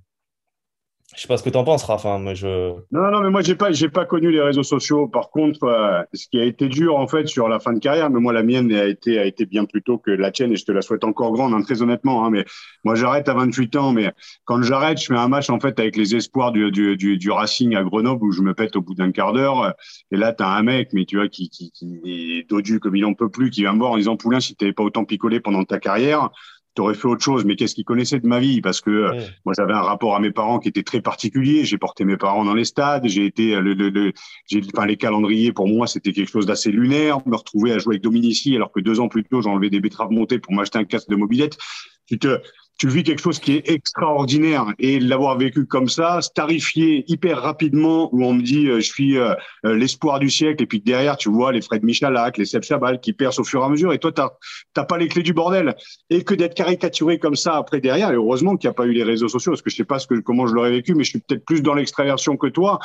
Je 1.16 1.22
sais 1.22 1.28
pas 1.28 1.38
ce 1.38 1.42
que 1.42 1.48
tu 1.48 1.56
en 1.56 1.64
penses, 1.64 1.82
Raph. 1.84 2.04
Hein, 2.04 2.34
je... 2.34 2.74
Non, 2.92 3.10
non, 3.10 3.22
mais 3.22 3.30
moi, 3.30 3.40
j'ai 3.40 3.54
pas, 3.54 3.72
j'ai 3.72 3.88
pas 3.88 4.04
connu 4.04 4.30
les 4.30 4.42
réseaux 4.42 4.62
sociaux. 4.62 5.08
Par 5.08 5.30
contre, 5.30 5.64
euh, 5.64 6.02
ce 6.12 6.28
qui 6.28 6.38
a 6.38 6.44
été 6.44 6.68
dur, 6.68 6.96
en 6.96 7.08
fait, 7.08 7.26
sur 7.26 7.48
la 7.48 7.58
fin 7.58 7.72
de 7.72 7.78
carrière, 7.78 8.10
mais 8.10 8.20
moi, 8.20 8.34
la 8.34 8.42
mienne 8.42 8.70
a 8.72 8.84
été, 8.84 9.18
a 9.18 9.24
été 9.24 9.46
bien 9.46 9.64
plus 9.64 9.82
tôt 9.82 9.96
que 9.96 10.10
la 10.10 10.30
tienne 10.30 10.52
et 10.52 10.56
je 10.56 10.66
te 10.66 10.72
la 10.72 10.82
souhaite 10.82 11.04
encore 11.04 11.32
grande, 11.32 11.54
hein, 11.54 11.62
très 11.62 11.80
honnêtement. 11.80 12.26
Hein, 12.26 12.30
mais 12.30 12.44
moi, 12.84 12.96
j'arrête 12.96 13.30
à 13.30 13.34
28 13.34 13.76
ans, 13.76 13.92
mais 13.92 14.12
quand 14.44 14.60
j'arrête, 14.60 15.00
je 15.00 15.06
fais 15.06 15.16
un 15.16 15.28
match, 15.28 15.48
en 15.48 15.58
fait, 15.58 15.80
avec 15.80 15.96
les 15.96 16.14
espoirs 16.14 16.52
du, 16.52 16.70
du, 16.70 16.98
du, 16.98 17.16
du 17.16 17.30
Racing 17.30 17.74
à 17.76 17.82
Grenoble 17.82 18.22
où 18.22 18.32
je 18.32 18.42
me 18.42 18.52
pète 18.52 18.76
au 18.76 18.82
bout 18.82 18.94
d'un 18.94 19.10
quart 19.10 19.32
d'heure. 19.32 19.72
Et 20.10 20.18
là, 20.18 20.34
tu 20.34 20.44
as 20.44 20.48
un 20.50 20.62
mec, 20.62 20.90
mais 20.92 21.06
tu 21.06 21.16
vois, 21.16 21.28
qui, 21.28 21.48
qui, 21.48 21.70
qui 21.70 21.98
est 22.04 22.50
dodu 22.50 22.78
comme 22.78 22.94
il 22.94 23.06
en 23.06 23.14
peut 23.14 23.30
plus, 23.30 23.48
qui 23.48 23.62
vient 23.62 23.72
me 23.72 23.78
voir 23.78 23.92
en 23.92 23.96
disant, 23.96 24.18
Poulain, 24.18 24.40
si 24.40 24.54
t'avais 24.54 24.74
pas 24.74 24.82
autant 24.82 25.06
picolé 25.06 25.40
pendant 25.40 25.64
ta 25.64 25.78
carrière, 25.78 26.28
tu 26.76 26.82
aurais 26.82 26.94
fait 26.94 27.08
autre 27.08 27.24
chose. 27.24 27.44
Mais 27.44 27.56
qu'est-ce 27.56 27.74
qu'il 27.74 27.84
connaissait 27.84 28.20
de 28.20 28.26
ma 28.26 28.38
vie? 28.38 28.60
Parce 28.60 28.80
que 28.80 28.90
euh, 28.90 29.20
moi, 29.44 29.54
j'avais 29.56 29.72
un 29.72 29.80
rapport 29.80 30.14
à 30.14 30.20
mes 30.20 30.30
parents 30.30 30.58
qui 30.58 30.68
était 30.68 30.82
très 30.82 31.00
particulier. 31.00 31.64
J'ai 31.64 31.78
porté 31.78 32.04
mes 32.04 32.16
parents 32.16 32.44
dans 32.44 32.54
les 32.54 32.64
stades. 32.64 33.06
J'ai 33.08 33.26
été 33.26 33.56
euh, 33.56 33.60
le, 33.60 33.74
le, 33.74 34.12
j'ai, 34.46 34.60
enfin, 34.74 34.86
les 34.86 34.96
calendriers 34.96 35.52
pour 35.52 35.66
moi, 35.66 35.86
c'était 35.86 36.12
quelque 36.12 36.30
chose 36.30 36.46
d'assez 36.46 36.70
lunaire. 36.70 37.18
Me 37.26 37.34
retrouver 37.34 37.72
à 37.72 37.78
jouer 37.78 37.94
avec 37.94 38.02
Dominici 38.02 38.54
alors 38.54 38.70
que 38.70 38.80
deux 38.80 39.00
ans 39.00 39.08
plus 39.08 39.24
tôt, 39.24 39.42
j'enlevais 39.42 39.70
des 39.70 39.80
betteraves 39.80 40.10
montées 40.10 40.38
pour 40.38 40.52
m'acheter 40.52 40.78
un 40.78 40.84
casque 40.84 41.08
de 41.08 41.16
mobilette. 41.16 41.56
Tu 42.06 42.18
te, 42.18 42.38
tu 42.78 42.88
vis 42.88 43.02
quelque 43.02 43.22
chose 43.22 43.38
qui 43.38 43.52
est 43.52 43.70
extraordinaire. 43.70 44.66
Et 44.78 45.00
l'avoir 45.00 45.38
vécu 45.38 45.66
comme 45.66 45.88
ça, 45.88 46.20
starifié 46.20 47.04
hyper 47.08 47.40
rapidement 47.40 48.14
où 48.14 48.24
on 48.24 48.34
me 48.34 48.42
dit 48.42 48.68
euh, 48.68 48.76
je 48.76 48.86
suis 48.86 49.18
euh, 49.18 49.34
euh, 49.64 49.76
l'espoir 49.76 50.18
du 50.18 50.28
siècle 50.28 50.62
et 50.62 50.66
puis 50.66 50.80
derrière 50.80 51.16
tu 51.16 51.30
vois 51.30 51.52
les 51.52 51.62
Fred 51.62 51.82
Michalak, 51.82 52.36
les 52.36 52.44
Seb 52.44 52.62
Chabal 52.62 53.00
qui 53.00 53.12
percent 53.12 53.40
au 53.40 53.44
fur 53.44 53.62
et 53.62 53.64
à 53.64 53.68
mesure 53.68 53.92
et 53.92 53.98
toi 53.98 54.12
t'as 54.12 54.30
t'as 54.74 54.84
pas 54.84 54.98
les 54.98 55.08
clés 55.08 55.22
du 55.22 55.32
bordel. 55.32 55.74
Et 56.10 56.22
que 56.22 56.34
d'être 56.34 56.54
caricaturé 56.54 57.18
comme 57.18 57.36
ça 57.36 57.56
après 57.56 57.80
derrière 57.80 58.10
et 58.10 58.16
heureusement 58.16 58.56
qu'il 58.56 58.68
n'y 58.68 58.72
a 58.72 58.74
pas 58.74 58.86
eu 58.86 58.92
les 58.92 59.04
réseaux 59.04 59.28
sociaux 59.28 59.52
parce 59.52 59.62
que 59.62 59.70
je 59.70 59.76
sais 59.76 59.84
pas 59.84 59.98
ce 59.98 60.06
que 60.06 60.14
comment 60.20 60.46
je 60.46 60.54
l'aurais 60.54 60.70
vécu 60.70 60.94
mais 60.94 61.04
je 61.04 61.10
suis 61.10 61.20
peut-être 61.20 61.44
plus 61.44 61.62
dans 61.62 61.74
l'extraversion 61.74 62.36
que 62.36 62.48
toi 62.48 62.78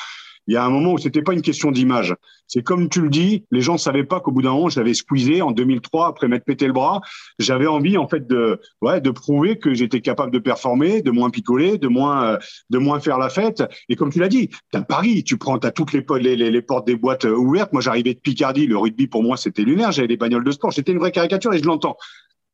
il 0.48 0.54
y 0.54 0.58
a 0.58 0.64
un 0.64 0.70
moment 0.70 0.94
où 0.94 0.98
c'était 0.98 1.22
pas 1.22 1.34
une 1.34 1.42
question 1.42 1.72
d'image. 1.72 2.16
C'est 2.48 2.64
comme 2.64 2.90
tu 2.90 3.02
le 3.02 3.10
dis, 3.10 3.46
les 3.52 3.62
gens 3.62 3.78
savaient 3.78 4.04
pas 4.04 4.20
qu'au 4.20 4.32
bout 4.32 4.42
d'un 4.42 4.52
moment, 4.52 4.70
j'avais 4.70 4.94
squeezé 4.94 5.42
en 5.42 5.52
2003 5.52 6.08
après 6.08 6.28
m'être 6.28 6.44
pété 6.44 6.68
le 6.68 6.74
bras. 6.74 7.02
J'avais 7.40 7.68
envie, 7.68 7.98
en 7.98 8.08
fait, 8.08 8.28
de, 8.28 8.60
ouais, 8.82 9.00
de 9.00 9.10
prouver 9.10 9.58
que 9.58 9.74
j'étais 9.74 10.02
capable 10.02 10.32
de 10.32 10.40
performer, 10.40 11.02
de 11.02 11.12
moins 11.12 11.30
picoler, 11.30 11.78
de 11.78 11.88
moins, 11.88 12.26
euh, 12.26 12.38
de 12.70 12.78
moins 12.78 13.00
faire 13.00 13.18
la 13.18 13.30
fête. 13.30 13.64
Et 13.88 13.96
comme 13.96 14.12
tu 14.12 14.20
l'as 14.20 14.28
dit, 14.28 14.50
t'as 14.72 14.82
Paris, 14.82 15.24
tu 15.24 15.38
prends, 15.38 15.60
t'as 15.60 15.72
toutes 15.72 15.94
les, 15.94 16.04
les, 16.20 16.36
les, 16.36 16.52
les, 16.52 16.62
portes 16.62 16.88
des 16.88 16.96
boîtes 16.96 17.26
euh, 17.26 17.36
ouvertes. 17.36 17.72
Moi, 17.72 17.82
j'arrivais 17.82 18.14
de 18.14 18.20
Picardie. 18.20 18.68
Le 18.68 18.78
rugby, 18.78 19.08
pour 19.08 19.24
moi, 19.24 19.38
c'était 19.38 19.64
lunaire. 19.64 19.92
J'avais 19.92 20.10
des 20.10 20.18
bagnoles 20.18 20.44
de 20.44 20.52
sport. 20.52 20.74
C'était 20.74 20.92
une 20.92 21.00
vraie 21.00 21.12
caricature 21.12 21.54
et 21.54 21.60
je 21.60 21.66
l'entends. 21.66 21.96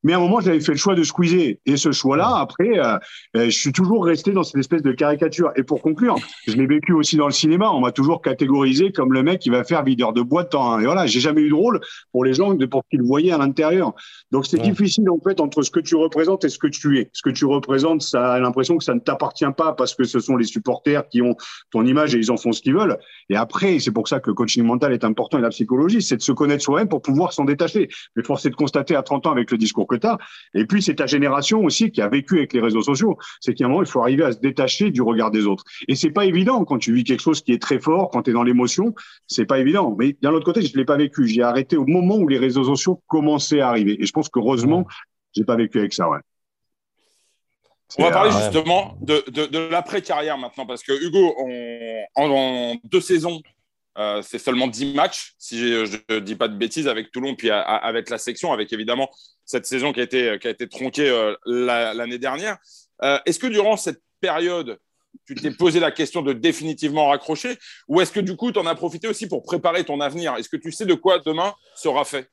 Mais 0.08 0.14
à 0.14 0.16
un 0.16 0.22
moment, 0.22 0.40
j'avais 0.40 0.62
fait 0.62 0.72
le 0.72 0.78
choix 0.78 0.96
de 0.96 1.04
squeezer. 1.04 1.58
Et 1.66 1.76
ce 1.76 1.92
choix-là, 1.92 2.38
après, 2.38 2.80
euh, 2.80 2.98
euh, 3.36 3.46
je 3.48 3.50
suis 3.50 3.74
toujours 3.74 4.06
resté 4.06 4.32
dans 4.32 4.44
cette 4.44 4.56
espèce 4.56 4.82
de 4.82 4.94
caricature. 4.94 5.52
Et 5.58 5.64
pour 5.64 5.82
conclure, 5.82 6.16
je 6.48 6.54
l'ai 6.54 6.66
vécu 6.66 6.94
aussi 6.94 7.18
dans 7.18 7.26
le 7.26 7.34
cinéma. 7.34 7.70
On 7.72 7.82
m'a 7.82 7.92
toujours 7.92 8.22
catégorisé 8.22 8.94
comme 8.94 9.12
le 9.12 9.22
mec 9.22 9.42
qui 9.42 9.50
va 9.50 9.66
faire 9.66 9.84
videur 9.84 10.14
de 10.14 10.22
boîte. 10.22 10.56
En... 10.56 10.80
Et 10.80 10.86
voilà, 10.86 11.08
j'ai 11.08 11.20
jamais 11.20 11.42
eu 11.42 11.50
de 11.50 11.56
rôle 11.56 11.82
pour 12.14 12.24
les 12.24 12.34
gens 12.34 12.54
de 12.54 12.66
pour 12.66 12.84
qu'ils 12.90 13.00
le 13.00 13.06
voyaient 13.06 13.34
à 13.34 13.38
l'intérieur. 13.38 13.96
Donc 14.32 14.46
c'est 14.46 14.62
difficile 14.62 15.10
en 15.10 15.20
fait 15.20 15.42
entre 15.42 15.62
ce 15.62 15.72
que 15.72 15.82
tu 15.82 15.98
représentes 15.98 16.46
et 16.46 16.50
ce 16.50 16.58
que 16.58 16.68
tu 16.68 17.00
es. 17.00 17.10
Ce 17.12 17.22
que 17.22 17.30
tu 17.30 17.44
représentes, 17.44 18.02
ça 18.02 18.32
a 18.32 18.40
l'impression 18.40 18.78
que 18.78 18.86
ça 18.86 18.94
ne 18.94 19.02
t'appartient 19.02 19.44
pas 19.58 19.74
parce 19.74 19.94
que 19.94 20.06
ce 20.06 20.22
sont 20.22 20.38
les 20.38 20.46
supporters 20.46 21.06
qui 21.10 21.22
ont 21.22 21.36
ton 21.70 21.86
image 21.86 22.16
et 22.16 22.20
ils 22.20 22.32
en 22.32 22.38
font 22.38 22.54
ce 22.54 22.62
qu'ils 22.62 22.76
veulent. 22.76 22.98
Et 23.28 23.36
après, 23.36 23.80
c'est 23.80 23.92
pour 23.92 24.08
ça 24.08 24.22
que 24.22 24.30
le 24.30 24.36
coaching 24.36 24.64
mental 24.64 24.94
est 24.94 25.04
important 25.04 25.38
et 25.38 25.42
la 25.42 25.50
psychologie, 25.50 26.02
c'est 26.02 26.16
de 26.16 26.22
se 26.22 26.32
connaître 26.32 26.64
soi-même 26.64 26.88
pour 26.88 27.02
pouvoir 27.02 27.34
s'en 27.34 27.44
détacher. 27.44 27.90
Mais 28.16 28.24
force 28.24 28.46
est 28.46 28.52
de 28.52 28.56
constater 28.56 28.96
à 28.96 29.04
30 29.04 29.28
ans 29.28 29.32
avec 29.32 29.52
le 29.52 29.58
discours 29.58 29.86
que 29.86 29.97
as. 30.04 30.18
Et 30.54 30.66
puis, 30.66 30.82
c'est 30.82 30.96
ta 30.96 31.06
génération 31.06 31.64
aussi 31.64 31.92
qui 31.92 32.02
a 32.02 32.10
vécu 32.10 32.38
avec 32.38 32.54
les 32.54 32.62
réseaux 32.62 32.82
sociaux. 32.82 33.18
C'est 33.40 33.54
qu'à 33.54 33.66
un 33.66 33.70
moment, 33.70 33.82
il 33.82 33.88
faut 33.88 34.02
arriver 34.02 34.24
à 34.24 34.32
se 34.32 34.40
détacher 34.40 34.92
du 34.92 35.02
regard 35.02 35.32
des 35.32 35.46
autres. 35.46 35.64
Et 35.88 35.96
c'est 35.96 36.12
pas 36.12 36.26
évident 36.26 36.64
quand 36.66 36.78
tu 36.78 36.94
vis 36.94 37.04
quelque 37.04 37.22
chose 37.22 37.42
qui 37.42 37.54
est 37.54 37.62
très 37.62 37.80
fort, 37.80 38.10
quand 38.12 38.24
tu 38.24 38.30
es 38.32 38.34
dans 38.34 38.44
l'émotion, 38.44 38.94
c'est 39.28 39.46
pas 39.46 39.60
évident. 39.60 39.96
Mais 39.98 40.16
d'un 40.22 40.32
autre 40.32 40.46
côté, 40.46 40.62
je 40.62 40.76
l'ai 40.78 40.86
pas 40.86 40.98
vécu. 40.98 41.28
J'ai 41.28 41.44
arrêté 41.44 41.78
au 41.78 41.86
moment 41.86 42.18
où 42.18 42.28
les 42.28 42.38
réseaux 42.38 42.64
sociaux 42.64 43.02
commençaient 43.08 43.62
à 43.62 43.70
arriver. 43.70 44.02
Et 44.02 44.06
je 44.06 44.12
pense 44.12 44.30
qu'heureusement, 44.30 44.86
j'ai 45.36 45.44
pas 45.44 45.56
vécu 45.56 45.80
avec 45.80 45.94
ça, 45.94 46.10
ouais. 46.10 46.20
On 47.98 48.04
va 48.04 48.12
parler 48.12 48.32
justement 48.32 48.98
de, 49.00 49.24
de, 49.30 49.60
l'après-carrière 49.70 50.38
maintenant, 50.38 50.66
parce 50.66 50.84
que 50.84 50.92
Hugo, 50.92 51.34
en 52.16 52.76
deux 52.84 53.00
saisons, 53.00 53.42
euh, 53.98 54.22
c'est 54.22 54.38
seulement 54.38 54.68
10 54.68 54.94
matchs, 54.94 55.34
si 55.40 55.58
je 55.58 55.98
ne 56.10 56.20
dis 56.20 56.36
pas 56.36 56.48
de 56.48 56.56
bêtises, 56.56 56.88
avec 56.88 57.12
Toulon, 57.12 57.36
puis 57.36 57.50
avec 57.50 58.10
la 58.10 58.18
section, 58.18 58.54
avec 58.54 58.72
évidemment 58.72 59.10
cette 59.44 59.66
saison 59.66 59.92
qui 59.92 60.02
a 60.02 60.04
été, 60.04 60.38
qui 60.40 60.48
a 60.48 60.52
été 60.52 60.70
tronquée 60.70 61.10
euh, 61.10 61.36
l'année 61.46 62.20
dernière. 62.20 62.58
Euh, 63.04 63.18
est-ce 63.26 63.40
que 63.40 63.48
durant 63.48 63.76
cette 63.76 64.02
période, 64.20 64.78
tu 65.26 65.34
t'es 65.34 65.52
posé 65.52 65.80
la 65.80 65.92
question 65.92 66.22
de 66.22 66.34
définitivement 66.34 67.10
raccrocher 67.10 67.58
ou 67.88 68.00
est-ce 68.02 68.12
que 68.12 68.20
du 68.20 68.36
coup, 68.36 68.52
tu 68.52 68.60
en 68.60 68.68
as 68.68 68.76
profité 68.76 69.08
aussi 69.08 69.28
pour 69.28 69.42
préparer 69.42 69.84
ton 69.84 70.00
avenir? 70.00 70.36
Est-ce 70.36 70.50
que 70.50 70.58
tu 70.58 70.72
sais 70.72 70.86
de 70.86 70.94
quoi 70.94 71.20
demain 71.20 71.56
sera 71.76 72.06
fait? 72.06 72.30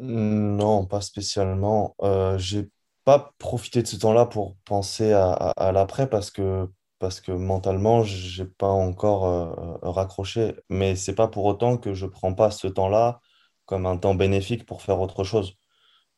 Non, 0.00 0.84
pas 0.86 1.00
spécialement. 1.00 1.94
J'ai 2.38 2.68
pas 3.04 3.32
profité 3.38 3.82
de 3.82 3.86
ce 3.86 3.96
temps-là 3.96 4.26
pour 4.26 4.56
penser 4.64 5.12
à 5.12 5.70
l'après 5.72 6.08
parce 6.08 6.32
que 6.32 6.68
parce 7.04 7.20
que 7.20 7.32
mentalement, 7.32 8.02
je 8.02 8.42
n'ai 8.42 8.48
pas 8.48 8.68
encore 8.68 9.26
euh, 9.26 9.76
raccroché. 9.82 10.54
Mais 10.70 10.96
c'est 10.96 11.14
pas 11.14 11.28
pour 11.28 11.44
autant 11.44 11.76
que 11.76 11.92
je 11.92 12.06
prends 12.06 12.32
pas 12.34 12.50
ce 12.50 12.66
temps-là 12.66 13.20
comme 13.66 13.84
un 13.86 13.98
temps 13.98 14.14
bénéfique 14.14 14.64
pour 14.66 14.80
faire 14.82 15.00
autre 15.00 15.22
chose. 15.22 15.58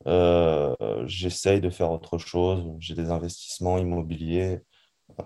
Euh, 0.07 0.77
j'essaye 1.07 1.61
de 1.61 1.71
faire 1.71 1.91
autre 1.93 2.19
chose. 2.19 2.65
J'ai 2.79 2.95
des 2.95 3.11
investissements 3.11 3.79
immobiliers. 3.79 4.61
Euh, 5.21 5.25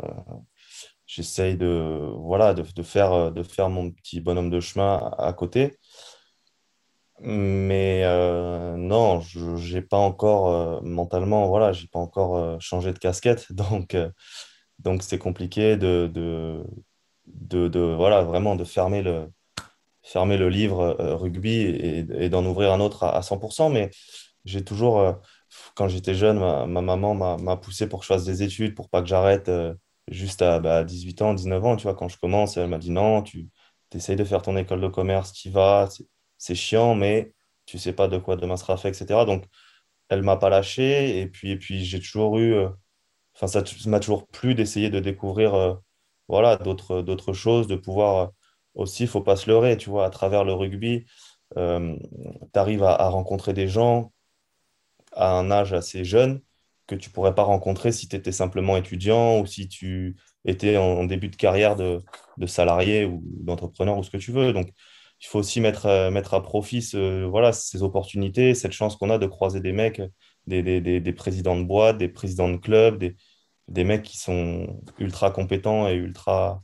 j'essaye 1.06 1.56
de, 1.58 2.10
voilà, 2.18 2.54
de, 2.54 2.82
faire, 2.82 3.32
de 3.32 3.42
faire 3.42 3.70
mon 3.70 3.90
petit 3.90 4.20
bonhomme 4.20 4.50
de 4.50 4.60
chemin 4.60 5.12
à, 5.18 5.32
côté. 5.34 5.78
Mais 7.22 8.02
euh, 8.04 8.76
non, 8.76 9.20
je 9.20 9.74
n'ai 9.74 9.82
pas 9.82 9.98
encore 9.98 10.82
mentalement, 10.82 11.48
voilà, 11.48 11.72
j'ai 11.72 11.86
pas 11.88 11.98
encore 11.98 12.58
changé 12.60 12.92
de 12.94 12.98
casquette. 12.98 13.52
Donc, 13.52 13.94
donc 14.84 15.02
c'est 15.02 15.18
compliqué 15.18 15.76
de, 15.76 16.10
de, 16.12 16.64
de, 17.68 17.80
voilà, 17.96 18.22
vraiment 18.22 18.56
de 18.56 18.64
fermer 18.64 19.02
le, 19.02 19.30
fermer 20.02 20.36
le 20.36 20.48
livre 20.48 20.96
rugby 20.98 21.60
et, 21.60 22.28
d'en 22.28 22.44
ouvrir 22.44 22.72
un 22.72 22.80
autre 22.80 23.04
à, 23.04 23.16
à 23.16 23.22
100%. 23.22 23.70
Mais 23.70 23.90
j'ai 24.44 24.64
toujours, 24.64 25.00
euh, 25.00 25.12
quand 25.74 25.88
j'étais 25.88 26.14
jeune, 26.14 26.38
ma, 26.38 26.66
maman 26.66 27.14
m'a 27.38 27.56
poussé 27.56 27.88
pour 27.88 28.00
que 28.00 28.04
je 28.04 28.08
fasse 28.08 28.24
des 28.24 28.42
études, 28.42 28.74
pour 28.74 28.88
pas 28.90 29.02
que 29.02 29.08
j'arrête 29.08 29.48
euh, 29.48 29.74
juste 30.08 30.42
à 30.42 30.84
18 30.84 31.18
bah, 31.18 31.26
ans, 31.26 31.34
19 31.34 31.64
ans. 31.64 31.76
Tu 31.76 31.84
vois, 31.84 31.94
quand 31.94 32.08
je 32.08 32.18
commence, 32.18 32.56
elle 32.56 32.68
m'a 32.68 32.78
dit 32.78 32.90
non, 32.90 33.22
tu 33.22 33.48
essayes 33.94 34.16
de 34.16 34.24
faire 34.24 34.42
ton 34.42 34.56
école 34.56 34.80
de 34.80 34.88
commerce, 34.88 35.32
tu 35.32 35.48
y 35.48 35.50
vas, 35.50 35.88
c'est 36.38 36.54
chiant, 36.54 36.94
mais 36.94 37.32
tu 37.66 37.78
sais 37.78 37.92
pas 37.92 38.08
de 38.08 38.18
quoi 38.18 38.36
demain 38.36 38.56
sera 38.56 38.76
fait, 38.76 38.88
etc. 38.88 39.24
Donc, 39.26 39.44
elle 40.08 40.22
m'a 40.22 40.36
pas 40.36 40.50
lâché. 40.50 41.20
Et 41.20 41.26
puis, 41.28 41.52
et 41.52 41.56
puis 41.58 41.84
j'ai 41.84 42.00
toujours 42.00 42.38
eu, 42.38 42.54
euh, 42.54 42.68
enfin, 43.40 43.46
ça 43.46 43.62
m'a 43.88 44.00
toujours 44.00 44.26
plu 44.28 44.54
d'essayer 44.54 44.90
de 44.90 45.00
découvrir 45.00 45.80
voilà, 46.28 46.56
d'autres 46.56 47.32
choses, 47.32 47.66
de 47.66 47.76
pouvoir 47.76 48.32
aussi, 48.74 49.04
il 49.04 49.08
faut 49.08 49.20
pas 49.22 49.36
se 49.36 49.50
leurrer, 49.50 49.76
tu 49.76 49.90
vois, 49.90 50.06
à 50.06 50.10
travers 50.10 50.44
le 50.44 50.52
rugby, 50.52 51.06
tu 51.56 51.60
arrives 52.54 52.82
à, 52.84 53.08
rencontrer 53.08 53.52
des 53.52 53.68
gens 53.68 54.12
à 55.12 55.32
un 55.32 55.50
âge 55.50 55.72
assez 55.72 56.04
jeune 56.04 56.40
que 56.90 56.94
tu 56.96 57.10
pourrais 57.10 57.34
pas 57.34 57.44
rencontrer 57.44 57.92
si 57.92 58.08
tu 58.08 58.16
étais 58.16 58.32
simplement 58.32 58.76
étudiant 58.76 59.40
ou 59.40 59.46
si 59.46 59.68
tu 59.68 60.16
étais 60.44 60.76
en, 60.76 61.04
début 61.04 61.28
de 61.28 61.36
carrière 61.36 61.76
de, 61.76 62.02
salarié 62.46 63.04
ou 63.04 63.22
d'entrepreneur 63.24 63.96
ou 63.98 64.02
ce 64.02 64.10
que 64.10 64.16
tu 64.16 64.32
veux. 64.32 64.52
Donc, 64.52 64.68
il 65.22 65.26
faut 65.26 65.38
aussi 65.38 65.60
mettre, 65.60 65.86
euh, 65.86 66.10
mettre 66.10 66.34
à 66.34 66.42
profit 66.42 66.90
voilà, 67.28 67.52
ces 67.52 67.82
opportunités, 67.82 68.54
cette 68.54 68.72
chance 68.72 68.96
qu'on 68.96 69.10
a 69.10 69.18
de 69.18 69.26
croiser 69.26 69.60
des 69.60 69.72
mecs, 69.72 70.02
des, 70.46 70.62
des, 70.80 71.12
présidents 71.12 71.56
de 71.58 71.64
boîte, 71.64 71.98
des 71.98 72.08
présidents 72.08 72.48
de 72.48 72.56
clubs, 72.56 72.98
des, 72.98 73.16
des 73.70 73.84
mecs 73.84 74.02
qui 74.02 74.18
sont 74.18 74.80
ultra 74.98 75.30
compétents 75.30 75.88
et 75.88 75.94
ultra. 75.94 76.62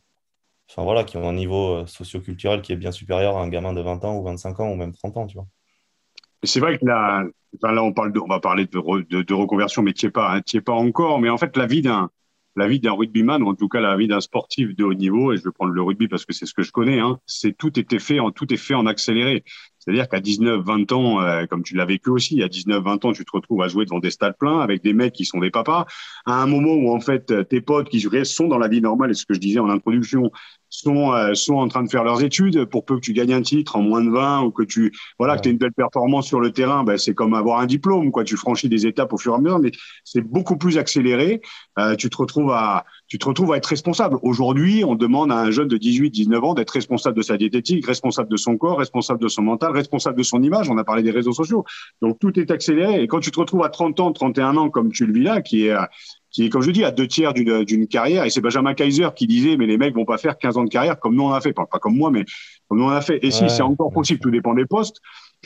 Enfin 0.69 0.83
voilà, 0.83 1.05
qui 1.05 1.17
ont 1.17 1.29
un 1.29 1.33
niveau 1.33 1.77
euh, 1.77 1.87
socioculturel 1.87 2.61
qui 2.61 2.73
est 2.73 2.77
bien 2.77 2.91
supérieur 2.91 3.37
à 3.37 3.43
un 3.43 3.49
gamin 3.49 3.73
de 3.73 3.81
20 3.81 4.05
ans 4.05 4.19
ou 4.19 4.25
25 4.25 4.61
ans 4.61 4.71
ou 4.71 4.75
même 4.75 4.93
30 4.93 5.17
ans, 5.17 5.27
tu 5.27 5.37
vois. 5.37 5.47
C'est 6.43 6.61
vrai 6.61 6.79
que 6.79 6.85
là, 6.85 7.25
là 7.63 7.83
on, 7.83 7.93
parle 7.93 8.13
de, 8.13 8.19
on 8.19 8.27
va 8.27 8.41
parler 8.41 8.67
de, 8.67 8.79
reconversion, 8.79 9.83
mais 9.83 9.93
tu 9.93 10.07
n'y 10.07 10.13
hein, 10.17 10.43
pas 10.65 10.73
encore. 10.73 11.21
Mais 11.21 11.31
en 11.31 11.39
fait, 11.39 11.57
la 11.57 11.67
vie 11.67 11.83
d'un 11.83 12.11
la 12.57 12.67
vie 12.67 12.81
d'un 12.81 12.93
rugbyman, 12.93 13.43
ou 13.43 13.49
en 13.49 13.55
tout 13.55 13.69
cas 13.69 13.81
la 13.81 13.97
vie 13.97 14.09
d'un 14.09 14.21
sportif 14.21 14.75
de 14.75 14.83
haut 14.83 14.95
niveau, 14.95 15.33
et 15.33 15.37
je 15.37 15.45
vais 15.45 15.53
prendre 15.53 15.73
le 15.73 15.83
rugby 15.83 16.09
parce 16.09 16.25
que 16.25 16.33
c'est 16.33 16.47
ce 16.47 16.55
que 16.55 16.63
je 16.63 16.73
connais, 16.73 16.99
hein, 16.99 17.21
c'est 17.27 17.57
tout 17.57 17.79
était 17.79 17.99
fait 17.99 18.19
en 18.19 18.31
tout 18.31 18.53
est 18.53 18.57
fait 18.57 18.75
en 18.75 18.87
accéléré. 18.87 19.45
C'est-à-dire 19.87 20.09
qu'à 20.09 20.21
19, 20.21 20.65
20 20.65 20.93
ans, 20.93 21.21
euh, 21.21 21.47
comme 21.47 21.63
tu 21.63 21.77
l'as 21.77 21.85
vécu 21.85 22.11
aussi, 22.11 22.43
à 22.43 22.49
19, 22.49 22.83
20 22.83 23.05
ans, 23.05 23.13
tu 23.13 23.25
te 23.25 23.31
retrouves 23.33 23.63
à 23.63 23.69
jouer 23.69 23.85
devant 23.85 24.01
des 24.01 24.11
stades 24.11 24.37
pleins 24.37 24.61
avec 24.61 24.83
des 24.83 24.93
mecs 24.93 25.13
qui 25.13 25.25
sont 25.25 25.39
des 25.39 25.51
papas. 25.51 25.87
À 26.25 26.43
un 26.43 26.47
moment 26.47 26.75
où, 26.75 26.95
en 26.95 27.01
fait, 27.01 27.49
tes 27.49 27.61
potes 27.61 27.89
qui 27.89 28.01
sont 28.25 28.49
dans 28.49 28.59
la 28.59 28.69
vie 28.69 28.81
normale, 28.81 29.11
et 29.11 29.15
ce 29.15 29.25
que 29.25 29.35
je 29.35 29.41
disais 29.41 29.61
en 29.61 29.71
introduction, 29.71 30.31
sont, 30.69 31.13
euh, 31.13 31.35
sont 31.35 31.55
en 31.55 31.69
train 31.69 31.83
de 31.83 31.89
faire 31.89 32.05
leurs 32.05 32.23
études, 32.23 32.65
pour 32.67 32.85
peu 32.85 32.97
que 32.97 33.01
tu 33.01 33.13
gagnes 33.13 33.33
un 33.33 33.43
titre 33.43 33.77
en 33.77 33.83
moins 33.83 34.03
de 34.03 34.11
20 34.11 34.43
ou 34.43 34.51
que 34.51 34.63
tu, 34.63 34.93
voilà, 35.19 35.37
que 35.37 35.43
tu 35.43 35.49
aies 35.49 35.53
une 35.53 35.59
belle 35.59 35.73
performance 35.73 36.27
sur 36.27 36.41
le 36.41 36.51
terrain, 36.51 36.85
ben, 36.85 36.99
c'est 36.99 37.15
comme 37.15 37.35
avoir 37.35 37.61
un 37.61 37.67
diplôme, 37.67 38.11
quoi. 38.11 38.25
Tu 38.25 38.37
franchis 38.37 38.69
des 38.69 38.87
étapes 38.87 39.13
au 39.13 39.19
fur 39.19 39.33
et 39.33 39.37
à 39.37 39.39
mesure, 39.39 39.59
mais 39.59 39.71
c'est 40.05 40.23
beaucoup 40.23 40.57
plus 40.57 40.79
accéléré. 40.79 41.41
Euh, 41.79 41.95
tu 41.97 42.11
te 42.11 42.17
retrouves 42.17 42.51
à, 42.51 42.85
tu 43.09 43.19
te 43.19 43.27
retrouves 43.27 43.53
à 43.53 43.57
être 43.57 43.67
responsable. 43.67 44.19
Aujourd'hui, 44.23 44.85
on 44.85 44.97
demande 44.97 45.31
à 45.31 45.39
un 45.39 45.51
jeune 45.51 45.69
de 45.69 45.77
18, 45.77 46.11
19 46.11 46.43
ans 46.45 46.55
d'être 46.55 46.71
responsable 46.71 47.17
de 47.17 47.23
sa 47.23 47.37
diététique, 47.37 47.87
responsable 47.87 48.29
de 48.29 48.37
son 48.37 48.57
corps, 48.57 48.79
responsable 48.79 49.21
de 49.21 49.29
son 49.29 49.43
mental, 49.43 49.73
responsable 49.73 50.19
de 50.19 50.25
son 50.25 50.43
image. 50.43 50.69
On 50.71 50.79
a 50.79 50.85
parlé 50.85 51.03
des 51.03 51.13
réseaux 51.13 51.33
sociaux. 51.33 51.65
Donc, 52.03 52.19
tout 52.19 52.39
est 52.39 52.51
accéléré. 52.51 53.03
Et 53.03 53.07
quand 53.07 53.21
tu 53.21 53.31
te 53.31 53.39
retrouves 53.39 53.63
à 53.63 53.69
30 53.69 54.01
ans, 54.01 54.13
31 54.13 54.57
ans, 54.57 54.71
comme 54.71 54.91
tu 54.91 55.07
le 55.07 55.13
vis 55.13 55.23
là, 55.23 55.41
qui 55.41 55.67
est, 55.67 55.77
qui 56.33 56.45
est, 56.45 56.49
comme 56.49 56.63
je 56.63 56.71
dis, 56.71 56.85
à 56.85 56.91
deux 56.91 57.07
tiers 57.07 57.33
d'une 57.33 57.87
carrière, 57.87 58.25
et 58.25 58.31
c'est 58.31 58.41
Benjamin 58.41 58.75
Kaiser 58.75 59.09
qui 59.15 59.27
disait, 59.27 59.57
mais 59.57 59.67
les 59.67 59.79
mecs 59.79 59.95
vont 59.95 60.05
pas 60.05 60.19
faire 60.19 60.37
15 60.37 60.59
ans 60.59 60.65
de 60.65 60.69
carrière 60.69 60.99
comme 60.99 61.15
nous 61.15 61.23
on 61.23 61.33
a 61.33 61.41
fait. 61.41 61.53
Pas, 61.53 61.67
pas 61.67 61.79
comme 61.79 61.97
moi, 61.97 62.11
mais 62.11 62.25
comme 62.69 62.79
nous 62.79 62.85
on 62.85 62.91
a 62.91 63.01
fait. 63.01 63.25
Et 63.25 63.31
si, 63.31 63.49
c'est 63.49 63.63
encore 63.63 63.93
possible, 63.93 64.21
tout 64.21 64.31
dépend 64.31 64.55
des 64.55 64.67
postes. 64.67 65.01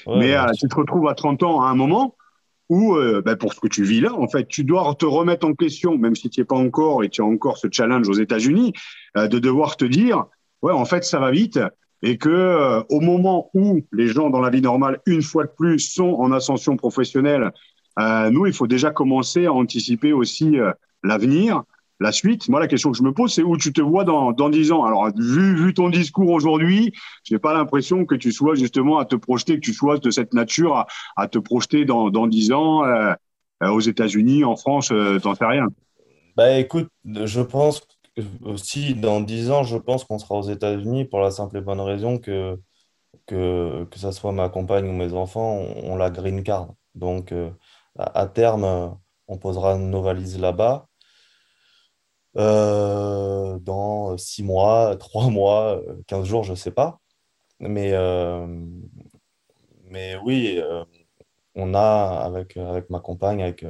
mais 0.06 0.34
euh, 0.34 0.46
tu 0.58 0.66
te 0.66 0.74
retrouves 0.74 1.08
à 1.08 1.14
30 1.14 1.42
ans 1.42 1.62
à 1.62 1.68
un 1.68 1.74
moment, 1.74 2.16
où, 2.70 2.94
euh, 2.94 3.20
ben, 3.20 3.36
pour 3.36 3.52
ce 3.52 3.60
que 3.60 3.66
tu 3.66 3.82
vis 3.82 4.00
là, 4.00 4.14
en 4.14 4.28
fait, 4.28 4.46
tu 4.46 4.64
dois 4.64 4.94
te 4.94 5.04
remettre 5.04 5.46
en 5.46 5.54
question, 5.54 5.98
même 5.98 6.14
si 6.14 6.30
tu 6.30 6.40
n'y 6.40 6.42
es 6.42 6.44
pas 6.46 6.56
encore 6.56 7.02
et 7.02 7.10
tu 7.10 7.20
as 7.20 7.24
encore 7.24 7.58
ce 7.58 7.66
challenge 7.70 8.08
aux 8.08 8.14
États-Unis, 8.14 8.72
euh, 9.16 9.26
de 9.26 9.40
devoir 9.40 9.76
te 9.76 9.84
dire, 9.84 10.24
ouais, 10.62 10.72
en 10.72 10.84
fait, 10.84 11.04
ça 11.04 11.18
va 11.18 11.32
vite, 11.32 11.58
et 12.02 12.16
que 12.16 12.30
euh, 12.30 12.80
au 12.88 13.00
moment 13.00 13.50
où 13.54 13.80
les 13.92 14.06
gens 14.06 14.30
dans 14.30 14.40
la 14.40 14.50
vie 14.50 14.62
normale, 14.62 15.00
une 15.04 15.20
fois 15.20 15.44
de 15.44 15.50
plus, 15.58 15.80
sont 15.80 16.14
en 16.20 16.30
ascension 16.32 16.76
professionnelle, 16.76 17.50
nous, 18.30 18.46
il 18.46 18.54
faut 18.54 18.66
déjà 18.66 18.90
commencer 18.92 19.44
à 19.44 19.52
anticiper 19.52 20.14
aussi 20.14 20.56
l'avenir 21.04 21.64
la 22.00 22.12
suite, 22.12 22.48
moi, 22.48 22.60
la 22.60 22.66
question 22.66 22.90
que 22.90 22.96
je 22.96 23.02
me 23.02 23.12
pose, 23.12 23.32
c'est 23.34 23.42
où 23.42 23.58
tu 23.58 23.74
te 23.74 23.82
vois 23.82 24.04
dans, 24.04 24.32
dans 24.32 24.48
10 24.48 24.72
ans? 24.72 24.84
Alors, 24.84 25.10
vu, 25.14 25.74
ton 25.74 25.90
discours 25.90 26.30
aujourd'hui, 26.30 26.92
j'ai 27.24 27.38
pas 27.38 27.52
l'impression 27.52 28.06
que 28.06 28.14
tu 28.14 28.32
sois 28.32 28.54
justement 28.54 28.98
à 28.98 29.04
te 29.04 29.16
projeter, 29.16 29.56
que 29.56 29.60
tu 29.60 29.74
sois 29.74 29.98
de 29.98 30.10
cette 30.10 30.32
nature 30.32 30.86
à, 31.16 31.28
te 31.28 31.38
projeter 31.38 31.84
dans, 31.84 32.08
dans 32.08 32.26
10 32.26 32.52
ans 32.52 32.84
euh, 32.84 33.12
euh, 33.62 33.68
aux 33.68 33.80
États-Unis, 33.80 34.44
en 34.44 34.56
France, 34.56 34.90
euh, 34.92 35.18
t'en 35.18 35.34
sais 35.34 35.44
rien. 35.44 35.66
Bah 36.36 36.58
écoute, 36.58 36.88
je 37.04 37.42
pense 37.42 37.86
aussi 38.42 38.94
dans 38.94 39.20
10 39.20 39.50
ans, 39.50 39.62
je 39.62 39.76
pense 39.76 40.04
qu'on 40.04 40.18
sera 40.18 40.36
aux 40.36 40.48
États-Unis 40.48 41.04
pour 41.04 41.20
la 41.20 41.30
simple 41.30 41.58
et 41.58 41.60
bonne 41.60 41.80
raison 41.80 42.16
que, 42.16 42.58
que, 43.26 43.84
que 43.84 43.98
ça 43.98 44.12
soit 44.12 44.32
ma 44.32 44.48
compagne 44.48 44.88
ou 44.88 44.94
mes 44.94 45.12
enfants, 45.12 45.62
on, 45.82 45.96
la 45.96 46.08
green 46.08 46.42
card. 46.42 46.68
Donc, 46.94 47.34
à, 47.98 48.20
à 48.20 48.26
terme, 48.26 48.96
on 49.28 49.36
posera 49.36 49.76
nos 49.76 50.00
valises 50.00 50.40
là-bas. 50.40 50.86
Euh, 52.36 53.58
dans 53.58 54.16
six 54.16 54.42
mois, 54.42 54.96
trois 54.96 55.28
mois, 55.30 55.80
15 56.06 56.26
jours, 56.26 56.44
je 56.44 56.52
ne 56.52 56.56
sais 56.56 56.70
pas. 56.70 57.00
Mais, 57.60 57.92
euh, 57.92 58.46
mais 59.84 60.16
oui, 60.24 60.58
euh, 60.58 60.84
on 61.54 61.74
a, 61.74 62.22
avec, 62.24 62.56
avec 62.56 62.90
ma 62.90 63.00
compagne, 63.00 63.42
avec, 63.42 63.64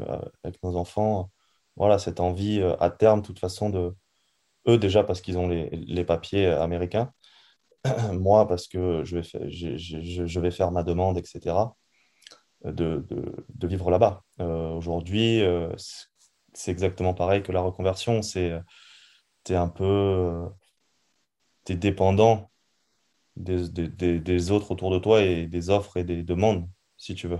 avec 0.44 0.62
nos 0.62 0.76
enfants, 0.76 1.30
voilà, 1.76 1.98
cette 1.98 2.20
envie 2.20 2.62
à 2.80 2.90
terme, 2.90 3.22
de 3.22 3.26
toute 3.26 3.38
façon, 3.40 3.70
de 3.70 3.94
eux 4.68 4.78
déjà 4.78 5.04
parce 5.04 5.20
qu'ils 5.22 5.38
ont 5.38 5.48
les, 5.48 5.70
les, 5.70 6.04
papiers 6.04 6.46
américains, 6.46 7.12
moi 8.12 8.48
parce 8.48 8.68
que 8.68 9.04
je 9.04 9.16
vais, 9.16 9.22
faire, 9.24 9.42
je 9.48 10.40
vais 10.40 10.50
faire 10.50 10.72
ma 10.72 10.82
demande, 10.84 11.18
etc., 11.18 11.56
de, 12.64 13.04
de, 13.08 13.46
de 13.54 13.66
vivre 13.66 13.90
là-bas. 13.90 14.22
Aujourd'hui, 14.38 15.42
c'est 16.54 16.70
exactement 16.70 17.14
pareil 17.14 17.42
que 17.42 17.52
la 17.52 17.60
reconversion. 17.60 18.22
C'est 18.22 18.52
es 19.48 19.54
un 19.54 19.68
peu 19.68 20.48
es 21.68 21.76
dépendant 21.76 22.50
des, 23.36 23.68
des, 23.68 24.20
des, 24.20 24.50
autres 24.50 24.72
autour 24.72 24.90
de 24.90 24.98
toi 24.98 25.22
et 25.22 25.46
des 25.46 25.70
offres 25.70 25.96
et 25.96 26.04
des 26.04 26.22
demandes, 26.22 26.68
si 26.96 27.14
tu 27.14 27.28
veux, 27.28 27.38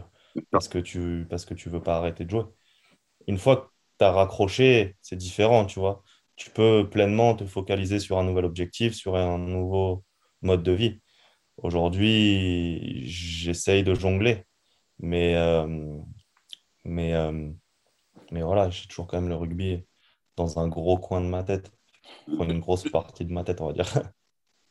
parce 0.51 0.68
que 0.68 0.79
tu 0.79 1.27
parce 1.29 1.44
que 1.44 1.55
tu 1.55 1.68
veux 1.68 1.83
pas 1.83 1.96
arrêter 1.96 2.25
de 2.25 2.31
jouer. 2.31 2.44
Une 3.27 3.38
fois 3.38 3.57
que 3.57 3.66
tu 3.99 4.05
as 4.05 4.12
raccroché, 4.12 4.96
c'est 5.03 5.16
différent, 5.16 5.66
tu 5.66 5.81
vois. 5.81 6.03
Tu 6.37 6.51
peux 6.51 6.88
pleinement 6.90 7.35
te 7.35 7.44
focaliser 7.44 7.99
sur 7.99 8.18
un 8.18 8.25
nouvel 8.25 8.44
objectif, 8.44 8.94
sur 8.94 9.16
un 9.16 9.38
nouveau 9.38 10.05
mode 10.42 10.62
de 10.62 10.73
vie. 10.73 11.01
Aujourd'hui, 11.59 13.05
j'essaye 13.07 13.83
de 13.83 13.94
jongler, 13.94 14.44
mais, 15.01 15.37
euh, 15.37 15.99
mais 16.85 17.14
euh, 17.14 17.51
mais 18.31 18.43
voilà, 18.43 18.71
j'ai 18.71 18.87
toujours 18.87 19.07
quand 19.07 19.21
même 19.21 19.29
le 19.29 19.37
rugby 19.37 19.85
dans 20.37 20.59
un 20.59 20.69
gros 20.69 20.99
coin 20.99 21.21
de 21.21 21.27
ma 21.27 21.43
tête, 21.43 21.71
une 22.29 22.61
grosse 22.61 22.88
partie 22.90 23.25
de 23.25 23.33
ma 23.33 23.45
tête, 23.45 23.61
on 23.61 23.66
va 23.66 23.73
dire. 23.73 23.87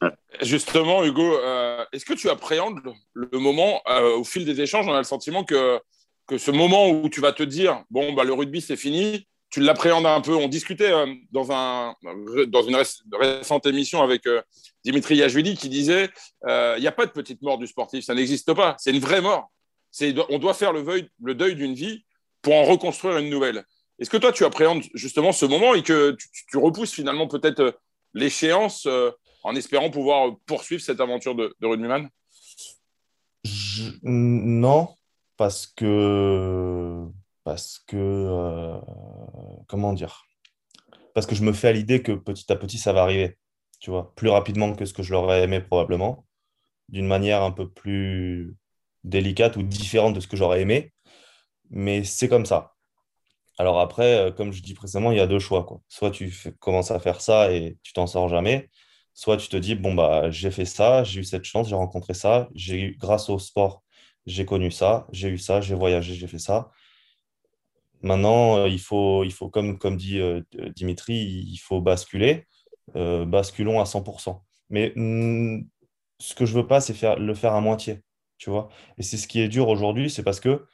Justement, 0.41 1.03
Hugo, 1.03 1.37
euh, 1.37 1.83
est-ce 1.91 2.05
que 2.05 2.13
tu 2.13 2.29
appréhendes 2.29 2.79
le 3.13 3.39
moment, 3.39 3.81
euh, 3.89 4.15
au 4.15 4.23
fil 4.23 4.45
des 4.45 4.61
échanges, 4.61 4.87
on 4.87 4.93
a 4.93 4.99
le 4.99 5.03
sentiment 5.03 5.43
que, 5.43 5.79
que 6.27 6.37
ce 6.37 6.51
moment 6.51 6.89
où 6.89 7.09
tu 7.09 7.19
vas 7.19 7.33
te 7.33 7.43
dire, 7.43 7.83
bon, 7.89 8.13
bah, 8.13 8.23
le 8.23 8.33
rugby, 8.33 8.61
c'est 8.61 8.77
fini, 8.77 9.27
tu 9.49 9.59
l'appréhendes 9.59 10.05
un 10.05 10.21
peu? 10.21 10.35
On 10.35 10.47
discutait 10.47 10.91
euh, 10.91 11.13
dans, 11.31 11.51
un, 11.51 11.93
dans 12.47 12.61
une 12.61 12.77
récente 13.19 13.65
émission 13.65 14.01
avec 14.01 14.23
Dimitri 14.85 15.17
Yajvili 15.17 15.55
qui 15.57 15.67
disait, 15.67 16.09
il 16.47 16.79
n'y 16.79 16.87
a 16.87 16.93
pas 16.93 17.05
de 17.05 17.11
petite 17.11 17.41
mort 17.41 17.57
du 17.57 17.67
sportif, 17.67 18.05
ça 18.05 18.15
n'existe 18.15 18.53
pas, 18.53 18.75
c'est 18.79 18.91
une 18.91 18.99
vraie 18.99 19.21
mort. 19.21 19.51
On 20.29 20.39
doit 20.39 20.53
faire 20.53 20.71
le, 20.71 20.85
le 21.21 21.35
deuil 21.35 21.55
d'une 21.55 21.73
vie 21.73 22.05
pour 22.41 22.53
en 22.53 22.63
reconstruire 22.63 23.17
une 23.17 23.29
nouvelle. 23.29 23.65
Est-ce 23.99 24.09
que 24.09 24.17
toi, 24.17 24.31
tu 24.31 24.45
appréhendes 24.45 24.83
justement 24.93 25.31
ce 25.31 25.45
moment 25.45 25.73
et 25.73 25.83
que 25.83 26.15
tu, 26.49 26.57
repousses 26.57 26.93
finalement 26.93 27.27
peut-être 27.27 27.59
euh, 27.59 27.71
l'échéance 28.13 28.85
euh, 28.85 29.11
en 29.43 29.55
espérant 29.55 29.89
pouvoir 29.89 30.35
poursuivre 30.45 30.81
cette 30.81 31.01
aventure 31.01 31.35
de, 31.35 31.53
de 31.59 31.67
rugbyman 31.67 32.09
Non, 34.03 34.95
parce 35.35 35.67
que, 35.67 37.05
parce 37.43 37.79
que 37.87 37.97
euh, 37.97 38.79
comment 39.67 39.93
dire? 39.93 40.25
Parce 41.13 41.25
que 41.25 41.35
je 41.35 41.43
me 41.43 41.51
fais 41.51 41.67
à 41.67 41.73
l'idée 41.73 42.01
que 42.01 42.13
petit 42.13 42.51
à 42.51 42.55
petit, 42.55 42.77
ça 42.77 42.93
va 42.93 43.01
arriver, 43.01 43.37
tu 43.81 43.89
vois, 43.89 44.13
plus 44.15 44.29
rapidement 44.29 44.73
que 44.73 44.85
ce 44.85 44.93
que 44.93 45.03
je 45.03 45.11
l'aurais 45.11 45.43
aimé 45.43 45.59
probablement, 45.59 46.25
d'une 46.87 47.07
manière 47.07 47.43
un 47.43 47.51
peu 47.51 47.69
plus 47.69 48.55
délicate 49.03 49.57
ou 49.57 49.63
différente 49.63 50.13
de 50.13 50.19
ce 50.19 50.27
que 50.27 50.37
j'aurais 50.37 50.61
aimé, 50.61 50.93
mais 51.69 52.03
c'est 52.03 52.27
comme 52.29 52.45
ça. 52.45 52.75
Alors 53.59 53.79
après, 53.79 54.29
euh, 54.29 54.31
comme 54.31 54.53
je 54.53 54.61
dis 54.63 54.73
précédemment, 54.73 55.11
il 55.11 55.17
y 55.17 55.21
a 55.21 55.27
deux 55.27 55.39
choix. 55.39 55.65
Quoi. 55.65 55.81
Soit 55.89 56.11
tu 56.11 56.33
commences 56.59 56.91
à 56.91 56.99
faire 56.99 57.21
ça 57.21 57.51
et 57.51 57.77
tu 57.83 57.93
t'en 57.93 58.07
sors 58.07 58.29
jamais, 58.29 58.69
soit 59.13 59.37
tu 59.37 59.49
te 59.49 59.57
dis, 59.57 59.75
bon, 59.75 59.93
bah, 59.93 60.31
j'ai 60.31 60.51
fait 60.51 60.65
ça, 60.65 61.03
j'ai 61.03 61.21
eu 61.21 61.23
cette 61.25 61.43
chance, 61.45 61.69
j'ai 61.69 61.75
rencontré 61.75 62.13
ça, 62.13 62.49
j'ai 62.55 62.79
eu, 62.81 62.97
grâce 62.97 63.29
au 63.29 63.37
sport, 63.39 63.83
j'ai 64.25 64.45
connu 64.45 64.71
ça, 64.71 65.07
j'ai 65.11 65.29
eu 65.29 65.37
ça, 65.37 65.61
j'ai 65.61 65.75
voyagé, 65.75 66.13
j'ai 66.15 66.27
fait 66.27 66.39
ça. 66.39 66.71
Maintenant, 68.01 68.57
euh, 68.57 68.69
il 68.69 68.79
faut, 68.79 69.23
il 69.25 69.31
faut 69.33 69.49
comme, 69.49 69.77
comme 69.77 69.97
dit 69.97 70.19
euh, 70.19 70.41
Dimitri, 70.75 71.15
il 71.15 71.57
faut 71.57 71.81
basculer. 71.81 72.47
basculons 72.95 73.79
à 73.81 73.85
100%. 73.85 74.41
Mais 74.69 74.93
mm, 74.95 75.67
ce 76.19 76.35
que 76.35 76.45
je 76.45 76.53
veux 76.53 76.67
pas, 76.67 76.81
c'est 76.81 76.93
faire, 76.93 77.17
le 77.19 77.33
faire 77.33 77.53
à 77.53 77.61
moitié, 77.61 78.01
tu 78.37 78.49
vois. 78.49 78.69
Et 78.97 79.03
c'est 79.03 79.17
ce 79.17 79.27
qui 79.27 79.41
est 79.41 79.49
dur 79.49 79.67
aujourd'hui, 79.69 80.09
c'est 80.09 80.23
parce 80.23 80.39
que 80.39 80.65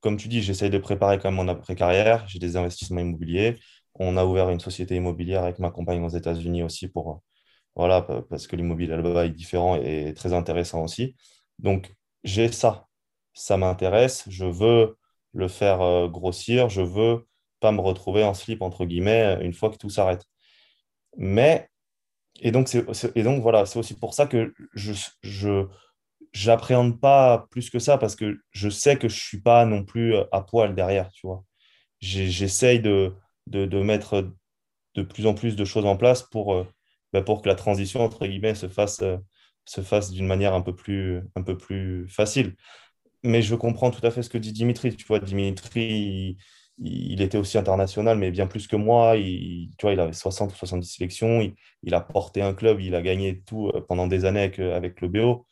comme 0.00 0.16
tu 0.16 0.28
dis, 0.28 0.42
j'essaye 0.42 0.70
de 0.70 0.78
préparer 0.78 1.18
quand 1.18 1.30
même 1.30 1.36
mon 1.36 1.48
après-carrière. 1.48 2.26
J'ai 2.28 2.38
des 2.38 2.56
investissements 2.56 3.00
immobiliers. 3.00 3.58
On 3.94 4.16
a 4.16 4.24
ouvert 4.24 4.50
une 4.50 4.60
société 4.60 4.96
immobilière 4.96 5.44
avec 5.44 5.58
ma 5.58 5.70
compagne 5.70 6.02
aux 6.04 6.08
États-Unis 6.08 6.62
aussi 6.62 6.88
pour, 6.88 7.22
voilà, 7.76 8.02
parce 8.30 8.46
que 8.46 8.56
l'immobilier 8.56 8.96
là-bas 8.96 9.26
est 9.26 9.30
différent 9.30 9.76
et 9.76 10.14
très 10.14 10.32
intéressant 10.34 10.84
aussi. 10.84 11.16
Donc, 11.58 11.94
j'ai 12.24 12.50
ça. 12.52 12.86
Ça 13.34 13.56
m'intéresse. 13.56 14.24
Je 14.28 14.44
veux 14.46 14.96
le 15.32 15.48
faire 15.48 15.80
euh, 15.82 16.08
grossir. 16.08 16.68
Je 16.68 16.82
veux 16.82 17.26
pas 17.60 17.72
me 17.72 17.80
retrouver 17.80 18.24
en 18.24 18.34
slip, 18.34 18.62
entre 18.62 18.84
guillemets, 18.86 19.38
une 19.42 19.54
fois 19.54 19.70
que 19.70 19.76
tout 19.76 19.90
s'arrête. 19.90 20.24
Mais, 21.16 21.68
et 22.40 22.52
donc, 22.52 22.68
voilà, 23.42 23.66
c'est 23.66 23.78
aussi 23.78 23.94
pour 23.94 24.14
ça 24.14 24.26
que 24.26 24.52
je, 24.74 25.66
j'appréhende 26.32 27.00
pas 27.00 27.46
plus 27.50 27.70
que 27.70 27.78
ça 27.78 27.98
parce 27.98 28.16
que 28.16 28.38
je 28.50 28.68
sais 28.68 28.96
que 28.96 29.08
je 29.08 29.18
suis 29.18 29.40
pas 29.40 29.64
non 29.64 29.84
plus 29.84 30.14
euh, 30.14 30.24
à 30.32 30.42
poil 30.42 30.74
derrière, 30.74 31.10
tu 31.10 31.26
vois. 31.26 31.44
J'essaye 32.00 32.80
de, 32.80 33.14
de, 33.46 33.82
mettre 33.82 34.30
de 34.94 35.02
plus 35.02 35.26
en 35.26 35.34
plus 35.34 35.56
de 35.56 35.64
choses 35.64 35.84
en 35.84 35.96
place 35.96 36.22
pour, 36.22 36.54
euh, 36.54 36.66
bah, 37.12 37.22
pour 37.22 37.42
que 37.42 37.48
la 37.48 37.56
transition, 37.56 38.02
entre 38.02 38.26
guillemets, 38.26 38.54
se 38.54 38.68
fasse, 38.68 39.02
euh, 39.02 39.16
se 39.64 39.80
fasse 39.80 40.12
d'une 40.12 40.26
manière 40.26 40.54
un 40.54 40.60
peu, 40.62 40.74
plus, 40.74 41.22
un 41.34 41.42
peu 41.42 41.56
plus 41.56 42.08
facile. 42.08 42.54
Mais 43.24 43.42
je 43.42 43.54
comprends 43.56 43.90
tout 43.90 44.04
à 44.06 44.10
fait 44.12 44.22
ce 44.22 44.30
que 44.30 44.38
dit 44.38 44.52
Dimitri. 44.52 44.94
Tu 44.96 45.04
vois, 45.06 45.18
Dimitri, 45.18 46.38
il, 46.78 47.20
était 47.20 47.38
aussi 47.38 47.58
international, 47.58 48.16
mais 48.16 48.30
bien 48.30 48.46
plus 48.46 48.68
que 48.68 48.76
moi. 48.76 49.16
Il, 49.16 49.70
tu 49.76 49.86
vois, 49.86 49.92
il 49.92 50.00
avait 50.00 50.12
60 50.12 50.52
ou 50.52 50.56
70 50.56 50.86
sélections. 50.88 51.52
Il, 51.82 51.94
a 51.94 52.00
porté 52.00 52.42
un 52.42 52.54
club, 52.54 52.80
il 52.80 52.94
a 52.94 53.02
gagné 53.02 53.42
tout 53.42 53.72
pendant 53.88 54.06
des 54.06 54.24
années 54.24 54.42
avec, 54.42 54.60
avec 54.60 55.00
le 55.00 55.08
BO 55.08 55.46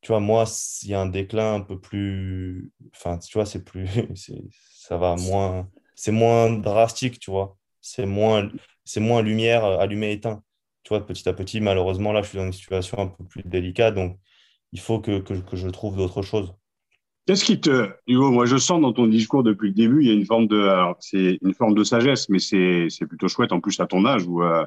tu 0.00 0.08
vois, 0.08 0.20
moi, 0.20 0.46
s'il 0.46 0.90
y 0.90 0.94
a 0.94 1.00
un 1.00 1.06
déclin 1.06 1.54
un 1.56 1.60
peu 1.60 1.80
plus. 1.80 2.72
Enfin, 2.94 3.18
tu 3.18 3.32
vois, 3.34 3.46
c'est 3.46 3.64
plus. 3.64 3.88
ça 4.72 4.96
va 4.96 5.16
moins. 5.16 5.68
C'est 5.94 6.12
moins 6.12 6.50
drastique, 6.52 7.18
tu 7.18 7.30
vois. 7.30 7.56
C'est 7.80 8.06
moins, 8.06 8.48
c'est 8.84 9.00
moins 9.00 9.22
lumière 9.22 9.64
euh, 9.64 9.78
allumée 9.78 10.12
éteint. 10.12 10.42
Tu 10.84 10.90
vois, 10.90 11.04
petit 11.04 11.28
à 11.28 11.32
petit, 11.32 11.60
malheureusement, 11.60 12.12
là, 12.12 12.22
je 12.22 12.28
suis 12.28 12.38
dans 12.38 12.46
une 12.46 12.52
situation 12.52 12.98
un 12.98 13.08
peu 13.08 13.24
plus 13.24 13.42
délicate. 13.44 13.94
Donc, 13.94 14.18
il 14.72 14.80
faut 14.80 15.00
que, 15.00 15.20
que, 15.20 15.34
que 15.34 15.56
je 15.56 15.68
trouve 15.68 15.96
d'autres 15.96 16.22
choses. 16.22 16.54
Qu'est-ce 17.28 17.44
qui 17.44 17.60
te, 17.60 17.90
Hugo, 18.06 18.30
moi 18.30 18.46
je 18.46 18.56
sens 18.56 18.80
dans 18.80 18.94
ton 18.94 19.06
discours 19.06 19.42
depuis 19.42 19.68
le 19.68 19.74
début, 19.74 20.00
il 20.00 20.08
y 20.08 20.10
a 20.10 20.14
une 20.14 20.24
forme 20.24 20.46
de, 20.46 20.66
c'est 20.98 21.38
une 21.42 21.52
forme 21.52 21.74
de 21.74 21.84
sagesse, 21.84 22.30
mais 22.30 22.38
c'est, 22.38 22.86
c'est 22.88 23.04
plutôt 23.04 23.28
chouette 23.28 23.52
en 23.52 23.60
plus 23.60 23.78
à 23.80 23.86
ton 23.86 24.06
âge. 24.06 24.22
Euh, 24.26 24.64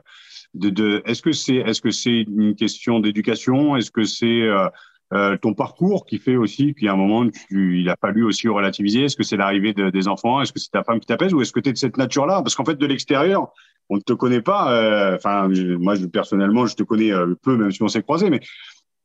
de, 0.54 0.70
de, 0.70 1.02
est-ce 1.06 1.24
que 1.24 1.32
c'est, 1.32 1.56
est-ce 1.56 1.82
que 1.82 1.90
c'est 1.90 2.22
une 2.22 2.54
question 2.54 3.00
d'éducation? 3.00 3.76
Est-ce 3.78 3.90
que 3.90 4.04
c'est 4.04 4.44
euh, 4.44 4.68
euh, 5.14 5.38
ton 5.38 5.54
parcours 5.54 6.06
qui 6.06 6.18
fait 6.18 6.36
aussi 6.36 6.74
qu'à 6.74 6.94
un 6.94 6.96
moment, 6.96 7.28
tu, 7.30 7.82
il 7.82 7.90
a 7.90 7.96
fallu 8.00 8.24
aussi 8.24 8.48
relativiser. 8.48 9.04
Est-ce 9.04 9.18
que 9.18 9.24
c'est 9.24 9.38
l'arrivée 9.38 9.74
de, 9.74 9.90
des 9.90 10.08
enfants? 10.08 10.42
Est-ce 10.42 10.54
que 10.54 10.60
c'est 10.60 10.72
ta 10.72 10.84
femme 10.84 11.00
qui 11.00 11.08
t'apaise? 11.08 11.34
Ou 11.34 11.42
est-ce 11.42 11.52
que 11.52 11.60
tu 11.60 11.70
es 11.70 11.74
de 11.74 11.78
cette 11.78 11.98
nature-là? 11.98 12.42
Parce 12.42 12.56
qu'en 12.56 12.66
fait, 12.66 12.76
de 12.76 12.86
l'extérieur, 12.86 13.52
on 13.90 13.98
ne 13.98 14.02
te 14.02 14.14
connaît 14.14 14.42
pas. 14.42 14.72
Euh, 14.74 15.16
enfin, 15.16 15.50
moi, 15.80 15.96
je, 15.96 16.06
personnellement, 16.06 16.66
je 16.66 16.76
te 16.76 16.84
connais 16.84 17.12
euh, 17.12 17.36
peu, 17.42 17.58
même 17.58 17.72
si 17.72 17.84
on 17.84 17.90
s'est 17.90 18.04
croisé, 18.04 18.30
mais 18.30 18.40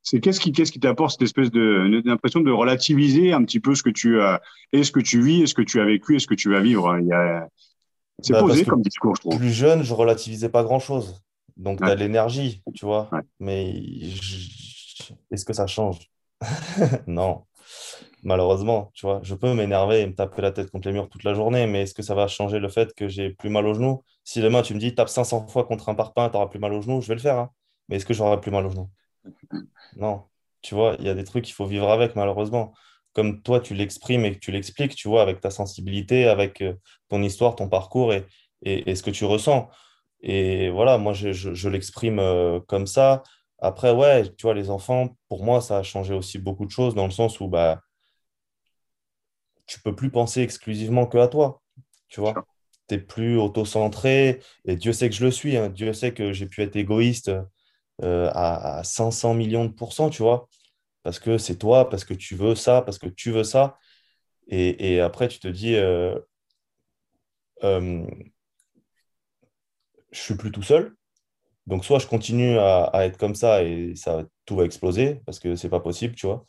c'est 0.03 0.21
qu'est-ce 0.21 0.39
qui, 0.39 0.53
qu'est-ce 0.53 0.71
qui 0.71 0.79
t'apporte 0.79 1.11
cette 1.13 1.23
espèce 1.23 1.51
de 1.51 2.01
l'impression 2.05 2.41
de 2.41 2.53
relativiser 2.53 3.33
un 3.33 3.43
petit 3.45 3.59
peu 3.59 3.75
ce 3.75 3.83
que 3.83 3.91
tu 3.91 4.21
as, 4.21 4.41
et 4.73 4.85
ce 4.85 4.93
que 4.93 5.01
tu 5.01 5.21
vis, 5.21 5.43
et 5.43 5.47
ce 5.47 5.55
que 5.55 5.63
tu 5.63 5.81
as 5.81 5.85
vécu, 5.85 6.15
et 6.15 6.19
ce 6.21 6.29
que 6.29 6.37
tu 6.37 6.51
vas 6.51 6.61
vivre? 6.61 6.97
Il 7.01 7.09
y 7.09 7.13
a, 7.13 7.49
c'est 8.23 8.33
bah, 8.33 8.41
posé 8.41 8.65
comme 8.65 8.83
discours, 8.83 9.17
je 9.17 9.23
trouve. 9.23 9.39
Plus 9.39 9.53
jeune, 9.53 9.83
je 9.83 9.93
relativisais 9.93 10.49
pas 10.49 10.63
grand-chose. 10.63 11.21
Donc, 11.57 11.79
tu 11.79 11.85
as 11.85 11.95
l'énergie, 11.97 12.63
tu 12.75 12.85
vois. 12.85 13.11
Mais 13.41 13.83
je 14.03 14.66
est-ce 15.31 15.45
que 15.45 15.53
ça 15.53 15.67
change 15.67 16.11
Non. 17.07 17.45
Malheureusement, 18.23 18.91
tu 18.95 19.07
vois, 19.07 19.21
je 19.23 19.35
peux 19.35 19.55
m'énerver 19.55 20.01
et 20.01 20.07
me 20.07 20.15
taper 20.15 20.43
la 20.43 20.51
tête 20.51 20.71
contre 20.71 20.89
les 20.89 20.95
murs 20.95 21.09
toute 21.09 21.25
la 21.25 21.35
journée, 21.35 21.67
mais 21.67 21.83
est-ce 21.83 21.95
que 21.95 22.03
ça 22.03 22.15
va 22.15 22.27
changer 22.27 22.59
le 22.59 22.69
fait 22.69 22.93
que 22.95 23.09
j'ai 23.09 23.31
plus 23.31 23.51
mal 23.51 23.67
au 23.67 23.75
genou 23.75 24.03
Si 24.25 24.41
demain 24.41 24.63
tu 24.63 24.75
me 24.75 24.81
dis 24.81 24.95
tape 24.95 25.09
500 25.09 25.47
fois 25.49 25.65
contre 25.65 25.89
un 25.89 25.95
parpaing, 25.95 26.29
tu 26.29 26.35
n'auras 26.35 26.49
plus 26.49 26.59
mal 26.59 26.73
au 26.73 26.81
genou, 26.81 27.01
je 27.01 27.09
vais 27.09 27.15
le 27.15 27.21
faire. 27.21 27.39
Hein. 27.39 27.51
Mais 27.89 27.97
est-ce 27.97 28.07
que 28.07 28.15
j'aurai 28.15 28.41
plus 28.41 28.51
mal 28.51 28.67
au 28.67 28.71
genou 28.71 28.91
Non. 29.97 30.25
Tu 30.63 30.75
vois, 30.75 30.97
il 30.99 31.07
y 31.07 31.09
a 31.09 31.15
des 31.15 31.25
trucs 31.25 31.45
qu'il 31.45 31.55
faut 31.55 31.67
vivre 31.67 31.89
avec, 31.91 32.17
malheureusement. 32.17 32.75
Comme 33.13 33.43
toi, 33.43 33.61
tu 33.61 33.75
l'exprimes 33.75 34.25
et 34.25 34.39
tu 34.39 34.51
l'expliques, 34.51 34.95
tu 34.97 35.09
vois, 35.09 35.23
avec 35.23 35.41
ta 35.41 35.51
sensibilité, 35.51 36.27
avec 36.27 36.63
euh, 36.63 36.75
ton 37.09 37.23
histoire, 37.23 37.55
ton 37.55 37.69
parcours 37.69 38.13
et, 38.13 38.27
et, 38.63 38.95
ce 38.97 39.03
que 39.03 39.11
tu 39.11 39.25
ressens. 39.25 39.69
Et 40.21 40.71
voilà, 40.71 40.99
moi, 40.99 41.13
je, 41.13 41.33
je 41.33 41.69
l'exprime 41.69 42.19
euh, 42.19 42.61
comme 42.67 42.87
ça. 42.87 43.23
Après, 43.59 43.93
ouais, 43.93 44.25
tu 44.37 44.43
vois, 44.43 44.55
les 44.55 44.71
enfants, 44.71 45.17
pour 45.29 45.45
moi, 45.45 45.61
ça 45.61 45.79
a 45.79 45.83
changé 45.83 46.15
aussi 46.15 46.39
beaucoup 46.39 46.67
de 46.67 46.71
choses 46.71 46.95
dans 46.95 47.07
le 47.07 47.11
sens 47.11 47.41
où 47.41 47.49
bah, 47.49 47.81
tu 49.67 49.81
peux 49.81 49.95
plus 49.95 50.11
penser 50.11 50.43
exclusivement 50.43 51.07
que 51.07 51.19
à 51.19 51.29
toi. 51.29 51.63
Tu 52.09 52.21
vois, 52.21 52.35
tu 52.89 52.95
n'es 52.95 53.01
plus 53.01 53.39
auto-centré. 53.39 54.41
Et 54.65 54.77
Dieu 54.77 54.93
sait 54.93 55.09
que 55.09 55.15
je 55.15 55.25
le 55.25 55.31
suis. 55.31 55.57
Hein. 55.57 55.69
Dieu 55.71 55.93
sait 55.93 56.15
que 56.15 56.33
j'ai 56.33 56.47
pu 56.47 56.63
être 56.63 56.77
égoïste 56.77 57.31
euh, 58.03 58.31
à, 58.35 58.83
500 58.85 59.35
millions 59.35 59.65
de 59.65 59.73
pourcents, 59.73 60.11
tu 60.11 60.23
vois. 60.23 60.49
Parce 61.03 61.19
que 61.21 61.39
c'est 61.39 61.57
toi, 61.59 61.89
parce 61.91 62.05
que 62.05 62.15
tu 62.15 62.37
veux 62.37 62.55
ça, 62.55 62.83
parce 62.83 62.99
que 62.99 63.09
tu 63.09 63.31
veux 63.33 63.45
ça. 63.45 63.79
Et, 64.49 65.01
après, 65.01 65.29
tu 65.29 65.41
te 65.41 65.49
dis, 65.49 65.75
euh, 65.77 66.19
euh, 67.65 68.07
je 70.11 70.21
suis 70.21 70.37
plus 70.37 70.53
tout 70.53 70.63
seul. 70.63 70.97
Donc, 71.67 71.85
soit 71.85 71.99
je 71.99 72.07
continue 72.07 72.59
à, 72.59 72.91
être 73.07 73.19
comme 73.19 73.35
ça 73.35 73.63
et 73.65 73.95
ça, 73.97 74.25
tout 74.45 74.57
va 74.57 74.65
exploser 74.65 75.21
parce 75.27 75.39
que 75.41 75.57
c'est 75.57 75.69
pas 75.69 75.81
possible, 75.81 76.15
tu 76.15 76.27
vois. 76.27 76.45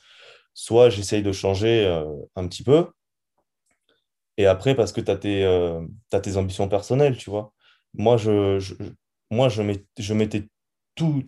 Soit 0.54 0.90
j'essaye 0.90 1.24
de 1.24 1.32
changer 1.32 1.86
euh, 1.86 2.06
un 2.36 2.48
petit 2.48 2.64
peu. 2.64 2.88
Et 4.38 4.46
après, 4.46 4.76
parce 4.76 4.92
que 4.92 5.02
tu 5.02 5.12
as, 5.12 5.20
euh, 5.26 5.86
tes 6.22 6.38
ambitions 6.38 6.70
personnelles, 6.70 7.18
tu 7.18 7.30
vois. 7.30 7.54
Moi, 7.94 8.18
je, 8.18 8.60
moi, 9.32 9.50
je, 9.50 9.64
je 9.98 10.14
mettais 10.14 10.48
tout, 10.96 11.24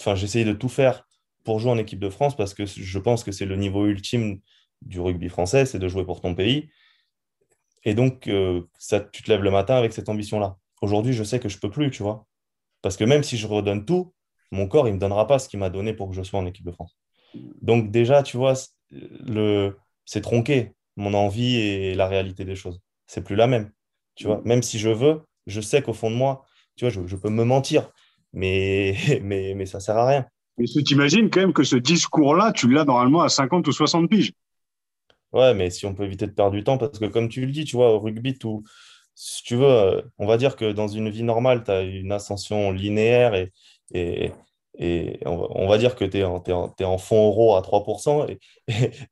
enfin, 0.00 0.14
j'essayais 0.14 0.44
de 0.44 0.52
tout 0.52 0.68
faire 0.68 1.06
pour 1.44 1.58
jouer 1.60 1.70
en 1.72 1.78
équipe 1.78 2.00
de 2.00 2.08
France 2.10 2.36
parce 2.36 2.54
que 2.54 2.64
je 2.66 2.98
pense 2.98 3.24
que 3.24 3.32
c'est 3.32 3.44
le 3.46 3.56
niveau 3.56 3.86
ultime 3.86 4.40
du 4.82 5.00
rugby 5.00 5.28
français, 5.28 5.66
c'est 5.66 5.78
de 5.78 5.88
jouer 5.88 6.04
pour 6.04 6.20
ton 6.20 6.34
pays. 6.34 6.70
Et 7.84 7.94
donc, 7.94 8.28
euh, 8.28 8.62
ça, 8.78 9.00
tu 9.00 9.22
te 9.22 9.30
lèves 9.30 9.42
le 9.42 9.50
matin 9.50 9.76
avec 9.76 9.92
cette 9.92 10.08
ambition-là. 10.08 10.56
Aujourd'hui, 10.80 11.12
je 11.12 11.22
sais 11.24 11.38
que 11.40 11.48
je 11.48 11.58
peux 11.58 11.70
plus, 11.70 11.90
tu 11.90 12.02
vois. 12.02 12.26
Parce 12.84 12.98
que 12.98 13.04
même 13.04 13.22
si 13.22 13.38
je 13.38 13.46
redonne 13.46 13.86
tout, 13.86 14.12
mon 14.52 14.68
corps, 14.68 14.86
il 14.86 14.90
ne 14.90 14.96
me 14.96 15.00
donnera 15.00 15.26
pas 15.26 15.38
ce 15.38 15.48
qu'il 15.48 15.58
m'a 15.58 15.70
donné 15.70 15.94
pour 15.94 16.10
que 16.10 16.14
je 16.14 16.22
sois 16.22 16.38
en 16.38 16.44
équipe 16.44 16.66
de 16.66 16.70
France. 16.70 16.98
Donc 17.62 17.90
déjà, 17.90 18.22
tu 18.22 18.36
vois, 18.36 18.52
le... 18.90 19.78
c'est 20.04 20.20
tronqué, 20.20 20.72
mon 20.96 21.14
envie 21.14 21.56
et 21.56 21.94
la 21.94 22.06
réalité 22.06 22.44
des 22.44 22.56
choses. 22.56 22.82
C'est 23.06 23.24
plus 23.24 23.36
la 23.36 23.46
même. 23.46 23.70
Tu 24.16 24.26
vois, 24.26 24.42
même 24.44 24.62
si 24.62 24.78
je 24.78 24.90
veux, 24.90 25.22
je 25.46 25.62
sais 25.62 25.80
qu'au 25.80 25.94
fond 25.94 26.10
de 26.10 26.16
moi, 26.16 26.44
tu 26.76 26.84
vois, 26.84 26.90
je, 26.90 27.16
peux 27.16 27.30
me 27.30 27.44
mentir, 27.44 27.90
mais, 28.34 28.98
mais, 29.22 29.54
mais 29.56 29.64
ça 29.64 29.78
ne 29.78 29.82
sert 29.82 29.96
à 29.96 30.06
rien. 30.06 30.26
Mais 30.58 30.66
tu 30.66 30.84
t'imagines 30.84 31.30
quand 31.30 31.40
même 31.40 31.54
que 31.54 31.64
ce 31.64 31.76
discours-là, 31.76 32.52
tu 32.52 32.70
l'as 32.70 32.84
normalement 32.84 33.22
à 33.22 33.30
50 33.30 33.66
ou 33.66 33.72
60 33.72 34.10
piges. 34.10 34.34
Ouais, 35.32 35.54
mais 35.54 35.70
si 35.70 35.86
on 35.86 35.94
peut 35.94 36.04
éviter 36.04 36.26
de 36.26 36.32
perdre 36.32 36.52
du 36.52 36.64
temps, 36.64 36.76
parce 36.76 36.98
que 36.98 37.06
comme 37.06 37.30
tu 37.30 37.46
le 37.46 37.50
dis, 37.50 37.64
tu 37.64 37.76
vois, 37.76 37.94
au 37.94 37.98
rugby, 37.98 38.36
tout, 38.36 38.62
si 39.14 39.42
tu 39.42 39.56
veux, 39.56 39.66
euh, 39.66 40.02
on 40.18 40.26
va 40.26 40.36
dire 40.36 40.56
que 40.56 40.72
dans 40.72 40.88
une 40.88 41.10
vie 41.10 41.22
normale, 41.22 41.64
tu 41.64 41.70
as 41.70 41.82
une 41.82 42.12
ascension 42.12 42.70
linéaire 42.72 43.34
et, 43.34 43.52
et, 43.92 44.32
et 44.78 45.20
on, 45.24 45.68
va, 45.68 45.78
dire 45.78 45.94
que 45.94 46.04
tu 46.04 46.18
es, 46.18 46.84
en 46.84 46.98
fonds 46.98 47.28
euros 47.28 47.54
à 47.54 47.62
3% 47.62 48.26
et, 48.28 48.40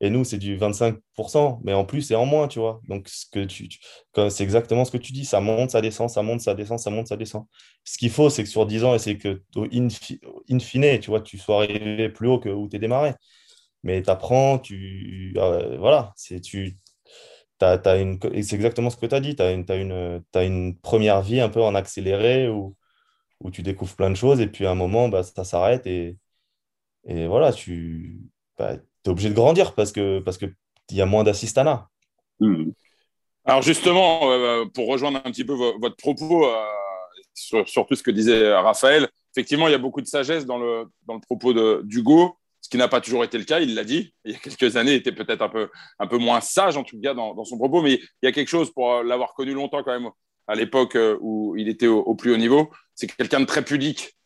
et, 0.01 0.11
nous, 0.11 0.25
c'est 0.25 0.39
du 0.39 0.57
25%, 0.57 1.61
mais 1.63 1.73
en 1.73 1.85
plus, 1.85 2.03
c'est 2.03 2.17
en 2.17 2.27
moins, 2.27 2.49
tu 2.49 2.59
vois. 2.59 2.81
Donc, 2.89 3.09
c'est 3.09 4.43
exactement 4.43 4.85
ce 4.85 4.91
que 4.91 4.97
tu 4.99 5.13
dis, 5.13 5.25
ça 5.25 5.41
monte, 5.41 5.71
ça 5.71 5.81
descend, 5.81 6.11
ça 6.11 6.23
monte, 6.23 6.41
ça 6.41 6.55
descend, 6.55 6.79
ça 6.81 6.91
monte, 6.91 7.07
ça 7.07 7.17
descend. 7.17 7.45
Ce 7.85 7.97
qu'il 7.97 8.11
faut, 8.11 8.29
c'est 8.29 8.43
que 8.43 8.49
sur 8.49 8.67
10 8.67 8.83
ans, 8.85 8.95
et 8.95 8.99
c'est 8.99 9.17
que, 9.19 9.43
in, 9.57 10.59
fine, 10.59 10.99
tu 10.99 11.11
vois, 11.11 11.21
tu 11.21 11.39
sois 11.39 11.63
arrivé 11.63 12.09
plus 12.09 12.27
haut 12.29 12.41
que 12.41 12.49
où 12.49 12.69
tu 12.69 12.77
es 12.77 12.79
démarré. 12.81 13.15
mais 13.83 14.03
tu 14.03 14.11
apprends, 14.11 14.59
tu. 14.59 15.35
Euh, 15.39 15.79
voilà, 15.79 16.13
c'est 16.17 16.41
tu. 16.41 16.79
Une... 17.63 18.19
C'est 18.43 18.57
exactement 18.57 18.91
ce 18.91 18.97
que 18.97 19.07
tu 19.07 19.15
as 19.15 19.21
dit. 19.21 19.37
Tu 19.37 19.43
as, 19.43 19.53
une, 19.53 19.65
une, 19.69 20.23
une 20.35 20.77
première 20.79 21.23
vie 21.23 21.41
un 21.41 21.49
peu 21.49 21.63
en 21.63 21.75
accéléré 21.75 22.49
où, 22.49 22.77
où 23.41 23.51
tu 23.51 23.63
découvres 23.63 23.95
plein 23.97 24.11
de 24.11 24.17
choses 24.17 24.41
et 24.41 24.47
puis 24.47 24.67
à 24.67 24.71
un 24.71 24.75
moment, 24.75 25.09
bah, 25.09 25.23
ça 25.23 25.45
s'arrête 25.45 25.87
et, 25.87 26.17
et 27.05 27.27
voilà, 27.27 27.53
tu 27.53 28.21
bah, 28.59 28.75
es 28.75 29.09
obligé 29.09 29.29
de 29.29 29.35
grandir 29.35 29.75
parce 29.75 29.93
que 29.93 30.21
parce 30.21 30.39
qu'il 30.39 30.55
y 30.93 31.01
a 31.01 31.07
moins 31.07 31.25
d'assistanat. 31.25 31.89
Mmh. 32.41 32.71
Alors 33.45 33.63
justement, 33.63 34.31
euh, 34.31 34.65
pour 34.67 34.87
rejoindre 34.89 35.21
un 35.25 35.31
petit 35.31 35.45
peu 35.45 35.55
votre 35.55 35.97
propos 35.97 36.47
euh, 36.47 36.65
sur, 37.35 37.87
tout 37.87 37.95
ce 37.95 38.03
que 38.03 38.13
disait 38.13 38.55
Raphaël, 38.55 39.09
effectivement, 39.35 39.67
il 39.67 39.73
y 39.73 39.75
a 39.75 39.79
beaucoup 39.79 40.01
de 40.01 40.07
sagesse 40.07 40.47
dans 40.47 40.59
le, 40.59 40.85
dans 41.07 41.15
le 41.15 41.21
propos 41.21 41.53
d'Hugo, 41.83 42.37
qui 42.73 42.79
n'a 42.79 42.89
pas 42.89 43.03
toujours 43.03 43.23
été 43.23 43.37
le 43.37 43.45
cas, 43.45 43.61
il 43.61 43.75
l'a 43.75 43.85
dit. 43.85 44.15
Il 44.25 44.33
y 44.33 44.35
a 44.35 44.39
quelques 44.39 44.79
années, 44.79 44.95
était 44.95 45.13
peut-être 45.13 45.43
un 45.43 45.51
peu, 45.51 45.69
un 45.99 46.07
peu 46.07 46.17
moins 46.17 46.41
sage, 46.41 46.79
en 46.79 46.85
tout 46.85 46.99
cas, 47.03 47.13
dans, 47.13 47.45
son 47.45 47.59
propos, 47.59 47.83
mais 47.83 47.97
il 47.97 48.25
y 48.25 48.27
a 48.27 48.33
quelque 48.33 48.49
chose, 48.49 48.73
pour 48.73 49.03
l'avoir 49.03 49.35
connu 49.35 49.53
longtemps 49.53 49.83
quand 49.83 49.93
même, 49.93 50.09
à 50.47 50.55
l'époque 50.55 50.97
euh, 50.97 51.19
où 51.21 51.55
il 51.59 51.69
était 51.69 51.87
au, 51.87 52.15
plus 52.15 52.33
haut 52.33 52.39
niveau, 52.39 52.71
c'est 52.95 53.15
quelqu'un 53.15 53.41
de 53.41 53.45
très 53.45 53.63
pudique, 53.63 54.17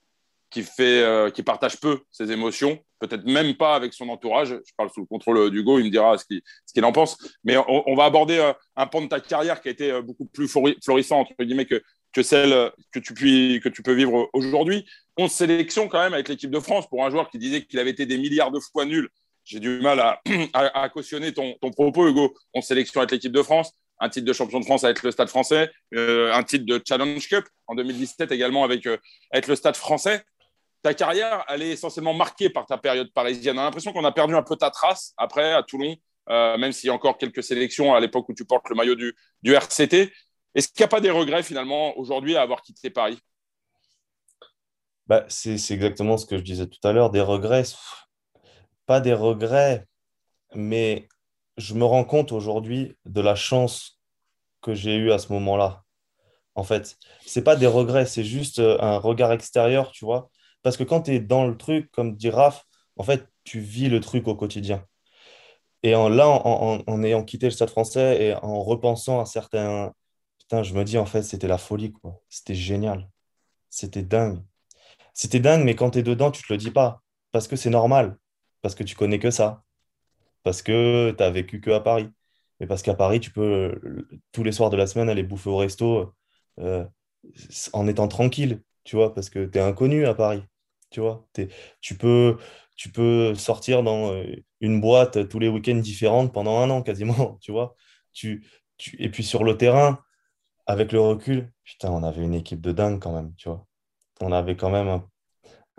qui, 0.50 0.62
fait, 0.62 1.02
euh, 1.02 1.28
qui 1.28 1.42
partage 1.42 1.80
peu 1.80 1.98
ses 2.12 2.30
émotions, 2.30 2.78
peut-être 3.00 3.24
même 3.24 3.56
pas 3.56 3.74
avec 3.74 3.92
son 3.92 4.08
entourage. 4.10 4.50
Je 4.50 4.72
parle 4.76 4.90
sous 4.90 5.00
le 5.00 5.06
contrôle 5.06 5.50
d'Hugo, 5.50 5.80
il 5.80 5.86
me 5.86 5.90
dira 5.90 6.16
ce 6.16 6.24
qu'il 6.24 6.84
en 6.84 6.92
pense. 6.92 7.18
Mais 7.42 7.56
on, 7.56 7.96
va 7.96 8.04
aborder 8.04 8.38
euh, 8.38 8.52
un 8.76 8.86
pan 8.86 9.02
de 9.02 9.08
ta 9.08 9.18
carrière 9.18 9.60
qui 9.60 9.66
a 9.66 9.72
été 9.72 10.00
beaucoup 10.02 10.26
plus 10.26 10.46
florissant, 10.48 11.18
entre 11.18 11.34
guillemets, 11.40 11.66
que, 11.66 11.82
que 12.12 12.22
celle 12.22 12.70
que 12.92 13.00
tu, 13.00 13.12
puis, 13.12 13.60
que 13.60 13.68
tu 13.68 13.82
peux 13.82 13.92
vivre 13.92 14.30
aujourd'hui. 14.32 14.86
11 15.16 15.30
sélections 15.30 15.88
quand 15.88 16.00
même 16.00 16.14
avec 16.14 16.28
l'équipe 16.28 16.50
de 16.50 16.60
France 16.60 16.86
pour 16.88 17.04
un 17.04 17.10
joueur 17.10 17.30
qui 17.30 17.38
disait 17.38 17.64
qu'il 17.64 17.78
avait 17.78 17.90
été 17.90 18.06
des 18.06 18.18
milliards 18.18 18.50
de 18.50 18.60
fois 18.60 18.84
nul. 18.84 19.08
J'ai 19.44 19.60
du 19.60 19.80
mal 19.80 20.00
à, 20.00 20.88
cautionner 20.92 21.32
ton, 21.32 21.54
propos, 21.72 22.08
Hugo. 22.08 22.34
11 22.54 22.64
sélections 22.64 23.00
avec 23.00 23.12
l'équipe 23.12 23.32
de 23.32 23.42
France, 23.42 23.70
un 24.00 24.08
titre 24.08 24.26
de 24.26 24.32
champion 24.32 24.60
de 24.60 24.64
France 24.64 24.84
avec 24.84 25.02
le 25.02 25.10
Stade 25.10 25.28
français, 25.28 25.70
euh, 25.94 26.32
un 26.32 26.42
titre 26.42 26.66
de 26.66 26.82
Challenge 26.86 27.26
Cup 27.28 27.44
en 27.66 27.74
2017 27.76 28.32
également 28.32 28.64
avec, 28.64 28.86
euh, 28.86 28.98
le 29.32 29.54
Stade 29.54 29.76
français. 29.76 30.24
Ta 30.82 30.94
carrière, 30.94 31.44
elle 31.48 31.62
est 31.62 31.70
essentiellement 31.70 32.12
marquée 32.12 32.50
par 32.50 32.66
ta 32.66 32.76
période 32.76 33.12
parisienne. 33.12 33.56
On 33.56 33.62
a 33.62 33.64
l'impression 33.64 33.92
qu'on 33.92 34.04
a 34.04 34.12
perdu 34.12 34.34
un 34.34 34.42
peu 34.42 34.56
ta 34.56 34.70
trace 34.70 35.14
après 35.16 35.52
à 35.52 35.62
Toulon, 35.62 35.96
euh, 36.28 36.58
même 36.58 36.72
s'il 36.72 36.88
y 36.88 36.90
a 36.90 36.94
encore 36.94 37.16
quelques 37.16 37.42
sélections 37.42 37.94
à 37.94 38.00
l'époque 38.00 38.28
où 38.28 38.34
tu 38.34 38.44
portes 38.44 38.68
le 38.68 38.74
maillot 38.74 38.96
du, 38.96 39.14
du 39.42 39.54
RCT. 39.54 40.12
Est-ce 40.54 40.68
qu'il 40.68 40.80
n'y 40.80 40.84
a 40.84 40.88
pas 40.88 41.00
des 41.00 41.10
regrets 41.10 41.42
finalement 41.42 41.96
aujourd'hui 41.98 42.36
à 42.36 42.42
avoir 42.42 42.62
quitté 42.62 42.90
Paris? 42.90 43.18
Bah, 45.06 45.24
c'est, 45.28 45.54
exactement 45.70 46.16
ce 46.16 46.26
que 46.26 46.36
je 46.38 46.42
disais 46.42 46.66
tout 46.66 46.86
à 46.86 46.92
l'heure. 46.92 47.10
Des 47.10 47.20
regrets, 47.20 47.64
pas 48.86 49.00
des 49.00 49.14
regrets, 49.14 49.86
mais 50.54 51.08
je 51.56 51.74
me 51.74 51.84
rends 51.84 52.04
compte 52.04 52.32
aujourd'hui 52.32 52.96
de 53.06 53.20
la 53.20 53.34
chance 53.34 54.00
que 54.62 54.74
j'ai 54.74 54.96
eue 54.96 55.12
à 55.12 55.18
ce 55.18 55.32
moment-là. 55.32 55.84
En 56.54 56.64
fait, 56.64 56.98
c'est 57.26 57.44
pas 57.44 57.56
des 57.56 57.66
regrets, 57.66 58.06
c'est 58.06 58.24
juste 58.24 58.60
euh, 58.60 58.78
un 58.80 58.98
regard 58.98 59.32
extérieur, 59.32 59.92
tu 59.92 60.04
vois. 60.04 60.30
Parce 60.62 60.76
que 60.76 60.84
quand 60.84 61.02
tu 61.02 61.12
es 61.14 61.20
dans 61.20 61.46
le 61.46 61.56
truc, 61.56 61.90
comme 61.92 62.16
dit 62.16 62.30
Raph, 62.30 62.64
en 62.96 63.04
fait, 63.04 63.26
tu 63.44 63.60
vis 63.60 63.88
le 63.88 64.00
truc 64.00 64.28
au 64.28 64.36
quotidien. 64.36 64.84
Et 65.82 65.94
en, 65.94 66.08
là, 66.08 66.28
en 66.28 67.02
ayant 67.04 67.22
quitté 67.24 67.46
le 67.46 67.52
Stade 67.52 67.70
français 67.70 68.22
et 68.22 68.34
en 68.34 68.62
repensant 68.62 69.20
à 69.20 69.26
certains, 69.26 69.92
Putain, 70.48 70.62
je 70.62 70.74
me 70.74 70.84
dis, 70.84 70.96
en 70.96 71.06
fait, 71.06 71.22
c'était 71.24 71.48
la 71.48 71.58
folie, 71.58 71.92
quoi. 71.92 72.22
C'était 72.28 72.54
génial. 72.54 73.10
C'était 73.68 74.04
dingue. 74.04 74.44
C'était 75.16 75.40
dingue, 75.40 75.64
mais 75.64 75.74
quand 75.76 75.92
tu 75.92 76.00
es 76.00 76.04
dedans, 76.04 76.30
tu 76.30 76.44
te 76.44 76.52
le 76.52 76.58
dis 76.58 76.70
pas. 76.70 77.02
Parce 77.32 77.48
que 77.48 77.56
c'est 77.56 77.70
normal. 77.70 78.18
Parce 78.62 78.74
que 78.74 78.84
tu 78.84 78.96
connais 78.96 79.18
que 79.18 79.30
ça. 79.32 79.64
Parce 80.44 80.62
que 80.62 81.14
tu 81.16 81.22
as 81.24 81.30
vécu 81.30 81.60
que 81.60 81.70
à 81.70 81.80
Paris. 81.80 82.08
Mais 82.60 82.66
parce 82.66 82.82
qu'à 82.82 82.94
Paris, 82.94 83.20
tu 83.20 83.30
peux, 83.32 83.80
tous 84.32 84.44
les 84.44 84.52
soirs 84.52 84.70
de 84.70 84.76
la 84.76 84.86
semaine, 84.86 85.08
aller 85.08 85.22
bouffer 85.22 85.50
au 85.50 85.56
resto 85.58 86.14
euh, 86.60 86.84
en 87.72 87.86
étant 87.88 88.08
tranquille, 88.08 88.62
tu 88.84 88.96
vois, 88.96 89.14
parce 89.14 89.30
que 89.30 89.46
tu 89.46 89.58
es 89.58 89.60
inconnu 89.62 90.06
à 90.06 90.14
Paris. 90.14 90.42
Tu 90.90 91.00
vois, 91.00 91.26
tu, 91.80 91.96
peux, 91.98 92.38
tu 92.76 92.90
peux 92.90 93.34
sortir 93.34 93.82
dans 93.82 94.12
euh, 94.12 94.24
une 94.60 94.80
boîte 94.80 95.28
tous 95.28 95.38
les 95.38 95.48
week-ends 95.48 95.76
différentes 95.76 96.32
pendant 96.32 96.60
un 96.60 96.70
an 96.70 96.82
quasiment, 96.82 97.38
tu 97.42 97.52
vois. 97.52 97.76
Tu, 98.12 98.46
tu, 98.78 98.96
et 99.02 99.10
puis 99.10 99.24
sur 99.24 99.44
le 99.44 99.56
terrain, 99.58 100.02
avec 100.66 100.92
le 100.92 101.00
recul, 101.00 101.52
putain, 101.64 101.90
on 101.92 102.02
avait 102.04 102.22
une 102.24 102.34
équipe 102.34 102.60
de 102.62 102.72
dingue 102.72 103.00
quand 103.00 103.14
même, 103.14 103.34
tu 103.36 103.48
vois. 103.48 103.65
On 104.20 104.32
avait 104.32 104.56
quand 104.56 104.70
même 104.70 105.00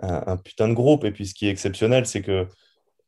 un, 0.00 0.36
putain 0.36 0.68
de 0.68 0.74
groupe. 0.74 1.04
Et 1.04 1.10
puis, 1.12 1.26
ce 1.26 1.34
qui 1.34 1.46
est 1.46 1.50
exceptionnel, 1.50 2.06
c'est 2.06 2.22
que 2.22 2.46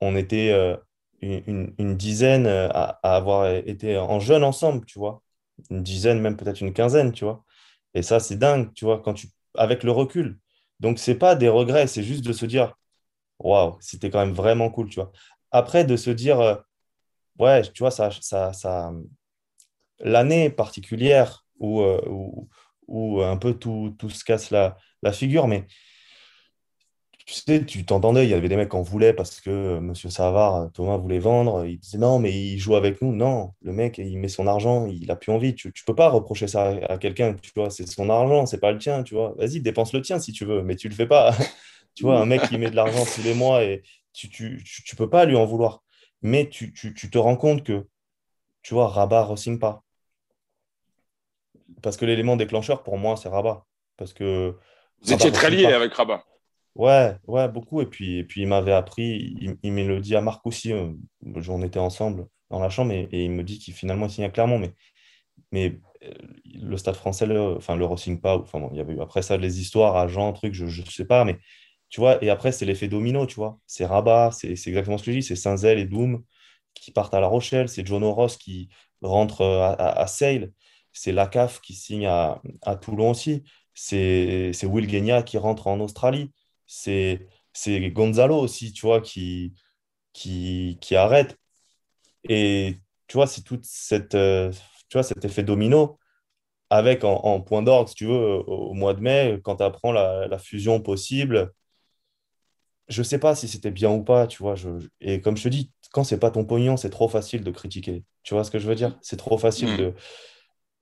on 0.00 0.16
était 0.16 0.50
euh, 0.50 0.76
une, 1.22 1.96
dizaine 1.96 2.46
euh, 2.46 2.68
à, 2.70 2.98
avoir 3.16 3.50
été 3.50 3.98
en 3.98 4.20
jeune 4.20 4.44
ensemble, 4.44 4.84
tu 4.86 4.98
vois. 4.98 5.22
Une 5.70 5.82
dizaine, 5.82 6.20
même 6.20 6.36
peut-être 6.36 6.60
une 6.60 6.72
quinzaine, 6.72 7.12
tu 7.12 7.24
vois. 7.24 7.44
Et 7.94 8.02
ça, 8.02 8.20
c'est 8.20 8.36
dingue, 8.36 8.72
tu 8.74 8.84
vois, 8.84 9.00
quand 9.02 9.14
tu, 9.14 9.28
avec 9.54 9.84
le 9.84 9.92
recul. 9.92 10.38
Donc, 10.80 10.98
c'est 10.98 11.16
pas 11.16 11.34
des 11.36 11.48
regrets, 11.48 11.86
c'est 11.86 12.02
juste 12.02 12.24
de 12.24 12.32
se 12.32 12.46
dire, 12.46 12.74
waouh, 13.38 13.76
c'était 13.80 14.10
quand 14.10 14.20
même 14.24 14.34
vraiment 14.34 14.70
cool, 14.70 14.88
tu 14.88 15.00
vois. 15.00 15.12
Après, 15.52 15.84
de 15.84 15.96
se 15.96 16.10
dire, 16.10 16.40
euh, 16.40 16.56
ouais, 17.38 17.62
tu 17.62 17.82
vois, 17.82 17.90
ça, 17.90 18.10
ça, 18.12 18.92
l'année 20.00 20.50
particulière 20.50 21.44
où, 21.58 22.48
où, 22.90 23.22
un 23.22 23.36
peu 23.36 23.54
tout, 23.54 23.94
tout 23.98 24.10
se 24.10 24.24
casse 24.24 24.50
la, 24.50 24.76
la, 25.02 25.12
figure. 25.12 25.48
Mais 25.48 25.66
tu 27.26 27.34
sais, 27.34 27.64
tu 27.64 27.84
t'entendais, 27.84 28.24
il 28.24 28.30
y 28.30 28.34
avait 28.34 28.48
des 28.48 28.56
mecs 28.56 28.70
qui 28.70 28.76
en 28.76 28.82
voulaient 28.82 29.12
parce 29.12 29.40
que 29.40 29.50
euh, 29.50 29.78
M. 29.78 29.94
Savard, 29.94 30.70
Thomas 30.72 30.96
voulait 30.96 31.20
vendre. 31.20 31.64
Il 31.66 31.78
disait 31.78 31.98
non, 31.98 32.18
mais 32.18 32.32
il 32.32 32.58
joue 32.58 32.76
avec 32.76 33.00
nous. 33.02 33.14
Non, 33.14 33.54
le 33.62 33.72
mec, 33.72 33.98
il 33.98 34.18
met 34.18 34.28
son 34.28 34.46
argent, 34.46 34.86
il 34.86 35.10
a 35.10 35.16
plus 35.16 35.32
envie. 35.32 35.54
Tu 35.54 35.68
ne 35.68 35.72
peux 35.86 35.94
pas 35.94 36.08
reprocher 36.08 36.48
ça 36.48 36.70
à, 36.88 36.98
quelqu'un, 36.98 37.34
tu 37.34 37.52
vois, 37.56 37.70
c'est 37.70 37.86
son 37.86 38.10
argent, 38.10 38.46
c'est 38.46 38.60
pas 38.60 38.72
le 38.72 38.78
tien, 38.78 39.02
tu 39.04 39.14
vois. 39.14 39.34
Vas-y, 39.38 39.60
dépense 39.60 39.92
le 39.92 40.02
tien 40.02 40.18
si 40.18 40.32
tu 40.32 40.44
veux, 40.44 40.62
mais 40.62 40.76
tu 40.76 40.88
le 40.88 40.94
fais 40.94 41.06
pas. 41.06 41.32
tu 41.94 42.04
vois, 42.04 42.20
un 42.20 42.26
mec 42.26 42.42
qui 42.48 42.58
met 42.58 42.70
de 42.70 42.76
l'argent 42.76 43.04
tous 43.14 43.22
les 43.22 43.34
mois 43.34 43.62
et 43.64 43.82
tu, 44.12 44.28
tu, 44.28 44.62
tu, 44.64 44.96
peux 44.96 45.08
pas 45.08 45.24
lui 45.24 45.36
en 45.36 45.46
vouloir. 45.46 45.82
Mais 46.22 46.48
tu, 46.48 46.72
tu 46.72 47.10
te 47.10 47.18
rends 47.18 47.36
compte 47.36 47.62
que, 47.64 47.86
tu 48.62 48.74
vois, 48.74 48.88
Rabat 48.88 49.28
ne 49.30 49.36
signe 49.36 49.58
pas 49.58 49.84
parce 51.82 51.96
que 51.96 52.04
l'élément 52.04 52.36
déclencheur 52.36 52.82
pour 52.82 52.98
moi, 52.98 53.16
c'est 53.16 53.28
Rabat. 53.28 53.64
Parce 53.96 54.12
que. 54.12 54.56
Vous 55.02 55.12
étiez 55.12 55.32
très 55.32 55.50
lié 55.50 55.66
avec 55.66 55.92
Rabat. 55.94 56.24
Ouais, 56.74 57.16
ouais, 57.26 57.48
beaucoup. 57.48 57.80
Et 57.80 57.86
puis, 57.86 58.18
et 58.18 58.24
puis 58.24 58.42
il 58.42 58.48
m'avait 58.48 58.72
appris, 58.72 59.36
il, 59.62 59.72
me 59.72 59.86
le 59.86 60.00
dit 60.00 60.14
à 60.16 60.20
Marc 60.20 60.46
aussi. 60.46 60.72
Euh, 60.72 60.92
on 61.48 61.62
était 61.62 61.78
ensemble 61.78 62.26
dans 62.50 62.60
la 62.60 62.70
chambre 62.70 62.92
et, 62.92 63.08
il 63.12 63.30
me 63.30 63.42
dit 63.42 63.58
qu'il 63.58 63.74
finalement 63.74 64.06
il 64.06 64.10
signe 64.10 64.30
clairement. 64.30 64.58
Mais, 64.58 64.72
mais 65.52 65.80
euh, 66.04 66.12
le 66.62 66.76
stade 66.76 66.96
français, 66.96 67.26
le, 67.26 67.56
enfin, 67.56 67.76
le 67.76 67.84
re-signe 67.84 68.18
pas. 68.18 68.38
Enfin, 68.38 68.68
il 68.72 68.78
y 68.78 68.80
avait 68.80 68.94
eu 68.94 69.00
après 69.00 69.22
ça 69.22 69.36
les 69.36 69.60
histoires, 69.60 69.96
agents, 69.96 70.32
trucs, 70.32 70.54
je 70.54 70.64
ne 70.64 70.86
sais 70.86 71.06
pas. 71.06 71.24
Mais 71.24 71.38
tu 71.88 72.00
vois, 72.00 72.22
et 72.24 72.30
après, 72.30 72.52
c'est 72.52 72.66
l'effet 72.66 72.88
domino, 72.88 73.26
tu 73.26 73.36
vois. 73.36 73.58
C'est 73.66 73.86
Rabat, 73.86 74.30
c'est 74.32 74.50
exactement 74.52 74.98
ce 74.98 75.04
que 75.04 75.12
je 75.12 75.18
dis. 75.18 75.22
C'est 75.24 75.36
Saint-Zel 75.36 75.78
et 75.78 75.86
Doom 75.86 76.22
qui 76.74 76.92
partent 76.92 77.14
à 77.14 77.20
La 77.20 77.26
Rochelle. 77.26 77.68
C'est 77.68 77.86
John 77.86 78.04
Ross 78.04 78.36
qui 78.36 78.68
rentre 79.02 79.42
à, 79.44 79.72
à, 79.72 80.02
à 80.02 80.06
Sale 80.06 80.52
c'est 80.92 81.12
Lacaf 81.12 81.60
qui 81.60 81.74
signe 81.74 82.06
à, 82.06 82.40
Toulon 82.80 83.10
aussi, 83.10 83.44
c'est 83.74 84.64
Will 84.64 84.88
Genia 84.88 85.22
qui 85.22 85.38
rentre 85.38 85.66
en 85.66 85.80
Australie, 85.80 86.32
c'est 86.66 87.26
Gonzalo 87.92 88.36
aussi, 88.38 88.72
tu 88.72 88.86
vois, 88.86 89.00
qui, 89.00 89.54
qui, 90.12 90.96
arrête. 90.96 91.36
Et 92.28 92.78
tu 93.06 93.16
vois, 93.16 93.26
c'est 93.26 93.42
tout 93.42 93.60
cette, 93.62 94.14
euh, 94.14 94.52
tu 94.88 94.96
vois, 94.98 95.02
cet 95.02 95.24
effet 95.24 95.42
domino 95.42 95.98
avec 96.70 97.04
en, 97.04 97.40
point 97.40 97.62
d'orgue, 97.62 97.88
si 97.88 97.94
tu 97.96 98.06
veux, 98.06 98.12
au, 98.14 98.74
mois 98.74 98.94
de 98.94 99.00
mai, 99.00 99.40
quand 99.42 99.56
tu 99.56 99.64
apprends 99.64 99.92
la, 99.92 100.38
fusion 100.38 100.80
possible. 100.80 101.52
Je 102.88 103.00
ne 103.00 103.04
sais 103.04 103.18
pas 103.18 103.34
si 103.34 103.48
c'était 103.48 103.70
bien 103.70 103.90
ou 103.90 104.02
pas, 104.02 104.26
tu 104.26 104.42
vois. 104.42 104.54
et 105.00 105.20
comme 105.20 105.36
je 105.36 105.44
te 105.44 105.48
dis, 105.48 105.72
quand 105.92 106.04
c'est 106.04 106.18
pas 106.18 106.30
ton 106.30 106.44
pognon, 106.44 106.76
c'est 106.76 106.90
trop 106.90 107.08
facile 107.08 107.42
de 107.42 107.50
critiquer. 107.50 108.04
Tu 108.22 108.34
vois 108.34 108.44
ce 108.44 108.50
que 108.50 108.58
je 108.58 108.68
veux 108.68 108.74
dire? 108.74 108.96
C'est 109.02 109.16
trop 109.16 109.38
facile 109.38 109.72
mm. 109.72 109.76
de 109.76 109.94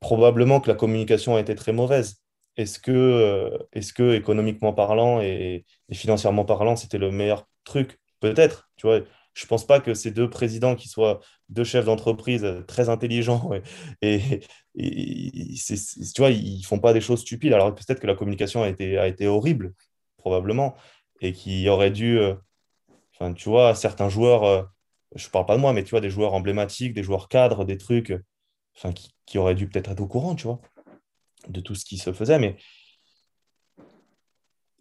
probablement 0.01 0.61
que 0.61 0.69
la 0.69 0.77
communication 0.77 1.37
a 1.37 1.41
été 1.41 1.55
très 1.55 1.73
mauvaise. 1.73 2.23
Est-ce 2.57 2.79
que, 2.79 2.91
euh, 2.91 3.59
est 3.73 3.93
que 3.93 4.15
économiquement 4.15 4.73
parlant 4.73 5.21
et, 5.21 5.65
financièrement 5.93 6.45
parlant, 6.45 6.77
c'était 6.77 6.99
le 6.99 7.11
meilleur 7.11 7.49
truc? 7.65 7.99
Peut-être, 8.21 8.71
tu 8.77 8.87
vois. 8.87 9.01
Je 9.35 9.47
pense 9.47 9.65
pas 9.65 9.79
que 9.81 9.95
ces 9.95 10.11
deux 10.11 10.29
présidents 10.29 10.75
qui 10.75 10.89
soient 10.89 11.21
deux 11.49 11.63
chefs 11.63 11.85
d'entreprise 11.85 12.45
très 12.67 12.89
intelligents 12.89 13.51
et, 14.03 14.41
tu 14.75 16.21
vois, 16.21 16.31
ils 16.31 16.65
font 16.65 16.81
pas 16.81 16.93
des 16.93 17.01
choses 17.01 17.21
stupides. 17.21 17.53
Alors 17.53 17.73
peut-être 17.75 18.01
que 18.01 18.07
la 18.09 18.17
communication 18.17 18.63
a 18.65 18.69
été, 18.69 19.27
horrible, 19.29 19.75
probablement, 20.17 20.75
et 21.21 21.33
qui 21.33 21.69
aurait 21.69 21.93
dû, 21.93 22.19
euh, 22.19 22.35
tu 23.37 23.49
vois, 23.49 23.75
certains 23.75 24.09
joueurs, 24.09 24.45
euh, 24.45 24.63
je 25.15 25.29
parle 25.29 25.47
pas 25.47 25.57
de 25.57 25.61
moi, 25.61 25.73
mais 25.73 25.85
tu 25.85 25.91
vois, 25.91 26.01
des 26.01 26.11
joueurs 26.11 26.35
emblématiques, 26.35 26.93
des 26.95 27.03
joueurs 27.03 27.29
cadres, 27.29 27.65
des 27.65 27.79
trucs, 27.79 28.13
enfin, 28.79 28.93
qui, 28.93 29.15
qui 29.27 29.39
aurait 29.39 29.55
dû 29.55 29.69
peut-être 29.69 29.91
être 29.91 30.01
au 30.01 30.07
courant, 30.07 30.35
tu 30.35 30.47
vois, 30.47 30.61
de 31.49 31.61
tout 31.61 31.75
ce 31.75 31.85
qui 31.85 31.99
se 31.99 32.13
faisait. 32.13 32.39
Mais 32.39 32.57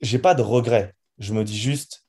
j'ai 0.02 0.20
pas 0.20 0.36
de 0.36 0.42
regret. 0.42 0.96
Je 1.18 1.34
me 1.34 1.44
dis 1.44 1.58
juste, 1.58 2.06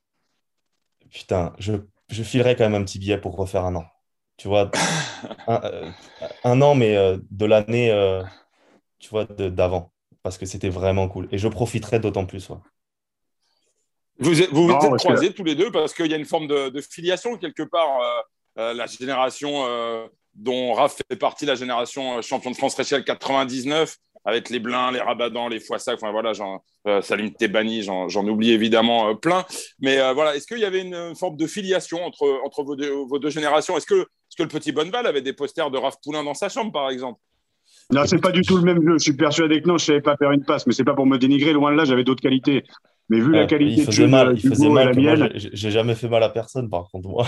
putain, 1.09 1.53
je 1.57 1.73
je 2.09 2.23
filerais 2.23 2.55
quand 2.55 2.63
même 2.63 2.81
un 2.81 2.83
petit 2.83 2.99
billet 2.99 3.19
pour 3.19 3.35
refaire 3.35 3.65
un 3.65 3.75
an. 3.75 3.85
Tu 4.37 4.47
vois, 4.47 4.71
un, 6.43 6.61
an, 6.61 6.75
mais 6.75 6.95
de 7.29 7.45
l'année, 7.45 7.91
tu 8.99 9.09
vois, 9.09 9.25
d'avant. 9.25 9.93
Parce 10.23 10.37
que 10.37 10.45
c'était 10.45 10.69
vraiment 10.69 11.07
cool. 11.07 11.27
Et 11.31 11.37
je 11.37 11.47
profiterais 11.47 11.99
d'autant 11.99 12.25
plus. 12.25 12.49
Vous 12.49 14.33
vous, 14.51 14.67
vous 14.67 14.71
êtes 14.71 14.97
croisés 14.97 15.33
tous 15.33 15.43
les 15.43 15.55
deux 15.55 15.71
parce 15.71 15.93
qu'il 15.93 16.07
y 16.07 16.13
a 16.13 16.17
une 16.17 16.25
forme 16.25 16.47
de, 16.47 16.81
filiation 16.81 17.37
quelque 17.37 17.63
part. 17.63 17.99
la 18.55 18.85
génération 18.87 20.09
dont 20.39 20.73
Raph 20.73 21.01
fait 21.09 21.17
partie, 21.17 21.45
la 21.45 21.55
génération 21.55 22.21
champion 22.21 22.51
de 22.51 22.55
France 22.55 22.75
Réchelle 22.75 23.03
99, 23.03 23.97
avec 24.25 24.49
les 24.49 24.59
Blins, 24.59 24.91
les 24.91 24.99
Rabadans, 24.99 25.47
les 25.49 25.59
Foissac, 25.59 25.95
enfin 25.95 26.11
voilà, 26.11 26.31
euh, 26.87 27.01
Salim 27.01 27.31
Tebani, 27.31 27.83
j'en 27.83 28.27
oublie 28.27 28.51
évidemment 28.51 29.09
euh, 29.09 29.13
plein. 29.13 29.45
Mais 29.79 29.99
euh, 29.99 30.13
voilà, 30.13 30.35
est-ce 30.35 30.47
qu'il 30.47 30.59
y 30.59 30.65
avait 30.65 30.81
une, 30.81 31.15
forme 31.15 31.37
de 31.37 31.47
filiation 31.47 32.03
entre, 32.03 32.41
entre 32.43 32.63
vos, 32.63 32.75
deux, 32.75 32.91
vos 32.91 33.19
deux 33.19 33.29
générations? 33.29 33.77
Est-ce 33.77 33.85
que, 33.85 34.01
est 34.01 34.37
que 34.37 34.43
le 34.43 34.49
petit 34.49 34.71
Bonneval 34.71 35.05
avait 35.07 35.21
des 35.21 35.33
posters 35.33 35.71
de 35.71 35.77
Raph 35.77 35.95
Poulain 36.03 36.23
dans 36.23 36.33
sa 36.33 36.49
chambre, 36.49 36.71
par 36.71 36.89
exemple? 36.89 37.19
Non, 37.91 38.03
c'est 38.05 38.19
pas 38.19 38.31
du 38.31 38.41
tout 38.41 38.57
le 38.57 38.63
même 38.63 38.81
jeu. 38.83 38.93
Je 38.93 39.03
suis 39.03 39.15
persuadé 39.15 39.61
que 39.61 39.67
non, 39.67 39.77
je 39.77 39.85
savais 39.85 40.01
pas 40.01 40.15
faire 40.15 40.31
une 40.31 40.43
passe, 40.43 40.67
mais 40.67 40.73
c'est 40.73 40.83
pas 40.83 40.93
pour 40.93 41.05
me 41.05 41.17
dénigrer. 41.17 41.53
Loin 41.53 41.71
de 41.71 41.77
là, 41.77 41.85
j'avais 41.85 42.03
d'autres 42.03 42.21
qualités. 42.21 42.63
Mais 43.09 43.19
vu 43.19 43.31
la 43.31 43.47
qualité 43.47 43.85
de 43.85 43.91
jeu 43.91 44.07
mal, 44.07 44.33
il 44.35 44.47
faisait 44.47 44.69
mal. 44.69 45.31
J'ai 45.35 45.71
jamais 45.71 45.95
fait 45.95 46.07
mal 46.07 46.21
à 46.21 46.29
personne, 46.29 46.69
par 46.69 46.87
contre, 46.91 47.09
moi. 47.09 47.27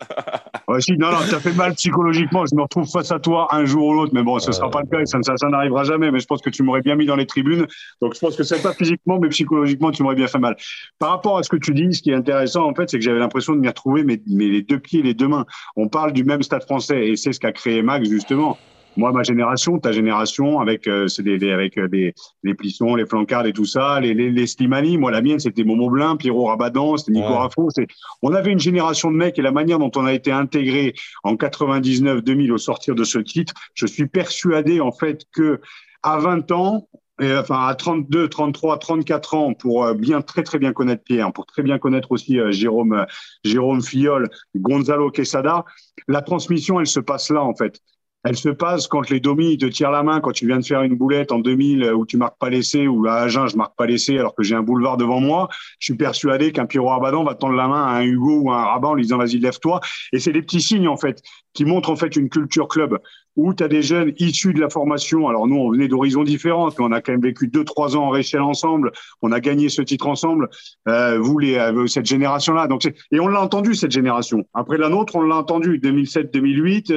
Ouais, 0.68 0.80
si, 0.80 0.96
non, 0.98 1.12
non, 1.12 1.18
ça 1.18 1.38
fait 1.38 1.52
mal 1.52 1.74
psychologiquement. 1.74 2.44
Je 2.44 2.56
me 2.56 2.62
retrouve 2.62 2.90
face 2.90 3.12
à 3.12 3.20
toi 3.20 3.46
un 3.52 3.64
jour 3.64 3.86
ou 3.86 3.94
l'autre, 3.94 4.12
mais 4.12 4.24
bon, 4.24 4.40
ce 4.40 4.48
ne 4.48 4.52
sera 4.52 4.68
pas 4.68 4.80
le 4.80 4.88
cas, 4.88 5.04
ça, 5.04 5.20
ça, 5.22 5.48
n'arrivera 5.48 5.84
jamais. 5.84 6.10
Mais 6.10 6.18
je 6.18 6.26
pense 6.26 6.42
que 6.42 6.50
tu 6.50 6.64
m'aurais 6.64 6.80
bien 6.80 6.96
mis 6.96 7.06
dans 7.06 7.14
les 7.14 7.26
tribunes. 7.26 7.68
Donc, 8.02 8.14
je 8.14 8.18
pense 8.18 8.34
que 8.34 8.42
c'est 8.42 8.60
pas 8.60 8.72
physiquement, 8.72 9.20
mais 9.20 9.28
psychologiquement, 9.28 9.92
tu 9.92 10.02
m'aurais 10.02 10.16
bien 10.16 10.26
fait 10.26 10.40
mal. 10.40 10.56
Par 10.98 11.10
rapport 11.10 11.38
à 11.38 11.44
ce 11.44 11.48
que 11.48 11.56
tu 11.56 11.72
dis, 11.72 11.94
ce 11.94 12.02
qui 12.02 12.10
est 12.10 12.14
intéressant, 12.14 12.68
en 12.68 12.74
fait, 12.74 12.90
c'est 12.90 12.98
que 12.98 13.04
j'avais 13.04 13.20
l'impression 13.20 13.52
de 13.52 13.60
m'y 13.60 13.68
retrouver, 13.68 14.02
mais, 14.02 14.20
mais 14.26 14.46
les 14.48 14.62
deux 14.62 14.80
pieds, 14.80 15.02
les 15.02 15.14
deux 15.14 15.28
mains. 15.28 15.46
On 15.76 15.88
parle 15.88 16.12
du 16.12 16.24
même 16.24 16.42
stade 16.42 16.64
français, 16.64 17.10
et 17.10 17.16
c'est 17.16 17.32
ce 17.32 17.38
qu'a 17.38 17.52
créé 17.52 17.82
Max, 17.82 18.08
justement 18.08 18.58
moi, 18.96 19.12
ma 19.12 19.22
génération, 19.22 19.78
ta 19.78 19.92
génération, 19.92 20.60
avec 20.60 20.86
euh, 20.86 21.06
des, 21.18 21.52
avec 21.52 21.78
euh, 21.78 21.88
des, 21.88 22.14
les 22.42 22.54
Plissons, 22.54 22.94
les 22.94 23.06
Flancards 23.06 23.46
et 23.46 23.52
tout 23.52 23.64
ça, 23.64 24.00
les, 24.00 24.14
les, 24.14 24.30
les 24.30 24.46
Slimani, 24.46 24.98
moi, 24.98 25.10
la 25.10 25.22
mienne, 25.22 25.38
c'était 25.38 25.64
Momo 25.64 25.90
Blin, 25.90 26.16
Pierrot 26.16 26.46
Rabadan, 26.46 26.96
c'était 26.96 27.12
Nico 27.12 27.28
ouais. 27.32 27.86
On 28.22 28.32
avait 28.32 28.52
une 28.52 28.60
génération 28.60 29.10
de 29.10 29.16
mecs 29.16 29.38
et 29.38 29.42
la 29.42 29.52
manière 29.52 29.78
dont 29.78 29.90
on 29.96 30.04
a 30.04 30.12
été 30.12 30.32
intégré 30.32 30.94
en 31.24 31.34
99-2000 31.34 32.52
au 32.52 32.58
sortir 32.58 32.94
de 32.94 33.04
ce 33.04 33.18
titre, 33.18 33.54
je 33.74 33.86
suis 33.86 34.06
persuadé, 34.06 34.80
en 34.80 34.92
fait, 34.92 35.24
que 35.32 35.60
à 36.02 36.18
20 36.18 36.50
ans, 36.52 36.88
et, 37.20 37.34
enfin 37.34 37.66
à 37.66 37.74
32, 37.74 38.28
33, 38.28 38.78
34 38.78 39.34
ans 39.34 39.54
pour 39.54 39.84
euh, 39.84 39.94
bien 39.94 40.20
très 40.20 40.42
très 40.42 40.58
bien 40.58 40.72
connaître 40.72 41.02
Pierre, 41.02 41.32
pour 41.32 41.46
très 41.46 41.62
bien 41.62 41.78
connaître 41.78 42.12
aussi 42.12 42.38
euh, 42.38 42.50
Jérôme 42.52 43.06
Jérôme 43.42 43.82
Fillol, 43.82 44.28
Gonzalo 44.54 45.10
Quesada, 45.10 45.64
la 46.08 46.20
transmission 46.20 46.78
elle 46.78 46.86
se 46.86 47.00
passe 47.00 47.30
là 47.30 47.42
en 47.42 47.54
fait 47.54 47.80
elle 48.26 48.36
se 48.36 48.48
passe 48.48 48.88
quand 48.88 49.08
les 49.08 49.20
domis 49.20 49.56
te 49.56 49.66
tirent 49.66 49.92
la 49.92 50.02
main, 50.02 50.20
quand 50.20 50.32
tu 50.32 50.48
viens 50.48 50.58
de 50.58 50.64
faire 50.64 50.82
une 50.82 50.96
boulette 50.96 51.30
en 51.30 51.38
2000 51.38 51.84
euh, 51.84 51.94
où 51.94 52.04
tu 52.04 52.16
marques 52.16 52.38
pas 52.40 52.50
l'essai, 52.50 52.88
ou 52.88 53.06
à 53.06 53.20
Agen, 53.20 53.46
je 53.46 53.56
marque 53.56 53.76
pas 53.76 53.86
l'essai 53.86 54.18
alors 54.18 54.34
que 54.34 54.42
j'ai 54.42 54.56
un 54.56 54.62
boulevard 54.62 54.96
devant 54.96 55.20
moi. 55.20 55.48
Je 55.78 55.86
suis 55.86 55.94
persuadé 55.94 56.50
qu'un 56.50 56.66
Pierrot 56.66 56.90
Abadan 56.90 57.22
va 57.22 57.36
tendre 57.36 57.54
la 57.54 57.68
main 57.68 57.84
à 57.84 57.98
un 57.98 58.02
Hugo 58.02 58.40
ou 58.40 58.50
à 58.50 58.56
un 58.56 58.64
Rabat 58.64 58.88
en 58.88 58.94
lui 58.94 59.04
disant 59.04 59.18
vas-y, 59.18 59.38
lève-toi. 59.38 59.80
Et 60.12 60.18
c'est 60.18 60.32
des 60.32 60.42
petits 60.42 60.60
signes, 60.60 60.88
en 60.88 60.96
fait, 60.96 61.22
qui 61.54 61.64
montrent, 61.64 61.90
en 61.90 61.94
fait, 61.94 62.16
une 62.16 62.28
culture 62.28 62.66
club 62.66 62.98
où 63.36 63.54
tu 63.54 63.62
as 63.62 63.68
des 63.68 63.82
jeunes 63.82 64.12
issus 64.18 64.54
de 64.54 64.60
la 64.60 64.70
formation. 64.70 65.28
Alors, 65.28 65.46
nous, 65.46 65.56
on 65.56 65.70
venait 65.70 65.86
d'horizons 65.86 66.24
différents, 66.24 66.66
mais 66.66 66.84
on 66.84 66.90
a 66.90 67.00
quand 67.00 67.12
même 67.12 67.22
vécu 67.22 67.46
deux, 67.46 67.64
trois 67.64 67.96
ans 67.96 68.06
en 68.06 68.10
Réchelle 68.10 68.40
ensemble. 68.40 68.90
On 69.22 69.30
a 69.30 69.38
gagné 69.38 69.68
ce 69.68 69.82
titre 69.82 70.08
ensemble. 70.08 70.48
Euh, 70.88 71.18
vous, 71.20 71.38
les, 71.38 71.56
euh, 71.56 71.86
cette 71.86 72.06
génération-là. 72.06 72.66
Donc, 72.66 72.86
et 72.86 73.20
on 73.20 73.28
l'a 73.28 73.40
entendu, 73.40 73.74
cette 73.76 73.92
génération. 73.92 74.44
Après 74.52 74.78
la 74.78 74.88
nôtre, 74.88 75.14
on 75.14 75.20
l'a 75.20 75.36
entendu. 75.36 75.78
2007, 75.78 76.32
2008. 76.32 76.92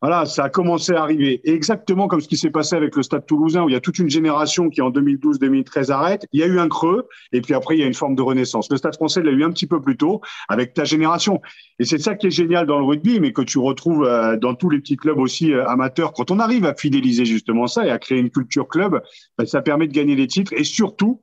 Voilà, 0.00 0.26
ça 0.26 0.44
a 0.44 0.48
commencé 0.50 0.92
à 0.92 1.02
arriver. 1.02 1.40
exactement 1.44 2.08
comme 2.08 2.20
ce 2.20 2.28
qui 2.28 2.36
s'est 2.36 2.50
passé 2.50 2.76
avec 2.76 2.94
le 2.94 3.02
Stade 3.02 3.24
toulousain, 3.24 3.62
où 3.62 3.70
il 3.70 3.72
y 3.72 3.76
a 3.76 3.80
toute 3.80 3.98
une 3.98 4.10
génération 4.10 4.68
qui 4.68 4.82
en 4.82 4.90
2012-2013 4.90 5.90
arrête. 5.90 6.26
Il 6.32 6.40
y 6.40 6.42
a 6.42 6.46
eu 6.46 6.58
un 6.58 6.68
creux, 6.68 7.08
et 7.32 7.40
puis 7.40 7.54
après, 7.54 7.76
il 7.76 7.80
y 7.80 7.82
a 7.82 7.86
une 7.86 7.94
forme 7.94 8.14
de 8.14 8.20
renaissance. 8.22 8.70
Le 8.70 8.76
Stade 8.76 8.94
français 8.96 9.22
l'a 9.22 9.30
eu 9.30 9.44
un 9.44 9.50
petit 9.50 9.66
peu 9.66 9.80
plus 9.80 9.96
tôt, 9.96 10.20
avec 10.48 10.74
ta 10.74 10.84
génération. 10.84 11.40
Et 11.78 11.84
c'est 11.84 11.98
ça 11.98 12.16
qui 12.16 12.26
est 12.26 12.30
génial 12.30 12.66
dans 12.66 12.78
le 12.78 12.84
rugby, 12.84 13.18
mais 13.18 13.32
que 13.32 13.42
tu 13.42 13.58
retrouves 13.58 14.04
euh, 14.04 14.36
dans 14.36 14.54
tous 14.54 14.68
les 14.68 14.78
petits 14.78 14.96
clubs 14.96 15.18
aussi 15.18 15.52
euh, 15.52 15.66
amateurs. 15.66 16.12
Quand 16.12 16.30
on 16.30 16.38
arrive 16.38 16.66
à 16.66 16.74
fidéliser 16.74 17.24
justement 17.24 17.66
ça 17.66 17.86
et 17.86 17.90
à 17.90 17.98
créer 17.98 18.18
une 18.18 18.30
culture 18.30 18.68
club, 18.68 19.00
ben, 19.38 19.46
ça 19.46 19.62
permet 19.62 19.86
de 19.86 19.92
gagner 19.92 20.16
les 20.16 20.26
titres. 20.26 20.52
Et 20.54 20.64
surtout, 20.64 21.22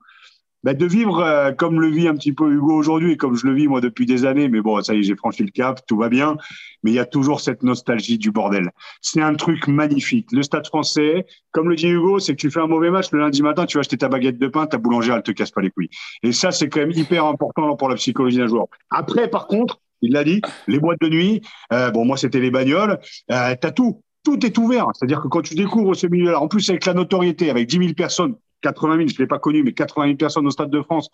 bah, 0.63 0.73
de 0.73 0.85
vivre 0.85 1.19
euh, 1.19 1.51
comme 1.51 1.81
le 1.81 1.87
vit 1.87 2.07
un 2.07 2.15
petit 2.15 2.33
peu 2.33 2.51
Hugo 2.51 2.73
aujourd'hui, 2.73 3.17
comme 3.17 3.35
je 3.35 3.45
le 3.47 3.53
vis 3.53 3.67
moi 3.67 3.81
depuis 3.81 4.05
des 4.05 4.25
années. 4.25 4.49
Mais 4.49 4.61
bon, 4.61 4.81
ça 4.81 4.93
y 4.93 4.99
est, 4.99 5.03
j'ai 5.03 5.15
franchi 5.15 5.43
le 5.43 5.51
cap, 5.51 5.85
tout 5.87 5.97
va 5.97 6.09
bien. 6.09 6.37
Mais 6.83 6.91
il 6.91 6.93
y 6.95 6.99
a 6.99 7.05
toujours 7.05 7.41
cette 7.41 7.63
nostalgie 7.63 8.17
du 8.17 8.31
bordel. 8.31 8.71
C'est 9.01 9.21
un 9.21 9.33
truc 9.35 9.67
magnifique. 9.67 10.31
Le 10.31 10.43
Stade 10.43 10.67
Français, 10.67 11.25
comme 11.51 11.69
le 11.69 11.75
dit 11.75 11.87
Hugo, 11.87 12.19
c'est 12.19 12.33
que 12.35 12.41
tu 12.41 12.51
fais 12.51 12.59
un 12.59 12.67
mauvais 12.67 12.91
match 12.91 13.11
le 13.11 13.19
lundi 13.19 13.41
matin, 13.41 13.65
tu 13.65 13.77
vas 13.77 13.81
acheter 13.81 13.97
ta 13.97 14.09
baguette 14.09 14.37
de 14.37 14.47
pain, 14.47 14.67
ta 14.67 14.77
boulangère, 14.77 15.15
elle 15.15 15.23
te 15.23 15.31
casse 15.31 15.51
pas 15.51 15.61
les 15.61 15.71
couilles. 15.71 15.89
Et 16.23 16.31
ça, 16.31 16.51
c'est 16.51 16.69
quand 16.69 16.79
même 16.79 16.91
hyper 16.91 17.25
important 17.25 17.75
pour 17.75 17.89
la 17.89 17.95
psychologie 17.95 18.37
d'un 18.37 18.47
joueur. 18.47 18.65
Après, 18.89 19.29
par 19.29 19.47
contre, 19.47 19.79
il 20.01 20.13
l'a 20.13 20.23
dit, 20.23 20.41
les 20.67 20.79
boîtes 20.79 20.99
de 21.01 21.09
nuit. 21.09 21.41
Euh, 21.71 21.91
bon, 21.91 22.05
moi, 22.05 22.17
c'était 22.17 22.39
les 22.39 22.49
bagnoles. 22.49 22.99
Euh, 23.31 23.55
T'as 23.59 23.71
tout 23.71 24.01
tout 24.23 24.45
est 24.45 24.57
ouvert. 24.57 24.87
C'est-à-dire 24.93 25.21
que 25.21 25.27
quand 25.27 25.41
tu 25.41 25.55
découvres 25.55 25.95
ce 25.95 26.07
milieu-là, 26.07 26.39
en 26.39 26.47
plus 26.47 26.69
avec 26.69 26.85
la 26.85 26.93
notoriété, 26.93 27.49
avec 27.49 27.67
10 27.67 27.77
000 27.77 27.93
personnes, 27.93 28.35
80 28.61 28.97
000, 28.97 29.07
je 29.09 29.13
ne 29.15 29.19
l'ai 29.19 29.27
pas 29.27 29.39
connu, 29.39 29.63
mais 29.63 29.73
80 29.73 30.05
000 30.07 30.17
personnes 30.17 30.47
au 30.47 30.51
Stade 30.51 30.69
de 30.69 30.81
France. 30.81 31.09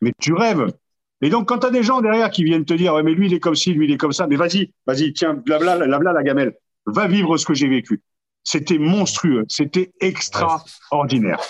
Mais 0.00 0.12
tu 0.20 0.32
rêves. 0.32 0.72
Et 1.20 1.30
donc, 1.30 1.48
quand 1.48 1.60
tu 1.60 1.66
as 1.66 1.70
des 1.70 1.82
gens 1.82 2.00
derrière 2.00 2.30
qui 2.30 2.44
viennent 2.44 2.64
te 2.64 2.74
dire, 2.74 2.94
ouais, 2.94 3.02
mais 3.02 3.14
lui, 3.14 3.26
il 3.26 3.34
est 3.34 3.40
comme 3.40 3.54
ci, 3.54 3.72
lui, 3.72 3.86
il 3.86 3.92
est 3.92 3.96
comme 3.96 4.12
ça, 4.12 4.26
mais 4.26 4.36
vas-y, 4.36 4.72
vas-y, 4.86 5.12
tiens, 5.12 5.34
blabla, 5.34 5.78
blabla, 5.78 6.12
la 6.12 6.22
gamelle, 6.22 6.54
va 6.86 7.06
vivre 7.06 7.36
ce 7.36 7.46
que 7.46 7.54
j'ai 7.54 7.68
vécu. 7.68 8.02
C'était 8.42 8.78
monstrueux, 8.78 9.44
c'était 9.48 9.92
extraordinaire. 10.00 11.40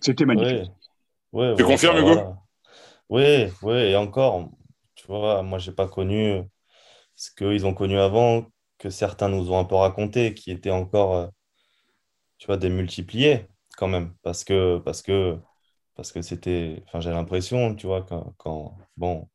C'était 0.00 0.24
magnifique. 0.24 0.70
tu 1.56 1.64
confirmes, 1.64 1.98
Hugo? 1.98 2.36
Oui, 3.10 3.48
oui, 3.62 3.74
et 3.74 3.96
encore, 3.96 4.50
tu 4.94 5.06
vois, 5.06 5.42
moi, 5.42 5.58
je 5.58 5.70
n'ai 5.70 5.76
pas 5.76 5.88
connu 5.88 6.42
ce 7.16 7.30
qu'ils 7.30 7.66
ont 7.66 7.74
connu 7.74 7.98
avant, 7.98 8.46
que 8.78 8.90
certains 8.90 9.28
nous 9.28 9.50
ont 9.50 9.58
un 9.58 9.64
peu 9.64 9.74
raconté, 9.74 10.34
qui 10.34 10.50
était 10.50 10.70
encore, 10.70 11.14
euh, 11.16 11.26
tu 12.38 12.46
vois, 12.46 12.56
démultipliés 12.56 13.46
quand 13.78 13.88
même, 13.88 14.10
parce 14.22 14.44
que 14.44 14.78
parce 14.78 15.02
que 15.02 15.36
parce 15.94 16.12
que 16.12 16.20
c'était, 16.20 16.82
enfin 16.86 17.00
j'ai 17.00 17.10
l'impression, 17.10 17.74
tu 17.74 17.86
vois, 17.86 18.02
quand, 18.02 18.34
quand 18.36 18.76
bon. 18.96 19.26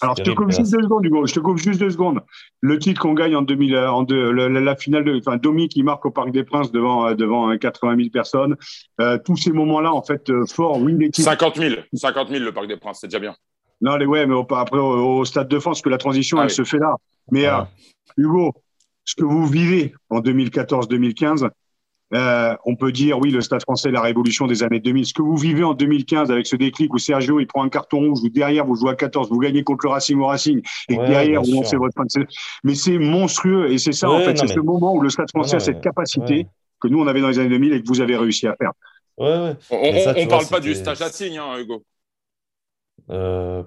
Alors 0.00 0.14
je 0.16 0.22
te 0.22 0.30
coupe 0.30 0.50
juste 0.50 0.72
deux 0.72 0.82
secondes, 0.82 1.04
Hugo. 1.04 1.26
Je 1.26 1.34
te 1.34 1.40
coupe 1.40 1.58
juste 1.58 1.80
deux 1.80 1.90
secondes. 1.90 2.20
Le 2.60 2.78
titre 2.78 3.00
qu'on 3.00 3.14
gagne 3.14 3.34
en 3.34 3.42
2000, 3.42 3.74
euh, 3.74 3.90
en 3.90 4.04
deux, 4.04 4.30
la, 4.30 4.76
finale 4.76 5.04
de, 5.04 5.18
enfin 5.18 5.38
Domi 5.38 5.68
qui 5.68 5.82
marque 5.82 6.06
au 6.06 6.10
Parc 6.10 6.30
des 6.30 6.44
Princes 6.44 6.70
devant 6.70 7.08
euh, 7.08 7.14
devant 7.14 7.56
80 7.56 7.96
000 7.96 8.08
personnes. 8.10 8.56
Euh, 9.00 9.18
tous 9.24 9.36
ces 9.36 9.50
moments-là, 9.50 9.92
en 9.92 10.02
fait, 10.02 10.30
forts. 10.46 10.78
Oui, 10.80 10.94
les 10.98 11.10
50 11.12 11.56
000, 11.56 11.80
50 11.92 12.28
000 12.28 12.44
le 12.44 12.52
Parc 12.52 12.68
des 12.68 12.76
Princes, 12.76 12.98
c'est 13.00 13.08
déjà 13.08 13.18
bien. 13.18 13.34
Non, 13.80 13.96
les 13.96 14.06
ouais, 14.06 14.26
mais 14.26 14.36
après 14.50 14.78
au, 14.78 15.24
Stade 15.24 15.48
de 15.48 15.58
France, 15.58 15.82
que 15.82 15.88
la 15.88 15.98
transition, 15.98 16.38
ah 16.38 16.44
elle 16.44 16.50
se 16.50 16.64
fait 16.64 16.78
là. 16.78 16.94
Mais 17.30 17.46
Hugo, 18.16 18.52
ce 19.04 19.14
que 19.14 19.24
vous 19.24 19.46
vivez 19.46 19.94
en 20.10 20.20
2014-2015, 20.20 21.48
euh, 22.14 22.54
on 22.64 22.76
peut 22.76 22.92
dire, 22.92 23.18
oui, 23.18 23.30
le 23.30 23.40
Stade 23.40 23.62
français, 23.62 23.90
la 23.90 24.00
révolution 24.00 24.46
des 24.46 24.62
années 24.62 24.80
2000. 24.80 25.06
Ce 25.06 25.12
que 25.12 25.22
vous 25.22 25.36
vivez 25.36 25.64
en 25.64 25.74
2015 25.74 26.30
avec 26.30 26.46
ce 26.46 26.56
déclic 26.56 26.92
où 26.94 26.98
Sergio, 26.98 27.40
il 27.40 27.46
prend 27.46 27.62
un 27.62 27.68
carton 27.68 27.98
rouge, 27.98 28.20
vous 28.20 28.28
derrière, 28.28 28.64
vous 28.64 28.76
jouez 28.76 28.90
à 28.90 28.94
14, 28.94 29.28
vous 29.30 29.38
gagnez 29.38 29.62
contre 29.62 29.86
le 29.86 29.90
Racing 29.90 30.18
au 30.18 30.26
Racing, 30.26 30.62
et 30.88 30.96
derrière, 30.96 31.42
vous 31.42 31.52
lancez 31.52 31.76
votre 31.76 31.94
fin 31.94 32.04
de 32.04 32.26
Mais 32.64 32.74
c'est 32.74 32.98
monstrueux, 32.98 33.70
et 33.70 33.78
c'est 33.78 33.92
ça, 33.92 34.10
en 34.10 34.20
fait, 34.20 34.36
c'est 34.38 34.46
ce 34.46 34.60
moment 34.60 34.94
où 34.94 35.00
le 35.00 35.10
Stade 35.10 35.30
français 35.30 35.56
a 35.56 35.60
cette 35.60 35.80
capacité 35.80 36.46
que 36.80 36.88
nous, 36.88 37.00
on 37.00 37.06
avait 37.06 37.20
dans 37.20 37.28
les 37.28 37.38
années 37.38 37.48
2000 37.48 37.72
et 37.72 37.82
que 37.82 37.88
vous 37.88 38.00
avez 38.00 38.16
réussi 38.16 38.46
à 38.46 38.54
faire. 38.56 38.72
Ouais, 39.16 39.56
On 39.70 39.76
ne 39.76 40.28
parle 40.28 40.46
pas 40.46 40.60
du 40.60 40.74
stage 40.74 41.02
à 41.02 41.10
signe, 41.10 41.38
hein, 41.38 41.58
Hugo. 41.58 41.82
Euh, 43.10 43.64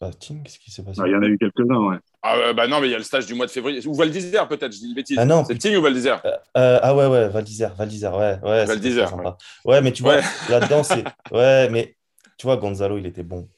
bah, 0.00 0.10
qu'est-ce 0.18 0.58
qui 0.58 0.70
s'est 0.70 0.82
passé? 0.82 1.00
Ah, 1.02 1.06
Il 1.06 1.12
y 1.12 1.16
en 1.16 1.22
a 1.22 1.26
eu 1.26 1.36
quelques-uns, 1.36 1.88
ouais. 1.88 1.96
Ah, 2.26 2.54
bah 2.54 2.66
non, 2.66 2.80
mais 2.80 2.88
il 2.88 2.90
y 2.92 2.94
a 2.94 2.98
le 2.98 3.04
stage 3.04 3.26
du 3.26 3.34
mois 3.34 3.44
de 3.44 3.50
février. 3.50 3.86
Ou 3.86 3.94
Val 3.94 4.10
d'Isère, 4.10 4.48
peut-être, 4.48 4.72
je 4.72 4.78
dis 4.78 4.86
une 4.86 4.94
bêtise. 4.94 5.18
Ah 5.18 5.26
non. 5.26 5.44
C'est 5.44 5.58
Tignes 5.58 5.76
ou 5.76 5.82
Val 5.82 5.92
d'Isère? 5.92 6.22
Euh, 6.24 6.30
euh, 6.56 6.80
Ah 6.82 6.94
ouais, 6.94 7.06
ouais, 7.06 7.28
Val 7.28 7.44
d'Isère, 7.44 7.74
Val 7.74 7.88
d'Isère, 7.88 8.16
ouais. 8.16 8.38
ouais 8.42 8.64
Val 8.64 8.80
d'Isère. 8.80 9.14
Ouais. 9.14 9.30
ouais. 9.66 9.82
mais 9.82 9.92
tu 9.92 10.02
vois, 10.02 10.16
là-dedans, 10.48 10.82
c'est. 10.84 11.04
Ouais, 11.30 11.68
mais 11.68 11.96
tu 12.38 12.46
vois, 12.46 12.56
Gonzalo, 12.56 12.96
il 12.96 13.04
était 13.04 13.22
bon. 13.22 13.48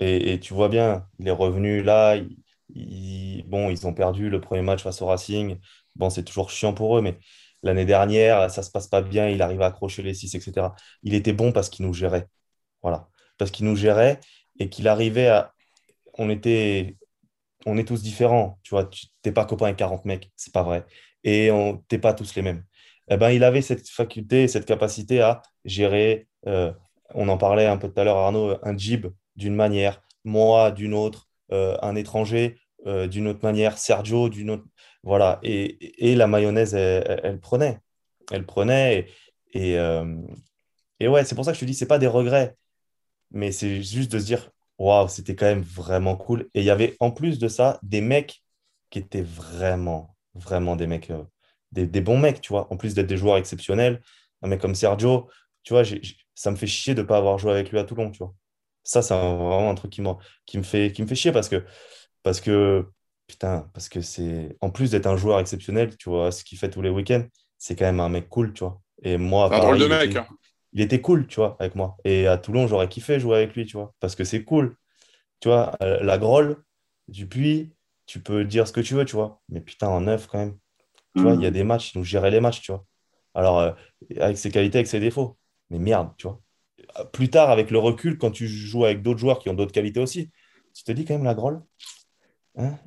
Et, 0.00 0.32
et 0.32 0.40
tu 0.40 0.54
vois 0.54 0.68
bien, 0.68 1.06
il 1.20 1.28
est 1.28 1.30
revenu 1.32 1.82
là. 1.82 2.16
Il, 2.16 3.44
Bon, 3.46 3.70
ils 3.70 3.86
ont 3.86 3.94
perdu 3.94 4.28
le 4.28 4.40
premier 4.40 4.62
match 4.62 4.82
face 4.82 5.00
au 5.00 5.06
Racing. 5.06 5.58
Bon, 5.94 6.10
c'est 6.10 6.24
toujours 6.24 6.50
chiant 6.50 6.74
pour 6.74 6.98
eux, 6.98 7.00
mais 7.00 7.16
l'année 7.62 7.84
dernière, 7.84 8.50
ça 8.50 8.62
se 8.62 8.70
passe 8.72 8.88
pas 8.88 9.02
bien. 9.02 9.28
Il 9.28 9.40
arrive 9.40 9.62
à 9.62 9.66
accrocher 9.66 10.02
les 10.02 10.14
6, 10.14 10.34
etc. 10.34 10.74
Il 11.04 11.14
était 11.14 11.32
bon 11.32 11.52
parce 11.52 11.68
qu'il 11.68 11.86
nous 11.86 11.94
gérait. 11.94 12.26
Voilà. 12.82 13.08
Parce 13.38 13.50
qu'il 13.50 13.66
nous 13.66 13.76
gérait 13.76 14.20
et 14.58 14.68
qu'il 14.68 14.88
arrivait 14.88 15.28
à 15.28 15.52
on 16.18 16.30
était, 16.30 16.96
on 17.66 17.76
est 17.76 17.84
tous 17.86 18.02
différents. 18.02 18.58
Tu 18.62 18.70
vois, 18.70 18.86
tu 18.86 19.06
n'es 19.24 19.32
pas 19.32 19.44
copain 19.44 19.66
avec 19.66 19.76
40 19.76 20.04
mecs, 20.06 20.30
c'est 20.36 20.54
pas 20.54 20.62
vrai. 20.62 20.86
Et 21.24 21.50
on 21.50 21.78
t'es 21.88 21.98
pas 21.98 22.14
tous 22.14 22.34
les 22.36 22.42
mêmes. 22.42 22.64
Eh 23.10 23.16
ben, 23.16 23.30
il 23.30 23.44
avait 23.44 23.62
cette 23.62 23.88
faculté, 23.88 24.48
cette 24.48 24.66
capacité 24.66 25.20
à 25.20 25.42
gérer. 25.64 26.28
Euh, 26.46 26.72
on 27.14 27.28
en 27.28 27.38
parlait 27.38 27.66
un 27.66 27.76
peu 27.76 27.88
tout 27.88 28.00
à 28.00 28.04
l'heure, 28.04 28.16
Arnaud, 28.16 28.56
un 28.62 28.76
jib 28.76 29.06
d'une 29.36 29.54
manière, 29.54 30.02
moi 30.24 30.70
d'une 30.70 30.94
autre, 30.94 31.28
euh, 31.52 31.76
un 31.82 31.96
étranger 31.96 32.58
d'une 33.10 33.26
autre 33.26 33.40
manière, 33.42 33.78
Sergio 33.78 34.28
d'une 34.28 34.48
autre. 34.50 34.64
Voilà. 35.02 35.40
Et, 35.42 36.14
la 36.14 36.28
mayonnaise, 36.28 36.72
elle, 36.74 37.40
prenait. 37.40 37.80
Elle 38.30 38.46
prenait. 38.46 39.08
Et, 39.54 39.72
et, 41.00 41.08
ouais, 41.08 41.24
c'est 41.24 41.34
pour 41.34 41.44
ça 41.44 41.50
que 41.50 41.56
je 41.56 41.60
te 41.62 41.64
dis, 41.64 41.74
c'est 41.74 41.86
pas 41.86 41.98
des 41.98 42.06
regrets, 42.06 42.54
mais 43.32 43.50
c'est 43.50 43.82
juste 43.82 44.12
de 44.12 44.20
se 44.20 44.24
dire, 44.24 44.50
waouh, 44.78 45.08
c'était 45.08 45.34
quand 45.34 45.46
même 45.46 45.62
vraiment 45.62 46.16
cool. 46.16 46.48
Et 46.54 46.60
il 46.60 46.64
y 46.64 46.70
avait 46.70 46.96
en 47.00 47.10
plus 47.10 47.38
de 47.38 47.48
ça 47.48 47.78
des 47.82 48.00
mecs 48.00 48.42
qui 48.90 48.98
étaient 48.98 49.22
vraiment, 49.22 50.16
vraiment 50.34 50.76
des 50.76 50.86
mecs, 50.86 51.12
des, 51.72 51.86
des, 51.86 52.00
bons 52.00 52.18
mecs, 52.18 52.40
tu 52.40 52.52
vois. 52.52 52.72
En 52.72 52.76
plus 52.76 52.94
d'être 52.94 53.06
des 53.06 53.16
joueurs 53.16 53.36
exceptionnels, 53.36 54.00
un 54.42 54.48
mec 54.48 54.60
comme 54.60 54.74
Sergio, 54.74 55.28
tu 55.62 55.72
vois, 55.72 55.82
ça 56.34 56.50
me 56.50 56.56
fait 56.56 56.66
chier 56.66 56.94
de 56.94 57.02
ne 57.02 57.06
pas 57.06 57.16
avoir 57.18 57.38
joué 57.38 57.52
avec 57.52 57.70
lui 57.70 57.78
à 57.78 57.84
Toulon, 57.84 58.10
tu 58.10 58.18
vois. 58.18 58.34
Ça, 58.84 59.02
c'est 59.02 59.14
vraiment 59.14 59.70
un 59.70 59.74
truc 59.74 59.90
qui, 59.90 60.02
qui, 60.46 60.58
me 60.58 60.62
fait, 60.62 60.92
qui 60.92 61.02
me 61.02 61.06
fait 61.06 61.16
chier 61.16 61.32
parce 61.32 61.48
que, 61.48 61.64
parce 62.22 62.40
que 62.40 62.86
putain, 63.26 63.68
parce 63.72 63.88
que 63.88 64.00
c'est, 64.00 64.56
en 64.60 64.70
plus 64.70 64.90
d'être 64.92 65.06
un 65.06 65.16
joueur 65.16 65.40
exceptionnel, 65.40 65.96
tu 65.96 66.08
vois, 66.08 66.30
ce 66.30 66.44
qu'il 66.44 66.58
fait 66.58 66.70
tous 66.70 66.82
les 66.82 66.90
week-ends, 66.90 67.24
c'est 67.58 67.76
quand 67.76 67.84
même 67.84 68.00
un 68.00 68.08
mec 68.08 68.28
cool, 68.28 68.52
tu 68.52 68.64
vois. 68.64 68.80
Et 69.02 69.16
moi, 69.16 69.52
un 69.54 69.58
drôle 69.58 69.78
de 69.78 69.86
mec. 69.86 70.16
Hein. 70.16 70.26
Il 70.76 70.82
était, 70.82 71.00
cool, 71.00 71.26
tu 71.26 71.36
vois, 71.36 71.56
avec 71.58 71.74
moi. 71.74 71.96
Et 72.04 72.26
à 72.26 72.36
Toulon, 72.36 72.66
j'aurais 72.66 72.88
kiffé 72.88 73.18
jouer 73.18 73.36
avec 73.38 73.56
lui, 73.56 73.64
tu 73.64 73.78
vois, 73.78 73.94
parce 73.98 74.14
que 74.14 74.24
c'est 74.24 74.44
cool. 74.44 74.76
Tu 75.40 75.48
vois, 75.48 75.74
euh, 75.82 76.02
la 76.02 76.18
Grolle, 76.18 76.62
Dupuis, 77.08 77.72
tu 78.04 78.20
peux 78.20 78.44
dire 78.44 78.68
ce 78.68 78.74
que 78.74 78.82
tu 78.82 78.92
veux, 78.92 79.06
tu 79.06 79.16
vois. 79.16 79.40
Mais 79.48 79.62
putain, 79.62 79.88
en 79.88 80.02
neuf, 80.02 80.26
quand 80.26 80.38
même. 80.38 80.58
Tu 81.16 81.22
vois, 81.22 81.32
il 81.32 81.40
y 81.40 81.46
a 81.46 81.50
mm. 81.50 81.54
des 81.54 81.64
matchs, 81.64 81.94
il 81.94 81.98
nous 81.98 82.04
gérait 82.04 82.30
les 82.30 82.40
matchs, 82.40 82.60
tu 82.60 82.72
vois. 82.72 82.84
Alors, 83.32 83.58
euh, 83.58 83.72
avec 84.20 84.36
ses 84.36 84.50
qualités, 84.50 84.76
avec 84.76 84.86
ses 84.86 85.00
défauts. 85.00 85.38
Mais 85.70 85.78
merde, 85.78 86.10
tu 86.18 86.28
vois. 86.28 86.42
Plus 87.12 87.30
tard, 87.30 87.50
avec 87.50 87.70
le 87.70 87.78
recul, 87.78 88.18
quand 88.18 88.30
tu 88.30 88.46
joues 88.46 88.84
avec 88.84 89.00
d'autres 89.00 89.18
joueurs 89.18 89.38
qui 89.38 89.48
ont 89.48 89.54
d'autres 89.54 89.72
qualités 89.72 90.00
aussi, 90.00 90.30
tu 90.74 90.84
te 90.84 90.92
dis 90.92 91.06
quand 91.06 91.14
même 91.14 91.24
la 91.24 91.34
grolle. 91.34 91.62
Hein 92.58 92.76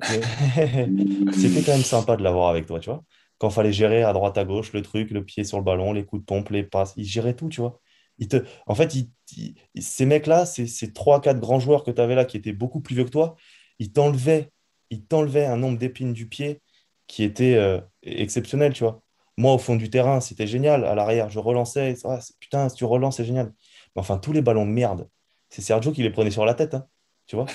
C'était 1.32 1.62
quand 1.64 1.72
même 1.72 1.82
sympa 1.82 2.16
de 2.16 2.22
l'avoir 2.22 2.50
avec 2.50 2.66
toi, 2.66 2.78
tu 2.78 2.88
vois. 2.88 3.02
Quand 3.40 3.48
il 3.48 3.54
fallait 3.54 3.72
gérer 3.72 4.04
à 4.04 4.12
droite, 4.12 4.38
à 4.38 4.44
gauche, 4.44 4.72
le 4.72 4.82
truc, 4.82 5.10
le 5.10 5.24
pied 5.24 5.44
sur 5.44 5.58
le 5.58 5.64
ballon, 5.64 5.92
les 5.92 6.04
coups 6.04 6.22
de 6.22 6.26
pompe, 6.26 6.50
les 6.50 6.62
passes, 6.62 6.94
il 6.96 7.04
gérait 7.06 7.34
tout, 7.34 7.48
tu 7.48 7.60
vois. 7.60 7.80
Te... 8.28 8.44
En 8.66 8.74
fait, 8.74 8.94
ces 9.80 10.06
mecs-là, 10.06 10.44
ces, 10.46 10.66
ces 10.66 10.88
3-4 10.92 11.40
grands 11.40 11.58
joueurs 11.58 11.82
que 11.82 11.90
tu 11.90 12.00
avais 12.00 12.14
là, 12.14 12.24
qui 12.26 12.36
étaient 12.36 12.52
beaucoup 12.52 12.80
plus 12.80 12.94
vieux 12.94 13.04
que 13.04 13.10
toi, 13.10 13.36
ils 13.78 13.92
t'enlevaient, 13.92 14.50
ils 14.90 15.04
t'enlevaient 15.06 15.46
un 15.46 15.56
nombre 15.56 15.78
d'épines 15.78 16.12
du 16.12 16.28
pied 16.28 16.60
qui 17.06 17.24
était 17.24 17.54
euh, 17.54 17.80
exceptionnel, 18.02 18.74
tu 18.74 18.84
vois. 18.84 19.02
Moi, 19.38 19.54
au 19.54 19.58
fond 19.58 19.74
du 19.76 19.88
terrain, 19.90 20.20
c'était 20.20 20.46
génial. 20.46 20.84
À 20.84 20.94
l'arrière, 20.94 21.30
je 21.30 21.38
relançais. 21.38 21.94
Ah, 22.04 22.18
putain, 22.40 22.68
si 22.68 22.76
tu 22.76 22.84
relances, 22.84 23.16
c'est 23.16 23.24
génial. 23.24 23.54
Mais 23.96 24.00
enfin, 24.00 24.18
tous 24.18 24.32
les 24.32 24.42
ballons 24.42 24.66
de 24.66 24.70
merde, 24.70 25.08
c'est 25.48 25.62
Sergio 25.62 25.92
qui 25.92 26.02
les 26.02 26.10
prenait 26.10 26.30
sur 26.30 26.44
la 26.44 26.54
tête. 26.54 26.74
Hein, 26.74 26.86
tu 27.26 27.36
vois 27.36 27.46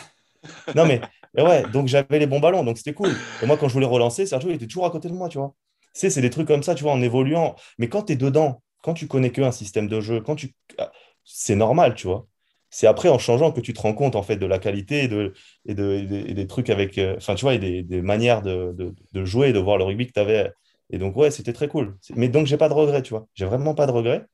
Non, 0.76 0.86
mais, 0.86 1.02
ouais, 1.38 1.64
donc 1.72 1.88
j'avais 1.88 2.20
les 2.20 2.28
bons 2.28 2.40
ballons, 2.40 2.64
donc 2.64 2.78
c'était 2.78 2.94
cool. 2.94 3.12
Et 3.44 3.46
moi, 3.46 3.58
quand 3.58 3.68
je 3.68 3.74
voulais 3.74 3.86
relancer, 3.86 4.26
Sergio 4.26 4.50
il 4.50 4.56
était 4.56 4.68
toujours 4.68 4.86
à 4.86 4.92
côté 4.92 5.10
de 5.10 5.14
moi, 5.14 5.30
tu 5.30 5.38
vois. 5.38 5.54
C'est, 5.96 6.12
c'est 6.12 6.22
des 6.22 6.30
trucs 6.30 6.48
comme 6.48 6.62
ça, 6.62 6.76
tu 6.76 6.84
vois, 6.84 6.94
en 6.94 7.02
évoluant. 7.02 7.56
Mais 7.80 7.90
quand 7.90 8.04
tu 8.04 8.14
es 8.14 8.16
dedans, 8.16 8.62
quand 8.84 8.94
tu 8.94 9.08
connais 9.08 9.32
qu'un 9.32 9.52
système 9.52 9.88
de 9.88 10.02
jeu, 10.02 10.22
quand 10.22 10.36
tu... 10.36 10.54
Ah, 10.78 10.92
c'est 11.24 11.56
normal, 11.56 11.96
tu 11.96 12.06
vois. 12.06 12.28
C'est 12.70 12.86
après, 12.86 13.10
en 13.10 13.18
changeant, 13.18 13.52
que 13.52 13.62
tu 13.62 13.74
te 13.74 13.82
rends 13.82 13.94
compte, 13.94 14.16
en 14.16 14.22
fait, 14.22 14.36
de 14.36 14.46
la 14.46 14.60
qualité 14.60 15.06
et, 15.06 15.08
de, 15.08 15.34
et, 15.66 15.74
de, 15.74 16.34
des 16.34 16.48
trucs 16.48 16.70
avec... 16.70 16.98
Euh, 17.00 17.16
enfin, 17.18 17.34
tu 17.34 17.46
vois, 17.46 17.56
et 17.56 17.60
des, 17.60 17.82
des 17.82 18.02
manières 18.02 18.44
de, 18.44 18.74
de, 18.78 18.94
de, 19.14 19.26
jouer 19.26 19.50
et 19.50 19.54
de 19.54 19.60
voir 19.60 19.78
le 19.78 19.86
rugby 19.86 20.06
que 20.06 20.14
tu 20.14 20.20
avais 20.20 20.52
et 20.92 20.98
donc, 20.98 21.16
ouais, 21.16 21.32
c'était 21.32 21.54
très 21.54 21.68
cool. 21.68 21.98
Mais 22.16 22.30
donc, 22.30 22.46
j'ai 22.46 22.58
pas 22.58 22.70
de 22.70 22.74
regrets, 22.74 23.02
tu 23.02 23.10
vois. 23.12 23.26
J'ai 23.34 23.46
vraiment 23.46 23.74
pas 23.74 23.88
de 23.88 23.92
regrets. 23.92 24.26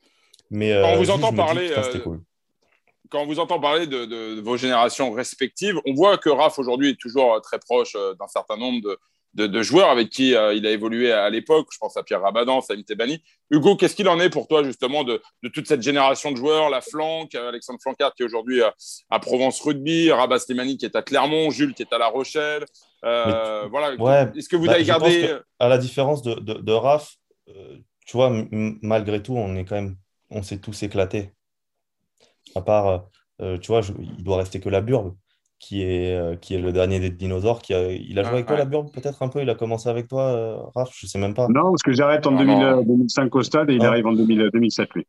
Mais 0.50 0.78
quand 0.82 0.94
on 0.94 0.98
vous 0.98 1.12
entend 1.12 1.34
parler, 1.34 1.72
quand 3.10 3.22
on 3.22 3.26
vous 3.26 3.40
entend 3.40 3.60
parler 3.60 3.88
de, 3.88 4.40
vos 4.42 4.58
générations 4.58 5.12
respectives, 5.12 5.80
on 5.86 5.94
voit 5.94 6.18
que 6.18 6.30
Raph 6.30 6.60
aujourd'hui 6.60 6.90
est 6.90 7.00
toujours 7.00 7.40
très 7.42 7.60
proche 7.60 7.96
euh, 7.96 8.14
d'un 8.16 8.28
certain 8.28 8.58
nombre 8.58 8.82
de, 8.82 8.98
de, 9.34 9.62
joueurs 9.62 9.90
avec 9.90 10.10
qui 10.10 10.36
euh, 10.36 10.54
il 10.54 10.66
a 10.66 10.72
évolué 10.72 11.12
à, 11.12 11.30
l'époque. 11.30 11.68
Je 11.72 11.78
pense 11.78 11.96
à 11.98 12.04
Pierre 12.04 12.22
Rabadan, 12.22 12.62
Salim 12.62 12.84
Tebani. 12.84 13.24
Hugo, 13.50 13.76
qu'est-ce 13.76 13.96
qu'il 13.96 14.10
en 14.10 14.20
est 14.20 14.30
pour 14.30 14.48
toi 14.48 14.64
justement 14.64 15.04
de, 15.04 15.22
toute 15.54 15.68
cette 15.68 15.82
génération 15.82 16.32
de 16.32 16.38
joueurs 16.38 16.70
La 16.70 16.82
Flanque, 16.82 17.36
Alexandre 17.36 17.80
Flancard 17.82 18.14
qui 18.14 18.24
est 18.24 18.26
aujourd'hui 18.26 18.62
à, 19.10 19.20
Provence 19.20 19.62
Rugby, 19.62 20.12
Rabat 20.12 20.40
Slimani 20.40 20.78
qui 20.78 20.86
est 20.86 20.96
à 20.96 21.02
Clermont, 21.02 21.50
Jules 21.50 21.74
qui 21.74 21.84
est 21.84 21.94
à 21.94 21.98
La 21.98 22.08
Rochelle. 22.08 22.66
Euh, 23.06 23.68
voilà. 23.70 24.32
Est-ce 24.36 24.50
que 24.50 24.56
vous 24.56 24.68
bah, 24.68 24.74
avez 24.74 24.84
gardé 24.84 25.38
À 25.60 25.68
la 25.68 25.78
différence 25.78 26.22
de, 26.22 26.36
de, 26.36 26.72
Raph, 26.72 27.16
euh, 27.50 27.78
tu 28.06 28.18
vois, 28.18 28.32
malgré 28.52 29.24
tout, 29.24 29.36
on 29.36 29.56
est 29.56 29.66
quand 29.66 29.76
même, 29.76 29.96
on 30.30 30.44
s'est 30.44 30.60
tous 30.60 30.84
éclatés. 30.84 31.32
À 32.56 32.62
part, 32.62 33.06
tu 33.40 33.68
vois, 33.68 33.82
il 34.00 34.24
doit 34.24 34.38
rester 34.38 34.60
que 34.60 34.70
la 34.70 34.82
burbe 34.82 35.16
qui 35.62 35.84
est, 35.84 36.16
euh, 36.16 36.36
qui 36.36 36.56
est 36.56 36.60
le 36.60 36.74
dernier 36.74 37.00
des 37.00 37.12
dinosaures. 37.12 37.62
Qui 37.62 37.74
a, 37.74 37.92
il 37.92 38.18
a 38.20 38.24
joué 38.24 38.34
avec 38.34 38.48
toi, 38.48 38.58
la 38.58 38.66
Burbe, 38.66 38.92
peut-être 38.92 39.22
un 39.22 39.30
peu? 39.30 39.42
Il 39.42 39.50
a 39.50 39.56
commencé 39.56 39.88
avec 39.88 40.08
toi, 40.08 40.24
euh, 40.24 40.58
Raph? 40.76 40.90
Je 40.94 41.06
sais 41.06 41.20
même 41.20 41.36
pas. 41.36 41.48
Non, 41.48 41.70
parce 41.70 41.84
que 41.84 41.94
j'arrête 41.94 42.26
en 42.26 42.32
2005 42.32 43.34
au 43.36 43.44
stade 43.44 43.70
et 43.70 43.76
il 43.76 43.86
arrive 43.86 44.08
en 44.08 44.14
2007, 44.14 44.90
lui. 44.96 45.06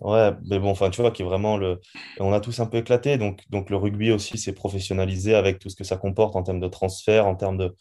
Ouais, 0.00 0.32
mais 0.48 0.58
bon, 0.58 0.70
enfin, 0.70 0.90
tu 0.90 1.00
vois, 1.02 1.12
qui 1.12 1.22
est 1.22 1.24
vraiment 1.24 1.56
le. 1.56 1.78
On 2.18 2.32
a 2.32 2.40
tous 2.40 2.58
un 2.60 2.66
peu 2.66 2.78
éclaté, 2.78 3.16
donc, 3.16 3.42
donc 3.50 3.70
le 3.70 3.76
rugby 3.76 4.10
aussi 4.10 4.38
s'est 4.38 4.54
professionnalisé 4.54 5.34
avec 5.34 5.58
tout 5.58 5.68
ce 5.68 5.76
que 5.76 5.84
ça 5.84 5.96
comporte 5.96 6.34
en 6.34 6.42
termes 6.42 6.60
de 6.60 6.68
transfert, 6.68 7.26
en 7.26 7.36
termes 7.36 7.58
de. 7.58 7.76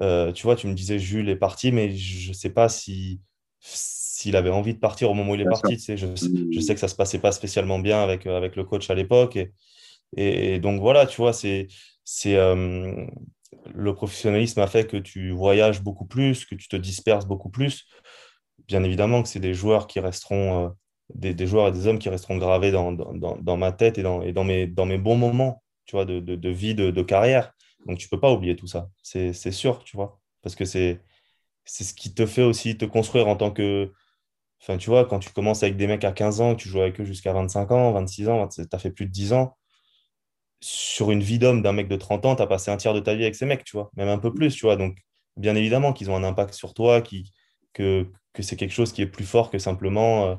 Euh, 0.00 0.32
tu 0.32 0.44
vois, 0.44 0.56
tu 0.56 0.68
me 0.68 0.74
disais 0.74 0.98
Jules 0.98 1.28
est 1.28 1.36
parti, 1.36 1.72
mais 1.72 1.90
je 1.90 2.28
ne 2.28 2.34
sais 2.34 2.50
pas 2.50 2.68
si 2.68 3.20
s'il 3.60 4.36
avait 4.36 4.50
envie 4.50 4.74
de 4.74 4.78
partir 4.78 5.10
au 5.10 5.14
moment 5.14 5.32
où 5.32 5.34
il 5.34 5.42
est 5.42 5.44
parti. 5.44 5.76
Tu 5.76 5.82
sais, 5.82 5.96
je, 5.96 6.06
je, 6.16 6.60
sais 6.60 6.74
que 6.74 6.80
ça 6.80 6.88
se 6.88 6.94
passait 6.94 7.18
pas 7.18 7.32
spécialement 7.32 7.78
bien 7.78 8.02
avec, 8.02 8.26
avec 8.26 8.56
le 8.56 8.64
coach 8.64 8.88
à 8.90 8.94
l'époque. 8.94 9.36
Et, 9.36 9.52
et, 10.16 10.58
donc 10.58 10.80
voilà, 10.80 11.06
tu 11.06 11.16
vois, 11.18 11.32
c'est, 11.32 11.68
euh, 12.26 13.06
le 13.74 13.94
professionnalisme 13.94 14.60
a 14.60 14.66
fait 14.66 14.86
que 14.86 14.96
tu 14.96 15.30
voyages 15.30 15.82
beaucoup 15.82 16.06
plus, 16.06 16.44
que 16.44 16.54
tu 16.54 16.68
te 16.68 16.76
disperses 16.76 17.26
beaucoup 17.26 17.50
plus. 17.50 17.86
Bien 18.66 18.82
évidemment 18.84 19.22
que 19.22 19.28
c'est 19.28 19.40
des 19.40 19.54
joueurs 19.54 19.86
qui 19.86 20.00
resteront, 20.00 20.66
euh, 20.66 20.68
des, 21.14 21.34
des, 21.34 21.46
joueurs 21.46 21.68
et 21.68 21.72
des 21.72 21.86
hommes 21.86 21.98
qui 21.98 22.08
resteront 22.08 22.36
gravés 22.36 22.70
dans, 22.70 22.92
dans, 22.92 23.36
dans 23.36 23.56
ma 23.56 23.72
tête 23.72 23.98
et, 23.98 24.02
dans, 24.02 24.22
et 24.22 24.32
dans, 24.32 24.44
mes, 24.44 24.66
dans 24.66 24.86
mes 24.86 24.98
bons 24.98 25.16
moments 25.16 25.62
tu 25.88 25.96
vois, 25.96 26.04
de, 26.04 26.20
de, 26.20 26.48
vie, 26.50 26.74
de, 26.74 26.90
de, 26.90 27.02
carrière. 27.02 27.52
Donc 27.86 27.98
tu 27.98 28.08
peux 28.08 28.20
pas 28.20 28.30
oublier 28.30 28.56
tout 28.56 28.66
ça, 28.66 28.90
c'est, 29.02 29.32
sûr, 29.32 29.82
tu 29.84 29.96
vois, 29.96 30.20
parce 30.42 30.54
que 30.54 30.66
c'est 30.66 31.00
ce 31.64 31.94
qui 31.94 32.14
te 32.14 32.26
fait 32.26 32.42
aussi 32.42 32.76
te 32.76 32.84
construire 32.84 33.26
en 33.26 33.36
tant 33.36 33.50
que, 33.50 33.90
Enfin, 34.60 34.76
tu 34.76 34.90
vois, 34.90 35.04
quand 35.04 35.20
tu 35.20 35.30
commences 35.30 35.62
avec 35.62 35.76
des 35.76 35.86
mecs 35.86 36.04
à 36.04 36.12
15 36.12 36.40
ans, 36.40 36.56
tu 36.56 36.68
joues 36.68 36.80
avec 36.80 37.00
eux 37.00 37.04
jusqu'à 37.04 37.32
25 37.32 37.70
ans, 37.70 37.92
26 37.92 38.28
ans, 38.28 38.48
tu 38.48 38.60
as 38.70 38.78
fait 38.78 38.90
plus 38.90 39.06
de 39.06 39.12
10 39.12 39.32
ans, 39.32 39.56
sur 40.60 41.10
une 41.10 41.22
vie 41.22 41.38
d'homme 41.38 41.62
d'un 41.62 41.72
mec 41.72 41.88
de 41.88 41.96
30 41.96 42.26
ans, 42.26 42.36
tu 42.36 42.42
as 42.42 42.46
passé 42.46 42.70
un 42.70 42.76
tiers 42.76 42.94
de 42.94 43.00
ta 43.00 43.14
vie 43.14 43.22
avec 43.22 43.34
ces 43.34 43.46
mecs, 43.46 43.64
tu 43.64 43.76
vois, 43.76 43.90
même 43.96 44.08
un 44.08 44.18
peu 44.18 44.32
plus, 44.32 44.54
tu 44.54 44.66
vois. 44.66 44.76
Donc, 44.76 44.98
bien 45.36 45.54
évidemment 45.54 45.92
qu'ils 45.92 46.10
ont 46.10 46.16
un 46.16 46.24
impact 46.24 46.54
sur 46.54 46.74
toi, 46.74 47.00
que 47.72 48.06
c'est 48.40 48.56
quelque 48.56 48.72
chose 48.72 48.92
qui 48.92 49.02
est 49.02 49.06
plus 49.06 49.24
fort 49.24 49.50
que 49.50 49.58
simplement 49.58 50.26
euh, 50.26 50.34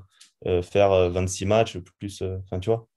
euh, 0.48 0.62
faire 0.62 1.10
26 1.10 1.44
euh, 1.44 1.48
matchs, 1.48 1.78
plus, 2.00 2.22
enfin, 2.22 2.60
tu 2.60 2.70
vois. 2.70 2.88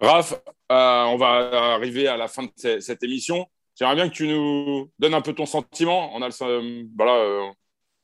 Raph, 0.00 0.34
on 0.68 1.16
va 1.16 1.74
arriver 1.74 2.08
à 2.08 2.16
la 2.16 2.26
fin 2.26 2.42
de 2.42 2.80
cette 2.80 3.02
émission. 3.04 3.46
J'aimerais 3.76 3.94
bien 3.94 4.08
que 4.08 4.14
tu 4.14 4.26
nous 4.26 4.90
donnes 4.98 5.14
un 5.14 5.20
peu 5.20 5.32
ton 5.32 5.46
sentiment. 5.46 6.10
On 6.14 6.22
a, 6.22 6.28
voilà, 6.96 7.52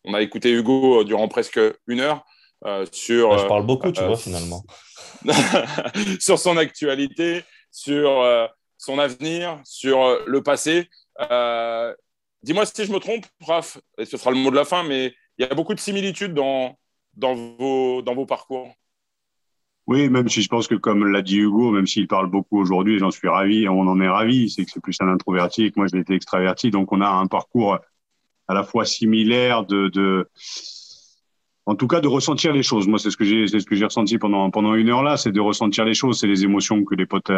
on 0.04 0.14
a 0.14 0.22
écouté 0.22 0.52
Hugo 0.52 1.02
durant 1.02 1.26
presque 1.26 1.60
une 1.88 2.00
heure 2.00 2.24
sur. 2.92 3.38
je 3.38 3.46
parle 3.46 3.66
beaucoup, 3.66 3.92
tu 3.92 4.02
vois, 4.02 4.16
finalement. 4.16 4.64
sur 6.20 6.38
son 6.38 6.56
actualité, 6.56 7.42
sur 7.70 8.20
euh, 8.22 8.46
son 8.76 8.98
avenir, 8.98 9.60
sur 9.64 10.02
euh, 10.02 10.24
le 10.26 10.42
passé. 10.42 10.88
Euh, 11.30 11.94
dis-moi 12.42 12.66
si 12.66 12.84
je 12.84 12.92
me 12.92 12.98
trompe, 12.98 13.26
Raph, 13.46 13.78
et 13.98 14.04
ce 14.04 14.16
sera 14.16 14.30
le 14.30 14.36
mot 14.36 14.50
de 14.50 14.56
la 14.56 14.64
fin, 14.64 14.82
mais 14.82 15.14
il 15.38 15.46
y 15.46 15.48
a 15.48 15.54
beaucoup 15.54 15.74
de 15.74 15.80
similitudes 15.80 16.34
dans, 16.34 16.76
dans, 17.14 17.34
vos, 17.34 18.02
dans 18.02 18.14
vos 18.14 18.26
parcours. 18.26 18.72
Oui, 19.86 20.10
même 20.10 20.28
si 20.28 20.42
je 20.42 20.48
pense 20.48 20.68
que, 20.68 20.74
comme 20.74 21.10
l'a 21.10 21.22
dit 21.22 21.38
Hugo, 21.38 21.70
même 21.70 21.86
s'il 21.86 22.08
parle 22.08 22.28
beaucoup 22.28 22.60
aujourd'hui, 22.60 22.98
j'en 22.98 23.10
suis 23.10 23.28
ravi, 23.28 23.66
on 23.68 23.80
en 23.80 24.00
est 24.00 24.08
ravi, 24.08 24.50
c'est 24.50 24.64
que 24.64 24.70
c'est 24.70 24.82
plus 24.82 24.96
un 25.00 25.08
introverti 25.08 25.64
et 25.64 25.70
que 25.70 25.78
moi, 25.78 25.86
je 25.90 25.96
été 25.96 26.14
extraverti. 26.14 26.70
Donc, 26.70 26.92
on 26.92 27.00
a 27.00 27.08
un 27.08 27.26
parcours 27.26 27.78
à 28.48 28.54
la 28.54 28.64
fois 28.64 28.84
similaire 28.84 29.64
de, 29.64 29.88
de 29.88 30.28
en 31.68 31.74
tout 31.74 31.86
cas 31.86 32.00
de 32.00 32.08
ressentir 32.08 32.52
les 32.54 32.62
choses. 32.62 32.88
Moi, 32.88 32.98
c'est 32.98 33.10
ce 33.10 33.16
que 33.18 33.24
j'ai, 33.24 33.46
c'est 33.46 33.60
ce 33.60 33.66
que 33.66 33.76
j'ai 33.76 33.84
ressenti 33.84 34.16
pendant 34.16 34.50
pendant 34.50 34.74
une 34.74 34.88
heure 34.88 35.02
là, 35.02 35.18
c'est 35.18 35.32
de 35.32 35.40
ressentir 35.40 35.84
les 35.84 35.94
choses, 35.94 36.18
c'est 36.18 36.26
les 36.26 36.42
émotions 36.42 36.82
que 36.82 36.94
les 36.94 37.04
potes 37.04 37.30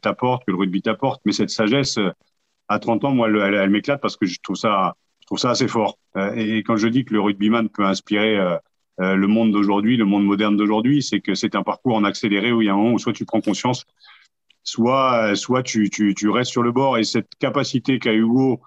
t'apportent, 0.00 0.44
que 0.44 0.52
le 0.52 0.56
rugby 0.56 0.82
t'apporte. 0.82 1.20
Mais 1.24 1.32
cette 1.32 1.50
sagesse, 1.50 1.98
à 2.68 2.78
30 2.78 3.04
ans, 3.04 3.10
moi, 3.10 3.28
elle, 3.28 3.54
elle, 3.54 3.70
m'éclate 3.70 4.00
parce 4.00 4.16
que 4.16 4.26
je 4.26 4.38
trouve 4.40 4.56
ça, 4.56 4.94
je 5.20 5.26
trouve 5.26 5.38
ça 5.38 5.50
assez 5.50 5.68
fort. 5.68 5.98
Euh, 6.16 6.32
et 6.34 6.62
quand 6.62 6.76
je 6.76 6.88
dis 6.88 7.04
que 7.04 7.12
le 7.12 7.20
rugbyman 7.20 7.68
peut 7.68 7.84
inspirer 7.84 8.38
euh, 8.38 8.56
euh, 9.00 9.16
le 9.16 9.26
monde 9.26 9.52
d'aujourd'hui, 9.52 9.96
le 9.96 10.04
monde 10.04 10.24
moderne 10.24 10.56
d'aujourd'hui, 10.56 11.02
c'est 11.02 11.20
que 11.20 11.34
c'est 11.34 11.54
un 11.54 11.62
parcours 11.62 11.96
en 11.96 12.04
accéléré 12.04 12.52
où 12.52 12.62
il 12.62 12.66
y 12.66 12.68
a 12.68 12.72
un 12.72 12.76
moment 12.76 12.92
où 12.92 12.98
soit 12.98 13.12
tu 13.12 13.24
prends 13.24 13.40
conscience, 13.40 13.84
soit 14.62 15.34
soit 15.34 15.62
tu 15.62 15.90
tu, 15.90 16.14
tu 16.14 16.28
restes 16.28 16.52
sur 16.52 16.62
le 16.62 16.72
bord. 16.72 16.98
Et 16.98 17.04
cette 17.04 17.34
capacité 17.38 17.98
qu'a 17.98 18.12
Hugo 18.12 18.60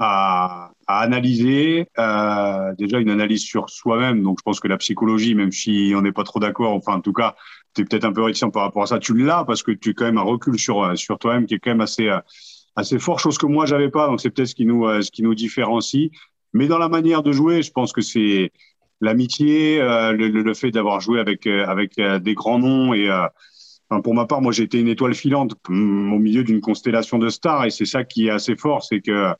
à, 0.00 0.72
à 0.86 1.00
analyser, 1.00 1.86
euh, 1.98 2.74
déjà 2.78 2.98
une 2.98 3.10
analyse 3.10 3.42
sur 3.42 3.68
soi-même. 3.68 4.22
Donc, 4.22 4.38
je 4.38 4.42
pense 4.42 4.60
que 4.60 4.68
la 4.68 4.76
psychologie, 4.78 5.34
même 5.34 5.52
si 5.52 5.92
on 5.96 6.02
n'est 6.02 6.12
pas 6.12 6.24
trop 6.24 6.40
d'accord, 6.40 6.72
enfin, 6.72 6.94
en 6.94 7.00
tout 7.00 7.12
cas, 7.12 7.34
tu 7.74 7.82
es 7.82 7.84
peut-être 7.84 8.04
un 8.04 8.12
peu 8.12 8.22
réticent 8.22 8.50
par 8.52 8.62
rapport 8.62 8.82
à 8.82 8.86
ça, 8.86 8.98
tu 8.98 9.16
l'as 9.16 9.44
parce 9.44 9.62
que 9.62 9.72
tu 9.72 9.90
as 9.90 9.92
quand 9.92 10.04
même 10.04 10.18
un 10.18 10.22
recul 10.22 10.58
sur, 10.58 10.96
sur 10.96 11.18
toi-même 11.18 11.46
qui 11.46 11.54
est 11.54 11.58
quand 11.58 11.70
même 11.70 11.80
assez, 11.80 12.10
assez 12.76 12.98
fort, 12.98 13.20
chose 13.20 13.38
que 13.38 13.46
moi 13.46 13.66
j'avais 13.66 13.90
pas. 13.90 14.06
Donc 14.06 14.20
c'est 14.20 14.30
peut-être 14.30 14.48
ce 14.48 14.54
qui 14.54 14.66
nous 14.66 14.86
ce 15.02 15.10
qui 15.10 15.22
nous 15.22 15.34
différencie. 15.34 16.10
Mais 16.54 16.66
dans 16.66 16.78
la 16.78 16.88
manière 16.88 17.22
de 17.22 17.32
jouer, 17.32 17.62
je 17.62 17.70
pense 17.70 17.92
que 17.92 18.00
c'est 18.00 18.52
l'amitié, 19.00 19.78
le, 19.78 20.28
le, 20.28 20.54
fait 20.54 20.70
d'avoir 20.70 21.00
joué 21.00 21.20
avec 21.20 21.46
avec 21.46 22.00
des 22.00 22.34
grands 22.34 22.58
noms 22.58 22.94
et 22.94 23.10
Enfin, 23.90 24.02
pour 24.02 24.14
ma 24.14 24.26
part, 24.26 24.42
moi, 24.42 24.52
j'ai 24.52 24.64
été 24.64 24.78
une 24.78 24.88
étoile 24.88 25.14
filante 25.14 25.54
mm, 25.68 26.12
au 26.12 26.18
milieu 26.18 26.44
d'une 26.44 26.60
constellation 26.60 27.18
de 27.18 27.28
stars, 27.28 27.64
et 27.64 27.70
c'est 27.70 27.86
ça 27.86 28.04
qui 28.04 28.26
est 28.26 28.30
assez 28.30 28.56
fort, 28.56 28.84
c'est 28.84 29.00
que 29.00 29.32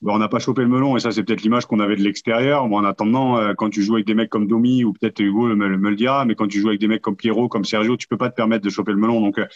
bon, 0.00 0.14
on 0.14 0.18
n'a 0.18 0.28
pas 0.28 0.38
chopé 0.38 0.62
le 0.62 0.68
melon, 0.68 0.96
et 0.96 1.00
ça, 1.00 1.10
c'est 1.10 1.22
peut-être 1.22 1.42
l'image 1.42 1.66
qu'on 1.66 1.80
avait 1.80 1.96
de 1.96 2.02
l'extérieur. 2.02 2.68
Moi, 2.68 2.80
en 2.80 2.84
attendant, 2.84 3.38
euh, 3.38 3.54
quand 3.56 3.70
tu 3.70 3.82
joues 3.82 3.94
avec 3.94 4.06
des 4.06 4.14
mecs 4.14 4.30
comme 4.30 4.46
Domi, 4.46 4.84
ou 4.84 4.92
peut-être 4.92 5.20
Hugo 5.20 5.54
me, 5.54 5.68
le 5.68 5.96
dira, 5.96 6.24
mais 6.24 6.34
quand 6.34 6.48
tu 6.48 6.60
joues 6.60 6.68
avec 6.68 6.80
des 6.80 6.88
mecs 6.88 7.02
comme 7.02 7.16
Pierrot, 7.16 7.48
comme 7.48 7.64
Sergio, 7.64 7.96
tu 7.96 8.06
peux 8.06 8.16
pas 8.16 8.30
te 8.30 8.34
permettre 8.34 8.64
de 8.64 8.70
choper 8.70 8.92
le 8.92 8.98
melon. 8.98 9.20
Donc, 9.20 9.38
euh, 9.38 9.46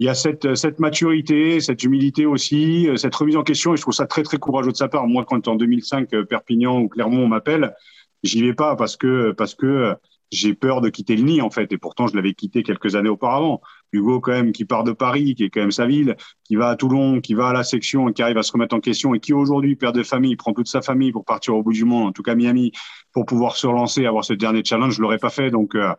il 0.00 0.06
y 0.06 0.08
a 0.08 0.14
cette, 0.14 0.56
cette 0.56 0.80
maturité, 0.80 1.60
cette 1.60 1.84
humilité 1.84 2.26
aussi, 2.26 2.88
euh, 2.88 2.96
cette 2.96 3.14
remise 3.14 3.36
en 3.36 3.42
question, 3.42 3.74
et 3.74 3.76
je 3.76 3.82
trouve 3.82 3.94
ça 3.94 4.06
très, 4.06 4.22
très 4.22 4.38
courageux 4.38 4.72
de 4.72 4.76
sa 4.76 4.88
part. 4.88 5.06
Moi, 5.06 5.24
quand 5.24 5.46
en 5.48 5.54
2005, 5.54 6.08
Perpignan 6.28 6.80
ou 6.80 6.88
Clermont 6.88 7.28
m'appelle, 7.28 7.74
j'y 8.22 8.42
vais 8.42 8.54
pas 8.54 8.76
parce 8.76 8.96
que, 8.96 9.32
parce 9.32 9.54
que 9.54 9.94
j'ai 10.32 10.54
peur 10.54 10.80
de 10.80 10.88
quitter 10.88 11.16
le 11.16 11.22
nid 11.22 11.40
en 11.40 11.50
fait, 11.50 11.72
et 11.72 11.78
pourtant 11.78 12.06
je 12.06 12.16
l'avais 12.16 12.34
quitté 12.34 12.62
quelques 12.62 12.96
années 12.96 13.08
auparavant. 13.08 13.60
Hugo 13.92 14.20
quand 14.20 14.32
même 14.32 14.52
qui 14.52 14.64
part 14.64 14.84
de 14.84 14.92
Paris, 14.92 15.34
qui 15.34 15.44
est 15.44 15.50
quand 15.50 15.60
même 15.60 15.70
sa 15.70 15.86
ville, 15.86 16.16
qui 16.44 16.56
va 16.56 16.68
à 16.68 16.76
Toulon, 16.76 17.20
qui 17.20 17.34
va 17.34 17.48
à 17.48 17.52
la 17.52 17.64
section 17.64 18.08
et 18.08 18.12
qui 18.12 18.22
arrive 18.22 18.38
à 18.38 18.42
se 18.42 18.52
remettre 18.52 18.74
en 18.74 18.80
question 18.80 19.14
et 19.14 19.20
qui 19.20 19.32
aujourd'hui 19.32 19.76
père 19.76 19.92
de 19.92 20.02
famille, 20.02 20.36
prend 20.36 20.52
toute 20.52 20.68
sa 20.68 20.82
famille 20.82 21.12
pour 21.12 21.24
partir 21.24 21.54
au 21.54 21.62
bout 21.62 21.72
du 21.72 21.84
monde, 21.84 22.08
en 22.08 22.12
tout 22.12 22.22
cas 22.22 22.34
Miami, 22.34 22.72
pour 23.12 23.26
pouvoir 23.26 23.56
se 23.56 23.66
relancer, 23.66 24.06
avoir 24.06 24.24
ce 24.24 24.32
dernier 24.32 24.62
challenge, 24.64 24.94
je 24.94 25.02
l'aurais 25.02 25.18
pas 25.18 25.30
fait 25.30 25.50
donc. 25.50 25.74
Euh, 25.74 25.92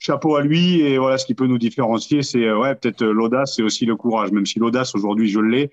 chapeau 0.00 0.36
à 0.36 0.42
lui 0.42 0.82
et 0.82 0.98
voilà 0.98 1.16
ce 1.16 1.24
qui 1.24 1.34
peut 1.34 1.46
nous 1.46 1.56
différencier 1.56 2.22
c'est 2.22 2.44
euh, 2.44 2.58
ouais 2.58 2.74
peut-être 2.74 3.00
euh, 3.00 3.12
l'audace 3.12 3.58
et 3.58 3.62
aussi 3.62 3.86
le 3.86 3.96
courage 3.96 4.32
même 4.32 4.44
si 4.44 4.58
l'audace 4.58 4.94
aujourd'hui 4.94 5.28
je 5.28 5.40
l'ai 5.40 5.70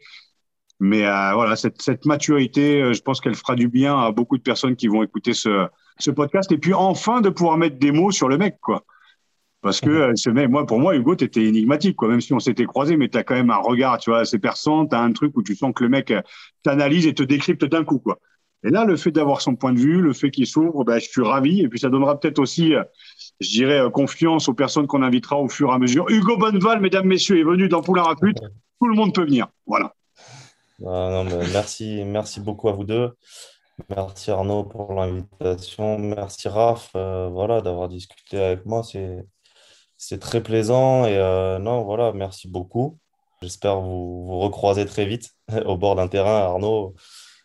mais 0.79 1.01
voilà 1.01 1.57
cette, 1.57 1.81
cette 1.81 2.05
maturité 2.05 2.93
je 2.93 3.01
pense 3.01 3.19
qu'elle 3.19 3.35
fera 3.35 3.55
du 3.55 3.67
bien 3.67 3.99
à 3.99 4.11
beaucoup 4.11 4.37
de 4.37 4.41
personnes 4.41 4.77
qui 4.77 4.87
vont 4.87 5.03
écouter 5.03 5.33
ce, 5.33 5.67
ce 6.01 6.11
podcast 6.11 6.51
et 6.51 6.57
puis 6.57 6.73
enfin 6.73 7.21
de 7.21 7.29
pouvoir 7.29 7.57
mettre 7.57 7.77
des 7.77 7.91
mots 7.91 8.11
sur 8.11 8.27
le 8.27 8.37
mec, 8.37 8.57
quoi. 8.61 8.83
Parce 9.61 9.79
que 9.79 9.89
euh, 9.89 10.11
ce 10.15 10.29
mec, 10.29 10.49
moi, 10.49 10.65
pour 10.65 10.79
moi, 10.79 10.95
Hugo, 10.95 11.15
t'étais 11.15 11.45
énigmatique, 11.45 11.95
quoi. 11.95 12.07
Même 12.07 12.21
si 12.21 12.33
on 12.33 12.39
s'était 12.39 12.65
croisé, 12.65 12.97
mais 12.97 13.09
t'as 13.09 13.23
quand 13.23 13.35
même 13.35 13.51
un 13.51 13.57
regard, 13.57 13.99
tu 13.99 14.09
vois, 14.09 14.19
assez 14.19 14.39
perçant. 14.39 14.87
T'as 14.87 15.01
un 15.01 15.11
truc 15.11 15.37
où 15.37 15.43
tu 15.43 15.55
sens 15.55 15.71
que 15.75 15.83
le 15.83 15.89
mec 15.89 16.09
euh, 16.09 16.21
t'analyse 16.63 17.05
et 17.05 17.13
te 17.13 17.23
décrypte 17.23 17.65
d'un 17.65 17.83
coup, 17.83 17.99
quoi. 17.99 18.19
Et 18.63 18.69
là, 18.69 18.85
le 18.85 18.95
fait 18.95 19.11
d'avoir 19.11 19.41
son 19.41 19.55
point 19.55 19.73
de 19.73 19.79
vue, 19.79 20.01
le 20.01 20.13
fait 20.13 20.29
qu'il 20.29 20.45
s'ouvre, 20.45 20.83
ben, 20.83 20.99
je 20.99 21.07
suis 21.07 21.21
ravi. 21.21 21.61
Et 21.61 21.69
puis, 21.69 21.79
ça 21.79 21.89
donnera 21.89 22.19
peut-être 22.19 22.39
aussi, 22.39 22.75
euh, 22.75 22.83
je 23.39 23.49
dirais, 23.49 23.81
confiance 23.91 24.49
aux 24.49 24.53
personnes 24.53 24.87
qu'on 24.87 25.03
invitera 25.03 25.37
au 25.37 25.49
fur 25.49 25.69
et 25.69 25.73
à 25.73 25.79
mesure. 25.79 26.09
Hugo 26.09 26.37
Bonneval, 26.37 26.79
mesdames, 26.79 27.07
messieurs, 27.07 27.39
est 27.39 27.43
venu 27.43 27.69
dans 27.69 27.81
Poulain 27.81 28.03
Rapute. 28.03 28.39
Tout 28.79 28.87
le 28.87 28.95
monde 28.95 29.13
peut 29.13 29.25
venir. 29.25 29.47
Voilà. 29.67 29.93
Ah, 30.85 31.23
merci, 31.53 32.03
merci 32.03 32.39
beaucoup 32.39 32.69
à 32.69 32.71
vous 32.71 32.83
deux. 32.83 33.11
Merci 33.89 34.31
Arnaud 34.31 34.63
pour 34.63 34.93
l'invitation. 34.93 35.97
Merci 35.97 36.47
Raph 36.47 36.91
euh, 36.95 37.29
voilà, 37.31 37.61
d'avoir 37.61 37.89
discuté 37.89 38.39
avec 38.39 38.65
moi. 38.65 38.83
C'est, 38.83 39.25
c'est 40.01 40.19
très 40.19 40.41
plaisant. 40.41 41.05
Et 41.05 41.15
euh, 41.15 41.59
non, 41.59 41.83
voilà, 41.83 42.11
merci 42.11 42.47
beaucoup. 42.47 42.97
J'espère 43.41 43.79
vous, 43.79 44.25
vous 44.25 44.39
recroiser 44.39 44.85
très 44.85 45.05
vite 45.05 45.31
au 45.65 45.77
bord 45.77 45.95
d'un 45.95 46.07
terrain, 46.07 46.39
Arnaud, 46.39 46.95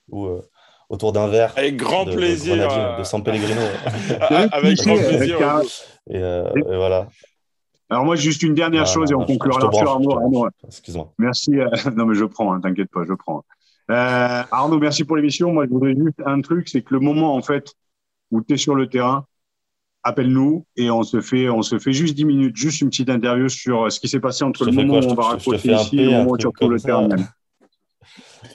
ou 0.08 0.26
euh, 0.26 0.42
autour 0.88 1.12
d'un 1.12 1.28
verre. 1.28 1.52
Avec 1.56 1.76
grand 1.76 2.06
de, 2.06 2.14
plaisir. 2.14 2.96
De, 2.98 3.04
San 3.04 3.22
Pellegrino. 3.22 3.60
avec 4.52 4.78
grand 4.78 4.96
plaisir. 4.96 5.38
Et, 6.10 6.18
et, 6.18 6.76
voilà. 6.76 7.08
Alors 7.90 8.04
moi, 8.04 8.16
juste 8.16 8.42
une 8.42 8.54
dernière 8.54 8.82
ah, 8.82 8.86
chose 8.86 9.12
et 9.12 9.14
on 9.14 9.24
conclura 9.24 9.60
là-dessus, 9.60 9.86
Arnaud. 9.86 10.48
Excuse-moi. 10.66 11.12
Merci. 11.18 11.52
non, 11.94 12.06
mais 12.06 12.14
je 12.14 12.24
prends, 12.24 12.52
hein, 12.52 12.60
t'inquiète 12.60 12.90
pas, 12.90 13.04
je 13.06 13.12
prends. 13.12 13.44
Euh, 13.90 14.42
Arnaud, 14.50 14.78
merci 14.78 15.04
pour 15.04 15.16
l'émission. 15.16 15.52
Moi, 15.52 15.66
je 15.66 15.70
voudrais 15.70 15.94
juste 15.94 16.20
un 16.24 16.40
truc, 16.40 16.68
c'est 16.68 16.82
que 16.82 16.94
le 16.94 17.00
moment, 17.00 17.36
en 17.36 17.42
fait, 17.42 17.74
où 18.30 18.42
tu 18.42 18.54
es 18.54 18.56
sur 18.56 18.74
le 18.74 18.88
terrain, 18.88 19.26
appelle-nous 20.06 20.64
et 20.76 20.90
on 20.90 21.02
se 21.02 21.20
fait, 21.20 21.48
on 21.48 21.62
se 21.62 21.78
fait 21.78 21.92
juste 21.92 22.14
10 22.14 22.24
minutes, 22.24 22.56
juste 22.56 22.80
une 22.80 22.88
petite 22.90 23.10
interview 23.10 23.48
sur 23.48 23.90
ce 23.90 23.98
qui 23.98 24.08
s'est 24.08 24.20
passé 24.20 24.44
entre 24.44 24.64
le 24.64 24.70
moment 24.72 25.00
où 25.00 25.10
on 25.10 25.14
va 25.14 25.24
raccrocher 25.24 25.72
ici 25.72 25.98
et 25.98 26.04
le 26.04 26.10
moment 26.12 26.30
où 26.30 26.38
tu 26.38 26.46
retrouves 26.46 26.72
le. 26.72 26.78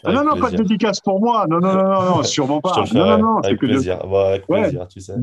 Ah, 0.03 0.13
non, 0.13 0.23
non, 0.23 0.39
pas 0.39 0.49
de 0.49 0.57
dédicace 0.57 1.01
pour 1.01 1.19
moi. 1.19 1.45
Non, 1.49 1.59
non, 1.59 1.73
non, 1.73 1.83
non, 1.83 2.15
non 2.17 2.23
sûrement 2.23 2.61
pas. 2.61 2.85
non, 2.93 3.05
non, 3.05 3.17
non, 3.17 3.37
avec 3.39 3.59
plaisir. 3.59 3.99
Bah, 4.07 4.29
avec 4.29 4.47
plaisir, 4.47 4.87
tu 4.87 5.01
sais. 5.01 5.13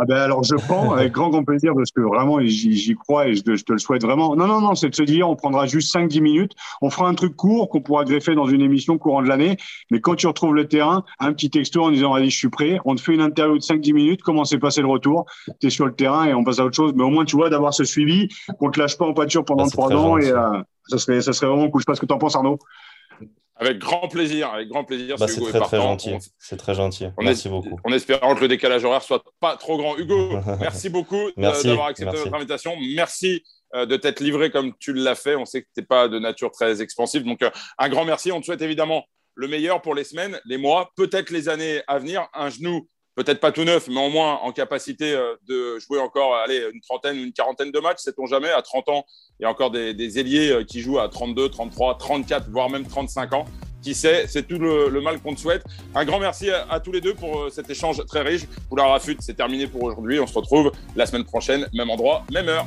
Ah 0.00 0.04
ben 0.06 0.16
alors 0.16 0.44
je 0.44 0.54
prends 0.54 0.92
avec 0.94 1.12
grand 1.12 1.28
grand 1.28 1.42
plaisir 1.42 1.72
parce 1.74 1.90
que 1.90 2.00
vraiment 2.00 2.38
j'y 2.40 2.94
crois 2.94 3.26
et 3.26 3.34
je, 3.34 3.42
te 3.42 3.72
le 3.72 3.78
souhaite 3.78 4.02
vraiment. 4.02 4.36
Non 4.36 4.46
non 4.46 4.60
non, 4.60 4.74
c'est 4.76 4.90
de 4.90 4.94
se 4.94 5.02
dire 5.02 5.28
on 5.28 5.34
prendra 5.34 5.66
juste 5.66 5.94
5-10 5.94 6.20
minutes, 6.20 6.52
on 6.80 6.90
fera 6.90 7.08
un 7.08 7.14
truc 7.14 7.34
court 7.34 7.68
qu'on 7.68 7.80
pourra 7.80 8.04
greffer 8.04 8.36
dans 8.36 8.46
une 8.46 8.60
émission 8.60 8.96
courant 8.96 9.22
de 9.22 9.28
l'année, 9.28 9.56
mais 9.90 10.00
quand 10.00 10.14
tu 10.14 10.28
retrouves 10.28 10.54
le 10.54 10.68
terrain, 10.68 11.04
un 11.18 11.32
petit 11.32 11.50
texto 11.50 11.82
en 11.82 11.90
disant 11.90 12.14
allez 12.14 12.30
je 12.30 12.36
suis 12.36 12.48
prêt, 12.48 12.78
on 12.84 12.94
te 12.94 13.00
fait 13.00 13.14
une 13.14 13.22
interview 13.22 13.58
de 13.58 13.62
5-10 13.62 13.92
minutes, 13.92 14.22
comment 14.22 14.44
s'est 14.44 14.58
passé 14.58 14.82
le 14.82 14.88
retour, 14.88 15.26
tu 15.60 15.66
es 15.66 15.70
sur 15.70 15.84
le 15.84 15.92
terrain 15.92 16.26
et 16.26 16.34
on 16.34 16.44
passe 16.44 16.60
à 16.60 16.64
autre 16.64 16.76
chose, 16.76 16.92
mais 16.94 17.02
au 17.02 17.10
moins 17.10 17.24
tu 17.24 17.34
vois 17.34 17.50
d'avoir 17.50 17.74
ce 17.74 17.82
suivi, 17.82 18.28
qu'on 18.60 18.70
te 18.70 18.78
lâche 18.78 18.96
pas 18.96 19.06
en 19.06 19.14
pâture 19.14 19.44
pendant 19.44 19.66
ah, 19.66 19.70
trois 19.70 19.92
ans 19.92 20.16
et 20.16 20.30
euh, 20.30 20.62
ça 20.86 20.98
serait 20.98 21.20
ça 21.20 21.32
serait 21.32 21.48
vraiment 21.48 21.68
cool. 21.70 21.80
Je 21.80 21.84
sais 21.84 21.90
pas 21.90 21.94
ce 21.96 22.00
que 22.00 22.06
tu 22.06 22.14
en 22.14 22.18
penses 22.18 22.36
Arnaud. 22.36 22.58
Avec 23.60 23.78
grand 23.78 24.06
plaisir, 24.06 24.52
avec 24.52 24.68
grand 24.68 24.84
plaisir. 24.84 25.16
Bah, 25.18 25.26
c'est 25.26 25.40
très, 25.40 25.60
très 25.60 25.78
gentil. 25.78 26.14
C'est 26.38 26.56
très 26.56 26.74
gentil. 26.74 27.06
merci 27.20 27.48
beaucoup. 27.48 27.78
En 27.84 27.92
espérant 27.92 28.34
que 28.34 28.40
le 28.40 28.48
décalage 28.48 28.84
horaire 28.84 29.02
soit 29.02 29.24
pas 29.40 29.56
trop 29.56 29.76
grand. 29.76 29.98
Hugo, 29.98 30.38
merci 30.60 30.88
beaucoup 30.88 31.30
d'avoir 31.36 31.88
accepté 31.88 32.16
notre 32.16 32.34
invitation. 32.34 32.76
Merci 32.94 33.42
euh, 33.74 33.84
de 33.84 33.96
t'être 33.96 34.20
livré 34.20 34.50
comme 34.50 34.72
tu 34.78 34.92
l'as 34.92 35.16
fait. 35.16 35.34
On 35.34 35.44
sait 35.44 35.62
que 35.62 35.68
tu 35.74 35.80
n'es 35.80 35.86
pas 35.86 36.08
de 36.08 36.18
nature 36.18 36.52
très 36.52 36.80
expansive. 36.80 37.24
Donc, 37.24 37.42
euh, 37.42 37.50
un 37.78 37.88
grand 37.88 38.04
merci. 38.04 38.30
On 38.30 38.40
te 38.40 38.46
souhaite 38.46 38.62
évidemment 38.62 39.04
le 39.34 39.48
meilleur 39.48 39.82
pour 39.82 39.94
les 39.94 40.04
semaines, 40.04 40.40
les 40.46 40.56
mois, 40.56 40.90
peut-être 40.96 41.30
les 41.30 41.48
années 41.48 41.82
à 41.86 41.98
venir. 41.98 42.28
Un 42.34 42.50
genou 42.50 42.88
peut-être 43.18 43.40
pas 43.40 43.50
tout 43.50 43.64
neuf, 43.64 43.88
mais 43.88 44.00
au 44.00 44.10
moins 44.10 44.34
en 44.42 44.52
capacité 44.52 45.12
euh, 45.12 45.34
de 45.48 45.78
jouer 45.80 45.98
encore 45.98 46.36
allez, 46.36 46.62
une 46.72 46.80
trentaine, 46.80 47.16
une 47.16 47.32
quarantaine 47.32 47.72
de 47.72 47.80
matchs, 47.80 47.98
sait-on 47.98 48.26
jamais. 48.26 48.50
À 48.50 48.62
30 48.62 48.88
ans, 48.90 49.04
il 49.40 49.42
y 49.42 49.46
a 49.46 49.50
encore 49.50 49.72
des, 49.72 49.92
des, 49.92 50.20
ailiers 50.20 50.50
euh, 50.50 50.64
qui 50.64 50.80
jouent 50.80 51.00
à 51.00 51.08
32, 51.08 51.48
33, 51.48 51.98
34, 51.98 52.48
voire 52.48 52.70
même 52.70 52.86
35 52.86 53.32
ans. 53.32 53.44
Qui 53.82 53.94
sait, 53.94 54.26
c'est 54.28 54.46
tout 54.46 54.58
le, 54.58 55.00
mal 55.00 55.20
qu'on 55.20 55.34
te 55.34 55.40
souhaite. 55.40 55.64
Un 55.94 56.04
grand 56.04 56.18
merci 56.18 56.50
à, 56.50 56.80
tous 56.80 56.92
les 56.92 57.00
deux 57.00 57.14
pour 57.14 57.42
euh, 57.42 57.50
cet 57.50 57.68
échange 57.70 58.04
très 58.06 58.22
riche. 58.22 58.42
Pour 58.68 58.76
la 58.76 58.86
rafute, 58.86 59.20
c'est 59.20 59.34
terminé 59.34 59.66
pour 59.66 59.82
aujourd'hui. 59.82 60.20
On 60.20 60.26
se 60.26 60.34
retrouve 60.34 60.70
la 60.94 61.06
semaine 61.06 61.24
prochaine, 61.24 61.68
même 61.72 61.90
endroit, 61.90 62.24
même 62.30 62.48
heure. 62.48 62.66